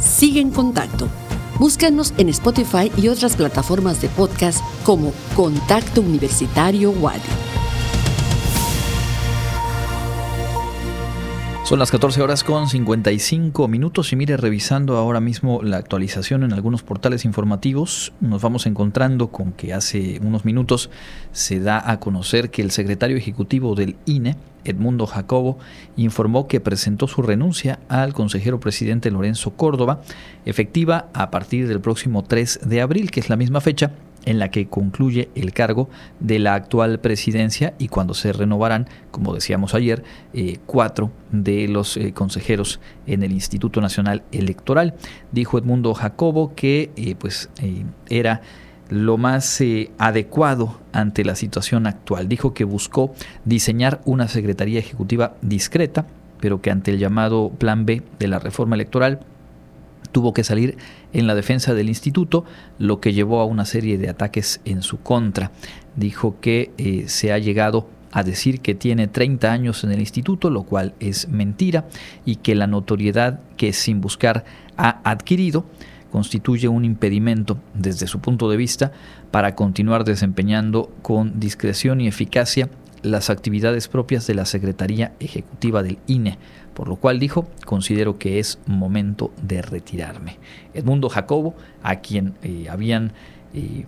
Sigue 0.00 0.40
en 0.40 0.50
contacto. 0.50 1.08
Búscanos 1.58 2.12
en 2.18 2.28
Spotify 2.28 2.90
y 2.96 3.08
otras 3.08 3.36
plataformas 3.36 4.00
de 4.02 4.08
podcast 4.08 4.60
como 4.84 5.12
Contacto 5.34 6.00
Universitario 6.00 6.90
Wadi. 6.90 7.20
Son 11.64 11.78
las 11.78 11.90
14 11.90 12.20
horas 12.20 12.44
con 12.44 12.68
55 12.68 13.68
minutos 13.68 14.12
y 14.12 14.16
mire, 14.16 14.36
revisando 14.36 14.98
ahora 14.98 15.20
mismo 15.20 15.62
la 15.62 15.78
actualización 15.78 16.44
en 16.44 16.52
algunos 16.52 16.82
portales 16.82 17.24
informativos, 17.24 18.12
nos 18.20 18.42
vamos 18.42 18.66
encontrando 18.66 19.28
con 19.28 19.52
que 19.52 19.72
hace 19.72 20.20
unos 20.22 20.44
minutos 20.44 20.90
se 21.32 21.60
da 21.60 21.90
a 21.90 22.00
conocer 22.00 22.50
que 22.50 22.60
el 22.60 22.70
secretario 22.70 23.16
ejecutivo 23.16 23.74
del 23.74 23.96
INE, 24.04 24.36
Edmundo 24.64 25.06
Jacobo, 25.06 25.58
informó 25.96 26.48
que 26.48 26.60
presentó 26.60 27.06
su 27.06 27.22
renuncia 27.22 27.78
al 27.88 28.12
consejero 28.12 28.60
presidente 28.60 29.10
Lorenzo 29.10 29.52
Córdoba, 29.52 30.02
efectiva 30.44 31.08
a 31.14 31.30
partir 31.30 31.66
del 31.66 31.80
próximo 31.80 32.24
3 32.24 32.60
de 32.62 32.82
abril, 32.82 33.10
que 33.10 33.20
es 33.20 33.30
la 33.30 33.36
misma 33.36 33.62
fecha 33.62 33.90
en 34.24 34.38
la 34.38 34.50
que 34.50 34.66
concluye 34.66 35.28
el 35.34 35.52
cargo 35.52 35.88
de 36.20 36.38
la 36.38 36.54
actual 36.54 37.00
presidencia 37.00 37.74
y 37.78 37.88
cuando 37.88 38.14
se 38.14 38.32
renovarán, 38.32 38.88
como 39.10 39.34
decíamos 39.34 39.74
ayer, 39.74 40.02
eh, 40.32 40.58
cuatro 40.66 41.10
de 41.30 41.68
los 41.68 41.96
eh, 41.96 42.12
consejeros 42.12 42.80
en 43.06 43.22
el 43.22 43.32
Instituto 43.32 43.80
Nacional 43.80 44.22
Electoral. 44.32 44.94
Dijo 45.32 45.58
Edmundo 45.58 45.94
Jacobo 45.94 46.54
que 46.54 46.90
eh, 46.96 47.14
pues, 47.16 47.50
era 48.08 48.42
lo 48.88 49.16
más 49.16 49.62
adecuado 49.98 50.78
ante 50.92 51.24
la 51.24 51.34
situación 51.34 51.86
actual. 51.86 52.28
Dijo 52.28 52.54
que 52.54 52.64
buscó 52.64 53.14
diseñar 53.44 54.00
una 54.04 54.28
Secretaría 54.28 54.78
Ejecutiva 54.78 55.34
discreta, 55.40 56.06
pero 56.40 56.60
que 56.60 56.70
ante 56.70 56.90
el 56.90 56.98
llamado 56.98 57.50
Plan 57.50 57.86
B 57.86 58.02
de 58.18 58.28
la 58.28 58.38
reforma 58.38 58.74
electoral, 58.74 59.20
tuvo 60.12 60.32
que 60.32 60.44
salir 60.44 60.76
en 61.14 61.26
la 61.26 61.34
defensa 61.34 61.72
del 61.72 61.88
instituto, 61.88 62.44
lo 62.78 63.00
que 63.00 63.14
llevó 63.14 63.40
a 63.40 63.46
una 63.46 63.64
serie 63.64 63.96
de 63.96 64.10
ataques 64.10 64.60
en 64.66 64.82
su 64.82 65.00
contra. 65.00 65.50
Dijo 65.96 66.36
que 66.40 66.72
eh, 66.76 67.04
se 67.06 67.32
ha 67.32 67.38
llegado 67.38 67.88
a 68.12 68.22
decir 68.22 68.60
que 68.60 68.74
tiene 68.74 69.08
30 69.08 69.50
años 69.50 69.82
en 69.82 69.92
el 69.92 70.00
instituto, 70.00 70.50
lo 70.50 70.64
cual 70.64 70.94
es 71.00 71.28
mentira, 71.28 71.86
y 72.24 72.36
que 72.36 72.54
la 72.54 72.66
notoriedad 72.66 73.40
que 73.56 73.72
sin 73.72 74.00
buscar 74.00 74.44
ha 74.76 75.00
adquirido 75.08 75.64
constituye 76.10 76.68
un 76.68 76.84
impedimento 76.84 77.58
desde 77.74 78.06
su 78.06 78.20
punto 78.20 78.48
de 78.48 78.56
vista 78.56 78.92
para 79.32 79.56
continuar 79.56 80.04
desempeñando 80.04 80.92
con 81.02 81.40
discreción 81.40 82.00
y 82.00 82.06
eficacia 82.06 82.68
las 83.04 83.30
actividades 83.30 83.86
propias 83.86 84.26
de 84.26 84.34
la 84.34 84.46
Secretaría 84.46 85.12
Ejecutiva 85.20 85.82
del 85.82 85.98
INE, 86.06 86.38
por 86.72 86.88
lo 86.88 86.96
cual 86.96 87.20
dijo, 87.20 87.46
considero 87.64 88.18
que 88.18 88.38
es 88.38 88.58
momento 88.66 89.30
de 89.42 89.62
retirarme. 89.62 90.38
Edmundo 90.72 91.08
Jacobo, 91.08 91.54
a 91.82 91.96
quien 91.96 92.34
eh, 92.42 92.66
habían 92.68 93.12
eh, 93.52 93.84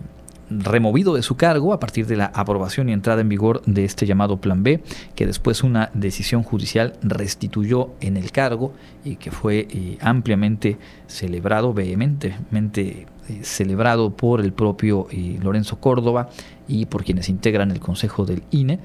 removido 0.49 1.13
de 1.15 1.23
su 1.23 1.35
cargo 1.35 1.73
a 1.73 1.79
partir 1.79 2.05
de 2.05 2.15
la 2.15 2.27
aprobación 2.27 2.87
y 2.87 2.93
entrada 2.93 3.19
en 3.19 3.27
vigor 3.27 3.61
de 3.65 3.83
este 3.83 4.05
llamado 4.05 4.37
Plan 4.37 4.63
B, 4.63 4.81
que 5.15 5.25
después 5.25 5.63
una 5.63 5.89
decisión 5.93 6.43
judicial 6.43 6.93
restituyó 7.01 7.89
en 7.99 8.15
el 8.17 8.31
cargo 8.31 8.71
y 9.03 9.15
que 9.15 9.31
fue 9.31 9.67
eh, 9.69 9.97
ampliamente 9.99 10.77
celebrado, 11.07 11.73
vehementemente 11.73 13.07
celebrado 13.41 14.15
por 14.15 14.39
el 14.39 14.53
propio 14.53 15.07
Lorenzo 15.41 15.81
Córdoba 15.81 16.29
y 16.67 16.85
por 16.85 17.03
quienes 17.03 17.29
integran 17.29 17.71
el 17.71 17.79
Consejo 17.79 18.25
del 18.25 18.43
INE. 18.51 18.79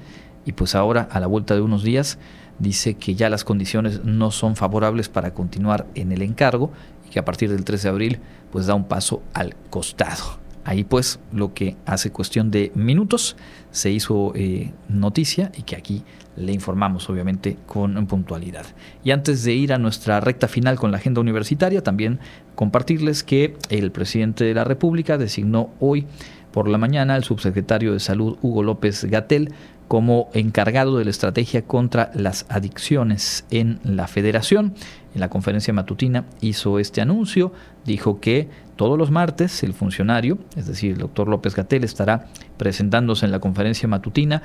Y 0.45 0.53
pues 0.53 0.75
ahora, 0.75 1.07
a 1.11 1.19
la 1.19 1.27
vuelta 1.27 1.55
de 1.55 1.61
unos 1.61 1.83
días, 1.83 2.17
dice 2.59 2.95
que 2.95 3.15
ya 3.15 3.29
las 3.29 3.43
condiciones 3.43 4.03
no 4.03 4.31
son 4.31 4.55
favorables 4.55 5.09
para 5.09 5.33
continuar 5.33 5.87
en 5.95 6.11
el 6.11 6.21
encargo 6.21 6.71
y 7.05 7.09
que 7.09 7.19
a 7.19 7.25
partir 7.25 7.49
del 7.49 7.63
3 7.63 7.83
de 7.83 7.89
abril 7.89 8.19
pues 8.51 8.67
da 8.67 8.75
un 8.75 8.87
paso 8.87 9.21
al 9.33 9.55
costado. 9.69 10.43
Ahí 10.65 10.83
pues 10.85 11.19
lo 11.33 11.53
que 11.53 11.75
hace 11.85 12.11
cuestión 12.11 12.49
de 12.49 12.71
minutos 12.73 13.35
se 13.71 13.91
hizo 13.91 14.31
eh, 14.35 14.71
noticia 14.87 15.51
y 15.57 15.63
que 15.63 15.75
aquí 15.75 16.03
le 16.37 16.53
informamos 16.53 17.09
obviamente 17.09 17.57
con 17.67 18.07
puntualidad. 18.07 18.65
Y 19.03 19.11
antes 19.11 19.43
de 19.43 19.53
ir 19.53 19.73
a 19.73 19.77
nuestra 19.77 20.19
recta 20.21 20.47
final 20.47 20.77
con 20.79 20.91
la 20.91 20.97
agenda 20.97 21.19
universitaria, 21.19 21.83
también 21.83 22.19
compartirles 22.55 23.23
que 23.23 23.57
el 23.69 23.91
presidente 23.91 24.45
de 24.45 24.53
la 24.53 24.63
República 24.63 25.17
designó 25.17 25.71
hoy 25.79 26.07
por 26.53 26.69
la 26.69 26.77
mañana 26.77 27.15
al 27.15 27.23
subsecretario 27.25 27.91
de 27.91 27.99
Salud 27.99 28.37
Hugo 28.41 28.63
López 28.63 29.03
Gatel 29.05 29.51
como 29.87 30.29
encargado 30.33 30.97
de 30.97 31.03
la 31.03 31.09
estrategia 31.09 31.63
contra 31.63 32.11
las 32.13 32.45
adicciones 32.47 33.45
en 33.51 33.79
la 33.83 34.07
federación. 34.07 34.73
En 35.13 35.19
la 35.19 35.29
conferencia 35.29 35.73
matutina 35.73 36.25
hizo 36.41 36.79
este 36.79 37.01
anuncio, 37.01 37.51
dijo 37.85 38.19
que 38.19 38.49
todos 38.75 38.97
los 38.97 39.11
martes 39.11 39.63
el 39.63 39.73
funcionario, 39.73 40.37
es 40.55 40.67
decir, 40.67 40.93
el 40.93 40.99
doctor 40.99 41.27
López 41.27 41.55
Gatel, 41.55 41.83
estará 41.83 42.27
presentándose 42.57 43.25
en 43.25 43.31
la 43.31 43.39
conferencia 43.39 43.89
matutina 43.89 44.43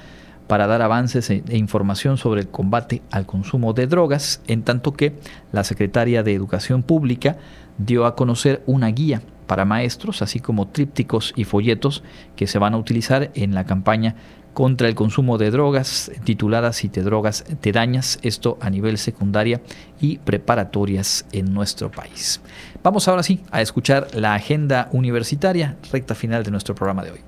para 0.48 0.66
dar 0.66 0.80
avances 0.80 1.28
e, 1.30 1.44
e 1.46 1.58
información 1.58 2.16
sobre 2.16 2.40
el 2.40 2.48
combate 2.48 3.02
al 3.10 3.26
consumo 3.26 3.74
de 3.74 3.86
drogas, 3.86 4.40
en 4.48 4.62
tanto 4.62 4.94
que 4.94 5.12
la 5.52 5.62
secretaria 5.62 6.22
de 6.22 6.34
Educación 6.34 6.82
Pública 6.82 7.36
dio 7.76 8.06
a 8.06 8.16
conocer 8.16 8.62
una 8.66 8.88
guía 8.88 9.22
para 9.48 9.64
maestros, 9.64 10.22
así 10.22 10.38
como 10.38 10.68
trípticos 10.68 11.32
y 11.34 11.42
folletos 11.42 12.04
que 12.36 12.46
se 12.46 12.60
van 12.60 12.74
a 12.74 12.78
utilizar 12.78 13.32
en 13.34 13.54
la 13.54 13.64
campaña 13.64 14.14
contra 14.54 14.88
el 14.88 14.94
consumo 14.94 15.38
de 15.38 15.50
drogas, 15.50 16.10
tituladas 16.24 16.76
Si 16.76 16.88
te 16.88 17.02
drogas 17.02 17.44
te 17.60 17.72
dañas, 17.72 18.18
esto 18.22 18.58
a 18.60 18.70
nivel 18.70 18.98
secundaria 18.98 19.60
y 20.00 20.18
preparatorias 20.18 21.26
en 21.32 21.52
nuestro 21.52 21.90
país. 21.90 22.40
Vamos 22.82 23.08
ahora 23.08 23.22
sí 23.22 23.40
a 23.50 23.60
escuchar 23.62 24.08
la 24.14 24.34
agenda 24.34 24.88
universitaria, 24.92 25.76
recta 25.92 26.14
final 26.14 26.44
de 26.44 26.50
nuestro 26.50 26.74
programa 26.74 27.04
de 27.04 27.12
hoy. 27.12 27.20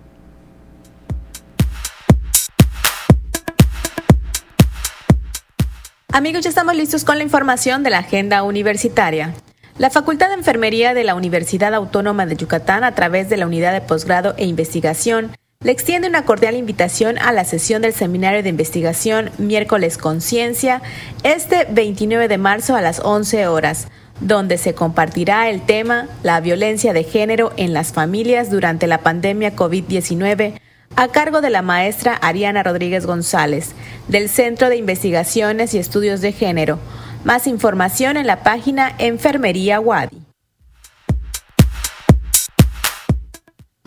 Amigos, 6.13 6.43
ya 6.43 6.49
estamos 6.49 6.75
listos 6.75 7.05
con 7.05 7.19
la 7.19 7.23
información 7.23 7.85
de 7.85 7.91
la 7.91 7.99
agenda 7.99 8.43
universitaria. 8.43 9.35
La 9.81 9.89
Facultad 9.89 10.29
de 10.29 10.35
Enfermería 10.35 10.93
de 10.93 11.05
la 11.05 11.15
Universidad 11.15 11.73
Autónoma 11.73 12.27
de 12.27 12.37
Yucatán, 12.37 12.85
a 12.85 12.95
través 12.95 13.31
de 13.31 13.39
la 13.39 13.47
Unidad 13.47 13.73
de 13.73 13.81
Posgrado 13.81 14.35
e 14.37 14.45
Investigación, 14.45 15.35
le 15.65 15.73
extiende 15.73 16.07
una 16.07 16.27
cordial 16.27 16.55
invitación 16.55 17.17
a 17.17 17.33
la 17.33 17.47
sesión 17.47 17.81
del 17.81 17.95
Seminario 17.95 18.43
de 18.43 18.51
Investigación 18.51 19.31
Miércoles 19.39 19.97
Conciencia 19.97 20.83
este 21.23 21.67
29 21.71 22.29
de 22.29 22.37
marzo 22.37 22.77
a 22.77 22.83
las 22.83 23.01
11 23.03 23.47
horas, 23.47 23.89
donde 24.21 24.59
se 24.59 24.75
compartirá 24.75 25.49
el 25.49 25.63
tema 25.63 26.09
La 26.23 26.43
violencia 26.43 26.93
de 26.93 27.05
género 27.05 27.55
en 27.57 27.73
las 27.73 27.95
familias 27.95 28.51
durante 28.51 28.87
la 28.87 28.99
pandemia 28.99 29.57
COVID-19 29.57 30.61
a 30.97 31.09
cargo 31.09 31.41
de 31.41 31.49
la 31.49 31.63
maestra 31.63 32.17
Ariana 32.17 32.63
Rodríguez 32.63 33.07
González, 33.07 33.71
del 34.09 34.29
Centro 34.29 34.69
de 34.69 34.77
Investigaciones 34.77 35.73
y 35.73 35.79
Estudios 35.79 36.21
de 36.21 36.33
Género. 36.33 36.79
Más 37.25 37.47
información 37.47 38.17
en 38.17 38.27
la 38.27 38.43
página 38.43 38.95
Enfermería 38.97 39.79
Wadi. 39.79 40.23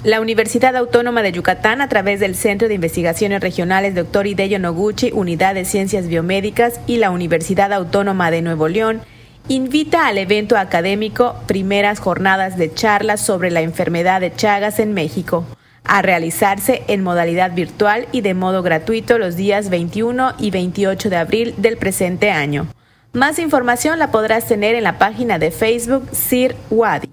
La 0.04 0.22
Universidad 0.22 0.76
Autónoma 0.76 1.24
de 1.24 1.32
Yucatán, 1.32 1.82
a 1.82 1.90
través 1.90 2.20
del 2.20 2.36
Centro 2.36 2.68
de 2.68 2.76
Investigaciones 2.76 3.42
Regionales 3.42 3.96
Dr. 3.96 4.28
Hideyo 4.28 4.60
Noguchi, 4.60 5.12
Unidad 5.14 5.56
de 5.56 5.66
Ciencias 5.66 6.08
Biomédicas 6.08 6.80
y 6.86 6.98
la 6.98 7.10
Universidad 7.10 7.74
Autónoma 7.74 8.30
de 8.30 8.44
Nuevo 8.44 8.68
León, 8.68 9.02
invita 9.48 10.06
al 10.06 10.20
evento 10.20 10.56
académico 10.56 11.36
Primeras 11.48 12.00
Jornadas 12.00 12.56
de 12.56 12.72
Charlas 12.72 13.20
sobre 13.20 13.50
la 13.50 13.62
enfermedad 13.62 14.22
de 14.22 14.36
Chagas 14.36 14.80
en 14.80 14.94
México 14.94 15.46
a 15.86 16.04
realizarse 16.04 16.84
en 16.88 17.02
modalidad 17.02 17.54
virtual 17.56 18.08
y 18.12 18.22
de 18.22 18.36
modo 18.36 18.62
gratuito 18.62 19.18
los 19.18 19.36
días 19.36 19.70
21 19.70 20.36
y 20.38 20.52
28 20.52 21.10
de 21.10 21.18
abril 21.18 21.56
del 21.58 21.78
presente 21.78 22.30
año. 22.30 22.68
Más 23.14 23.38
información 23.38 24.00
la 24.00 24.10
podrás 24.10 24.48
tener 24.48 24.74
en 24.74 24.84
la 24.84 24.98
página 24.98 25.38
de 25.38 25.52
Facebook 25.52 26.10
Sir 26.12 26.56
Wadi. 26.72 27.08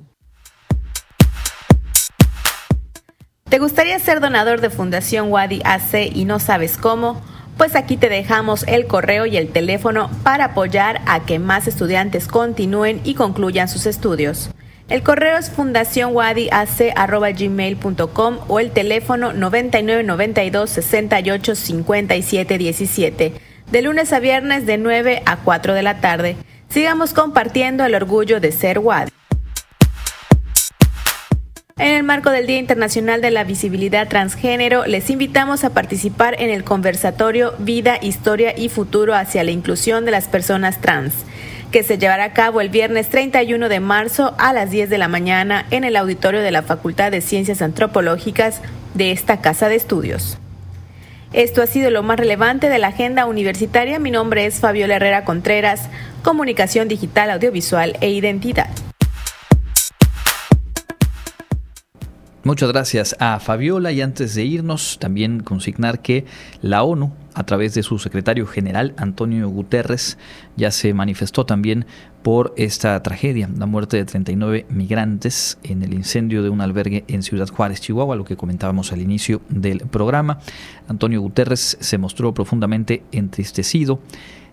¿Te 3.51 3.59
gustaría 3.59 3.99
ser 3.99 4.21
donador 4.21 4.63
de 4.63 4.71
Fundación 4.71 5.31
Wadi 5.31 5.61
AC 5.63 6.11
y 6.15 6.25
no 6.25 6.39
sabes 6.39 6.79
cómo? 6.79 7.21
Pues 7.59 7.77
aquí 7.77 7.99
te 7.99 8.09
dejamos 8.09 8.65
el 8.67 8.87
correo 8.87 9.27
y 9.27 9.37
el 9.37 9.51
teléfono 9.51 10.11
para 10.23 10.47
apoyar 10.47 11.03
a 11.05 11.27
que 11.27 11.39
más 11.39 11.69
estudiantes 11.69 12.29
continúen 12.29 13.03
y 13.05 13.13
concluyan 13.13 13.69
sus 13.69 13.85
estudios. 13.85 14.49
El 14.89 15.03
correo 15.03 15.37
es 15.37 15.51
fundacionwadiac.gmail.com 15.51 18.39
o 18.49 18.59
el 18.59 18.71
teléfono 18.71 19.35
9992 19.35 20.71
68 20.71 21.55
57 21.55 22.57
17, 22.57 23.50
de 23.71 23.83
lunes 23.83 24.13
a 24.13 24.21
viernes 24.21 24.67
de 24.67 24.79
9 24.79 25.23
a 25.27 25.37
4 25.37 25.75
de 25.75 25.83
la 25.83 26.01
tarde. 26.01 26.37
Sigamos 26.69 27.13
compartiendo 27.13 27.85
el 27.85 27.95
orgullo 27.95 28.41
de 28.41 28.53
ser 28.53 28.79
Wadi. 28.79 29.11
En 31.79 31.95
el 31.95 32.03
marco 32.03 32.31
del 32.31 32.47
Día 32.47 32.59
Internacional 32.59 33.23
de 33.23 33.31
la 33.31 33.45
Visibilidad 33.45 34.07
Transgénero, 34.07 34.85
les 34.85 35.09
invitamos 35.09 35.65
a 35.65 35.71
participar 35.71 36.37
en 36.39 36.51
el 36.51 36.63
conversatorio 36.63 37.55
Vida, 37.59 37.99
Historia 38.03 38.53
y 38.55 38.69
Futuro 38.69 39.15
hacia 39.15 39.45
la 39.45 39.51
inclusión 39.51 40.05
de 40.05 40.11
las 40.11 40.29
personas 40.29 40.81
trans 40.83 41.15
que 41.71 41.83
se 41.85 41.99
llevará 41.99 42.25
a 42.25 42.33
cabo 42.33 42.61
el 42.61 42.69
viernes 42.69 43.09
31 43.11 43.69
de 43.69 43.81
marzo 43.81 44.35
a 44.39 44.53
las 44.53 44.71
10 44.71 44.91
de 44.91 44.99
la 44.99 45.09
mañana 45.09 45.67
en 45.71 45.85
el 45.85 45.97
auditorio 45.97 46.43
de 46.43 46.51
la 46.51 46.63
Facultad 46.63 47.13
de 47.13 47.21
Ciencias 47.21 47.63
Antropológicas 47.63 48.61
de 48.95 49.13
esta 49.13 49.41
casa 49.41 49.69
de 49.69 49.77
estudios. 49.77 50.40
Esto 51.33 51.63
ha 51.63 51.67
sido 51.69 51.91
lo 51.91 52.03
más 52.03 52.19
relevante 52.19 52.69
de 52.69 52.79
la 52.79 52.89
agenda 52.89 53.27
universitaria. 53.27 54.01
Mi 54.01 54.11
nombre 54.11 54.47
es 54.47 54.59
Fabiola 54.59 54.97
Herrera 54.97 55.25
Contreras, 55.25 55.89
Comunicación 56.25 56.89
Digital, 56.89 57.31
Audiovisual 57.31 57.97
e 58.01 58.11
Identidad. 58.11 58.69
Muchas 62.43 62.73
gracias 62.73 63.15
a 63.21 63.39
Fabiola 63.39 63.93
y 63.93 64.01
antes 64.01 64.35
de 64.35 64.45
irnos 64.45 64.99
también 64.99 65.41
consignar 65.41 66.03
que 66.03 66.25
la 66.63 66.83
ONU 66.83 67.13
a 67.35 67.45
través 67.45 67.75
de 67.75 67.83
su 67.83 67.99
secretario 67.99 68.47
general 68.47 68.95
Antonio 68.97 69.49
Guterres 69.49 70.19
ya 70.57 70.71
se 70.71 70.95
manifestó 70.95 71.47
también 71.47 71.87
por 72.23 72.53
esta 72.57 73.03
tragedia, 73.03 73.49
la 73.57 73.67
muerte 73.67 73.97
de 73.97 74.05
39 74.05 74.67
migrantes 74.69 75.59
en 75.63 75.83
el 75.83 75.95
incendio 75.95 76.43
de 76.43 76.51
un 76.51 76.61
albergue 76.61 77.05
en 77.09 77.23
Ciudad 77.23 77.49
Juárez, 77.49 77.81
Chihuahua, 77.81 78.17
lo 78.17 78.25
que 78.25 78.37
comentábamos 78.37 78.93
al 78.93 79.01
inicio 79.01 79.41
del 79.49 79.81
programa. 79.81 80.39
Antonio 80.87 81.21
Guterres 81.23 81.79
se 81.81 81.99
mostró 81.99 82.35
profundamente 82.35 83.03
entristecido 83.13 84.01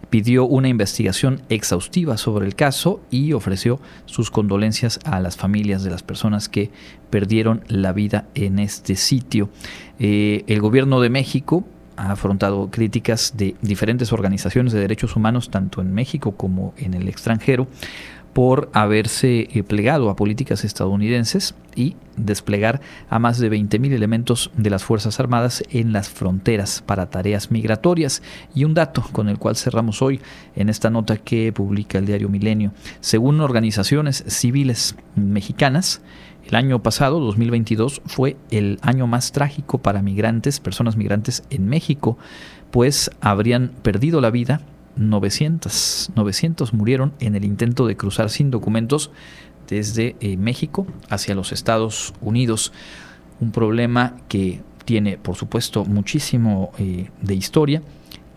pidió 0.10 0.46
una 0.46 0.70
investigación 0.70 1.42
exhaustiva 1.50 2.18
sobre 2.18 2.46
el 2.46 2.56
caso 2.56 3.02
y 3.12 3.34
ofreció 3.34 3.80
sus 4.06 4.32
condolencias 4.32 5.00
a 5.04 5.20
las 5.20 5.38
familias 5.38 5.84
de 5.84 5.90
las 5.90 6.04
personas 6.04 6.50
que 6.50 6.72
perdieron 7.10 7.64
la 7.68 7.94
vida 7.94 8.28
en 8.36 8.60
este 8.60 8.96
sitio. 8.96 9.50
Eh, 10.00 10.44
el 10.48 10.62
gobierno 10.62 11.02
de 11.02 11.10
México 11.10 11.66
ha 11.98 12.12
afrontado 12.12 12.70
críticas 12.72 13.34
de 13.36 13.56
diferentes 13.62 14.14
organizaciones 14.14 14.74
de 14.74 14.80
derechos 14.80 15.16
humanos, 15.16 15.50
tanto 15.50 15.82
en 15.82 15.94
México 15.94 16.36
como 16.36 16.74
en 16.78 16.94
el 16.94 17.10
extranjero, 17.10 17.68
por 18.38 18.70
haberse 18.74 19.48
eh, 19.52 19.64
plegado 19.64 20.12
a 20.12 20.16
políticas 20.16 20.64
estadounidenses 20.64 21.56
y 21.76 21.96
desplegar 22.18 22.82
a 23.10 23.18
más 23.18 23.40
de 23.40 23.50
20.000 23.50 23.94
elementos 23.94 24.52
de 24.56 24.70
las 24.70 24.84
Fuerzas 24.84 25.20
Armadas 25.20 25.64
en 25.72 25.92
las 25.92 26.10
fronteras 26.10 26.84
para 26.86 27.10
tareas 27.10 27.50
migratorias. 27.50 28.22
Y 28.54 28.64
un 28.64 28.76
dato 28.76 29.04
con 29.12 29.28
el 29.28 29.40
cual 29.40 29.56
cerramos 29.56 30.04
hoy 30.04 30.22
en 30.56 30.70
esta 30.70 30.92
nota 30.92 31.18
que 31.18 31.52
publica 31.52 31.98
el 31.98 32.06
diario 32.06 32.30
Milenio. 32.30 32.74
Según 33.00 33.42
organizaciones 33.42 34.24
civiles 34.28 34.96
mexicanas, 35.16 36.02
el 36.48 36.56
año 36.56 36.82
pasado, 36.82 37.20
2022, 37.20 38.02
fue 38.06 38.38
el 38.52 38.80
año 38.82 39.06
más 39.06 39.32
trágico 39.32 39.80
para 39.80 40.02
migrantes, 40.02 40.60
personas 40.60 40.96
migrantes 40.96 41.44
en 41.50 41.68
México, 41.68 42.18
pues 42.72 43.12
habrían 43.20 43.70
perdido 43.82 44.22
la 44.22 44.32
vida 44.32 44.62
900, 44.96 46.12
900 46.16 46.74
murieron 46.74 47.14
en 47.20 47.36
el 47.36 47.46
intento 47.46 47.86
de 47.86 47.98
cruzar 47.98 48.30
sin 48.30 48.50
documentos 48.50 49.12
desde 49.68 50.16
eh, 50.20 50.38
México 50.38 50.88
hacia 51.10 51.36
los 51.36 51.52
Estados 51.52 52.14
Unidos. 52.22 52.72
Un 53.40 53.52
problema 53.52 54.16
que 54.28 54.62
tiene, 54.86 55.18
por 55.18 55.36
supuesto, 55.36 55.86
muchísimo 55.86 56.72
eh, 56.80 57.10
de 57.22 57.36
historia, 57.36 57.82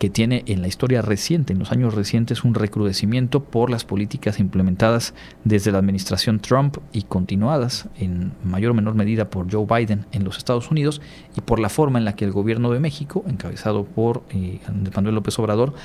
que 0.01 0.09
tiene 0.09 0.43
en 0.47 0.63
la 0.63 0.67
historia 0.67 1.03
reciente, 1.03 1.53
en 1.53 1.59
los 1.59 1.71
años 1.71 1.93
recientes, 1.93 2.43
un 2.43 2.55
recrudecimiento 2.55 3.43
por 3.43 3.69
las 3.69 3.85
políticas 3.85 4.39
implementadas 4.39 5.13
desde 5.43 5.71
la 5.71 5.77
administración 5.77 6.39
Trump 6.39 6.77
y 6.91 7.03
continuadas 7.03 7.87
en 7.99 8.31
mayor 8.43 8.71
o 8.71 8.73
menor 8.73 8.95
medida 8.95 9.29
por 9.29 9.51
Joe 9.53 9.67
Biden 9.67 10.07
en 10.11 10.23
los 10.23 10.39
Estados 10.39 10.71
Unidos 10.71 11.03
y 11.37 11.41
por 11.41 11.59
la 11.59 11.69
forma 11.69 11.99
en 11.99 12.05
la 12.05 12.15
que 12.15 12.25
el 12.25 12.31
gobierno 12.31 12.71
de 12.71 12.79
México, 12.79 13.23
encabezado 13.27 13.85
por 13.85 14.23
eh, 14.31 14.59
Manuel 14.95 15.13
López 15.13 15.37
Obrador, 15.37 15.75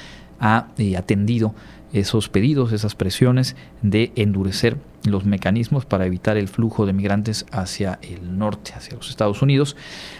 ha 0.40 0.68
eh, 0.78 0.96
atendido 0.96 1.54
esos 1.92 2.28
pedidos, 2.28 2.72
esas 2.72 2.94
presiones 2.94 3.56
de 3.82 4.12
endurecer 4.16 4.76
los 5.04 5.24
mecanismos 5.24 5.84
para 5.86 6.06
evitar 6.06 6.36
el 6.36 6.48
flujo 6.48 6.84
de 6.84 6.92
migrantes 6.92 7.46
hacia 7.52 7.98
el 8.02 8.38
norte, 8.38 8.72
hacia 8.74 8.96
los 8.96 9.08
Estados 9.08 9.40
Unidos, 9.40 9.76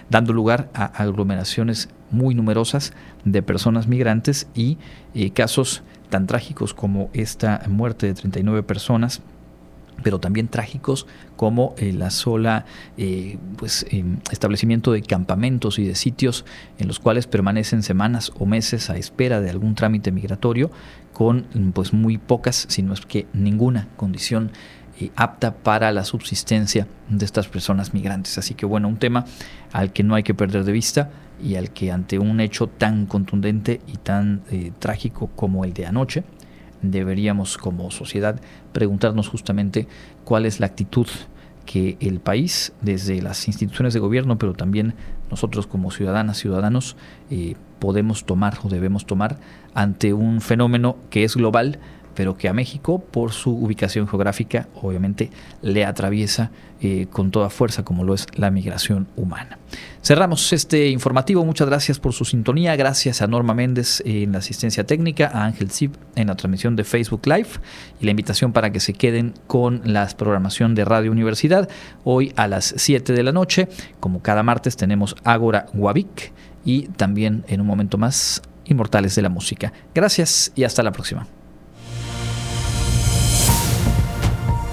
dando 0.09 0.33
lugar 0.33 0.71
a 0.75 0.85
aglomeraciones 0.85 1.89
muy 2.11 2.35
numerosas 2.35 2.93
de 3.25 3.43
personas 3.43 3.89
migrantes 3.89 4.49
y 4.55 4.79
eh, 5.15 5.31
casos 5.31 5.83
tan 6.09 6.27
trágicos 6.27 6.73
como 6.73 7.11
esta 7.13 7.63
muerte 7.69 8.07
de 8.07 8.15
39 8.15 8.63
personas 8.63 9.23
pero 10.03 10.19
también 10.19 10.49
trágicos 10.49 11.07
como 11.37 11.75
eh, 11.79 11.93
la 11.93 12.11
sola 12.11 12.65
eh, 12.97 13.39
pues, 13.57 13.87
em, 13.91 14.19
establecimiento 14.31 14.93
de 14.93 15.03
campamentos 15.03 15.79
y 15.79 15.85
de 15.85 15.95
sitios 15.95 16.45
en 16.79 16.89
los 16.89 16.99
cuales 16.99 17.27
permanecen 17.27 17.83
semanas 17.83 18.33
o 18.39 18.47
meses 18.47 18.91
a 18.91 18.97
espera 18.97 19.41
de 19.41 19.51
algún 19.51 19.75
trámite 19.75 20.13
migratorio 20.13 20.71
con 21.13 21.47
pues 21.73 21.93
muy 21.93 22.19
pocas, 22.19 22.67
si 22.69 22.83
no 22.83 22.93
es 22.93 23.01
que 23.01 23.27
ninguna 23.33 23.89
condición 23.97 24.51
eh, 25.01 25.11
apta 25.17 25.55
para 25.55 25.91
la 25.93 26.05
subsistencia 26.05 26.87
de 27.09 27.25
estas 27.25 27.49
personas 27.49 27.95
migrantes. 27.95 28.37
Así 28.39 28.55
que 28.55 28.67
bueno, 28.67 28.89
un 28.89 28.99
tema 28.99 29.25
al 29.73 29.93
que 29.93 30.03
no 30.03 30.15
hay 30.15 30.23
que 30.23 30.35
perder 30.35 30.65
de 30.65 30.73
vista 30.73 31.11
y 31.43 31.57
al 31.57 31.71
que 31.71 31.91
ante 31.91 32.19
un 32.19 32.41
hecho 32.41 32.67
tan 32.67 33.07
contundente 33.07 33.81
y 33.87 33.99
tan 33.99 34.43
trágico 34.79 35.31
como 35.35 35.65
el 35.65 35.75
de 35.75 35.87
anoche, 35.87 36.25
deberíamos 36.83 37.59
como 37.59 37.91
sociedad 37.91 38.41
preguntarnos 38.77 39.29
justamente 39.29 39.89
cuál 40.25 40.45
es 40.45 40.61
la 40.61 40.67
actitud 40.67 41.07
que 41.65 41.97
el 41.99 42.21
país, 42.21 42.75
desde 42.83 43.23
las 43.23 43.49
instituciones 43.49 43.95
de 43.95 44.01
gobierno, 44.01 44.37
pero 44.37 44.53
también 44.53 44.93
nosotros 45.31 45.67
como 45.67 45.91
ciudadanas, 45.91 46.37
ciudadanos, 46.37 46.95
eh, 47.31 47.55
podemos 47.79 48.27
tomar 48.27 48.59
o 48.63 48.69
debemos 48.69 49.07
tomar 49.07 49.39
ante 49.73 50.13
un 50.13 50.43
fenómeno 50.43 50.99
que 51.09 51.25
es 51.25 51.37
global, 51.37 51.79
pero 52.17 52.37
que 52.37 52.49
a 52.49 52.53
México, 52.53 52.99
por 52.99 53.31
su 53.31 53.51
ubicación 53.51 54.09
geográfica, 54.09 54.69
obviamente 54.75 55.31
le 55.63 55.85
atraviesa 55.85 56.51
eh, 56.81 57.07
con 57.11 57.31
toda 57.31 57.51
fuerza, 57.51 57.85
como 57.85 58.05
lo 58.05 58.15
es 58.15 58.27
la 58.35 58.51
migración 58.51 59.07
humana. 59.17 59.59
Cerramos 60.03 60.53
este 60.53 60.89
informativo. 60.89 61.45
Muchas 61.45 61.69
gracias 61.69 61.99
por 61.99 62.13
su 62.13 62.25
sintonía. 62.25 62.75
Gracias 62.75 63.23
a 63.23 63.27
Norma 63.27 63.55
Méndez 63.55 64.03
en 64.07 64.33
la 64.33 64.39
asistencia 64.39 64.85
técnica, 64.85 65.31
a 65.33 65.45
Ángel 65.45 65.71
Zip 65.71 65.95
en 66.17 66.29
la 66.29 66.35
transmisión 66.37 66.75
de 66.75 66.85
Facebook 66.85 67.27
Live 67.27 67.49
y 68.01 68.07
la 68.07 68.11
invitación 68.13 68.53
para 68.53 68.73
que 68.73 68.81
se 68.81 68.95
queden 68.95 69.35
con 69.47 69.83
la 69.85 70.07
programación 70.17 70.75
de 70.75 70.85
Radio 70.85 71.13
Universidad. 71.13 71.69
Hoy 72.05 72.33
a 72.37 72.49
las 72.49 72.75
7 72.77 73.13
de 73.13 73.23
la 73.23 73.33
noche, 73.33 73.69
como 74.01 74.23
cada 74.23 74.43
martes, 74.43 74.77
tenemos 74.77 75.17
Ágora 75.23 75.67
Guavic 75.75 76.33
y 76.65 76.89
también 76.89 77.45
en 77.49 77.61
un 77.61 77.67
momento 77.67 77.99
más 77.99 78.43
Inmortales 78.65 79.15
de 79.15 79.23
la 79.23 79.29
Música. 79.29 79.73
Gracias 79.95 80.53
y 80.55 80.65
hasta 80.65 80.83
la 80.83 80.93
próxima. 80.93 81.27